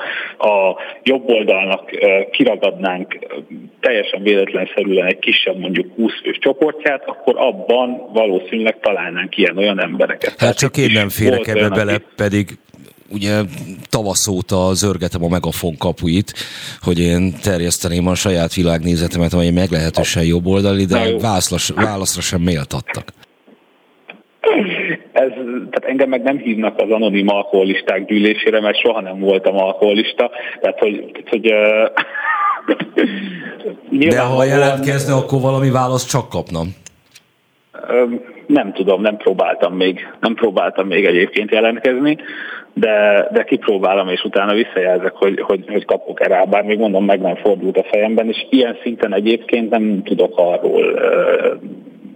[0.48, 1.90] a jobb oldalnak
[2.30, 3.18] kiragadnánk
[3.80, 10.28] teljesen véletlenszerűen egy kisebb, mondjuk 20 fős csoportját, akkor abban valószínűleg találnánk ilyen-olyan embereket.
[10.28, 12.58] Hát Tehát csak én nem férek ebbe bele, pedig
[13.08, 13.40] ugye
[13.88, 16.32] tavasz óta zörgetem a megafon kapuit,
[16.80, 23.12] hogy én terjeszteném a saját világnézetemet, amely meglehetősen jobboldali, de válaszra, válaszra sem méltattak.
[25.86, 30.30] Tehát engem meg nem hívnak az anonim alkoholisták gyűlésére, mert soha nem voltam alkoholista,
[30.60, 31.52] tehát hogy, hogy
[34.08, 36.66] De ha jelentkezne, akkor valami választ csak kapnam.
[38.46, 42.18] Nem tudom, nem próbáltam még, nem próbáltam még egyébként jelentkezni
[42.74, 47.20] de, de kipróbálom, és utána visszajelzek, hogy, hogy, hogy kapok-e rá, bár még mondom, meg
[47.20, 50.98] nem fordult a fejemben, és ilyen szinten egyébként nem tudok arról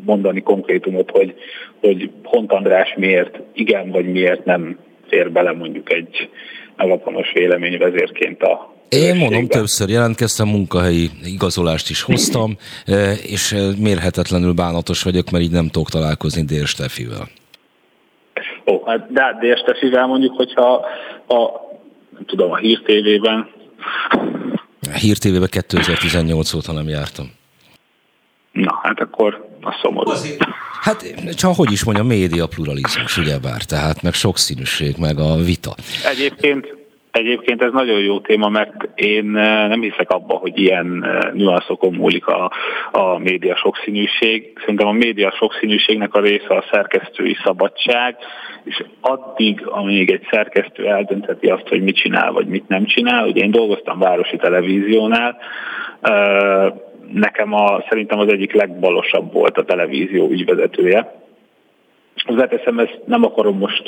[0.05, 1.35] mondani konkrétumot, hogy,
[1.81, 4.79] hogy Hont András miért igen, vagy miért nem
[5.09, 6.29] fér bele mondjuk egy
[6.77, 12.57] megaponos véleményvezérként a én mondom, többször jelentkeztem, munkahelyi igazolást is hoztam,
[13.23, 17.29] és mérhetetlenül bánatos vagyok, mert így nem tudok találkozni Dél Stefivel.
[18.67, 20.87] Ó, hát de, de Estesivel mondjuk, hogyha
[21.27, 21.37] a,
[22.11, 23.49] nem tudom, a Hír TV-ben.
[24.95, 27.31] Hír TV-ben 2018 óta nem jártam.
[28.53, 30.11] Na, hát akkor a szomorú.
[30.81, 35.75] Hát csak hogy is mondjam, média pluralizmus, ugyebár, tehát meg sokszínűség, meg a vita.
[36.11, 36.79] Egyébként
[37.11, 41.95] Egyébként ez nagyon jó téma, mert én eh, nem hiszek abba, hogy ilyen eh, nüanszokon
[41.95, 42.53] múlik a,
[42.93, 44.53] a média sokszínűség.
[44.61, 48.17] Szerintem a média sokszínűségnek a része a szerkesztői szabadság,
[48.65, 53.43] és addig, amíg egy szerkesztő eldöntheti azt, hogy mit csinál, vagy mit nem csinál, ugye
[53.43, 55.37] én dolgoztam városi televíziónál,
[56.01, 56.73] eh,
[57.13, 61.19] nekem a, szerintem az egyik legbalosabb volt a televízió ügyvezetője.
[62.25, 63.83] Hozzáteszem, ezt nem akarom most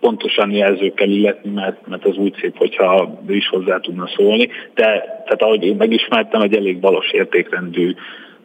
[0.00, 4.84] pontosan jelzőkkel illetni, mert, mert az úgy szép, hogyha ő is hozzá tudna szólni, de
[5.24, 7.94] tehát ahogy én megismertem, egy elég balos értékrendű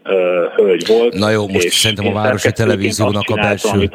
[0.06, 0.12] uh,
[0.56, 1.14] hölgy volt.
[1.14, 3.90] Na jó, most szerintem a városi televíziónak a belső...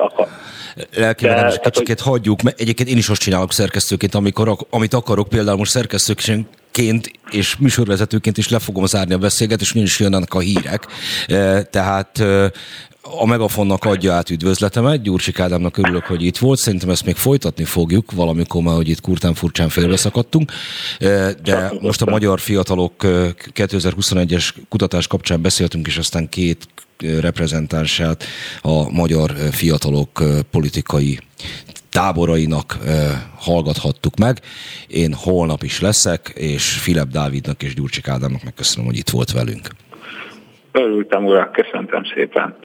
[0.97, 5.57] Lelkivel egy kicsit hagyjuk, mert egyébként én is azt csinálok szerkesztőként, amikor, amit akarok, például
[5.57, 6.49] most szerkesztőként
[7.31, 10.87] és műsorvezetőként is le fogom zárni a beszélgetést, és is jönnek a hírek.
[11.71, 12.25] Tehát
[13.03, 17.65] a Megafonnak adja át üdvözletemet, Gyurcsik Ádámnak örülök, hogy itt volt, szerintem ezt még folytatni
[17.65, 20.53] fogjuk, valamikor már, hogy itt kurtán furcsán félbeszakadtunk,
[21.43, 22.95] de most a magyar fiatalok
[23.55, 26.69] 2021-es kutatás kapcsán beszéltünk, és aztán két
[27.21, 28.25] reprezentánsát
[28.61, 31.19] a magyar fiatalok politikai
[31.93, 32.77] táborainak
[33.39, 34.41] hallgathattuk meg.
[34.87, 39.69] Én holnap is leszek, és Filip Dávidnak és Gyurcsik Ádámnak megköszönöm, hogy itt volt velünk.
[40.73, 42.57] Örültem, urak, köszöntem szépen.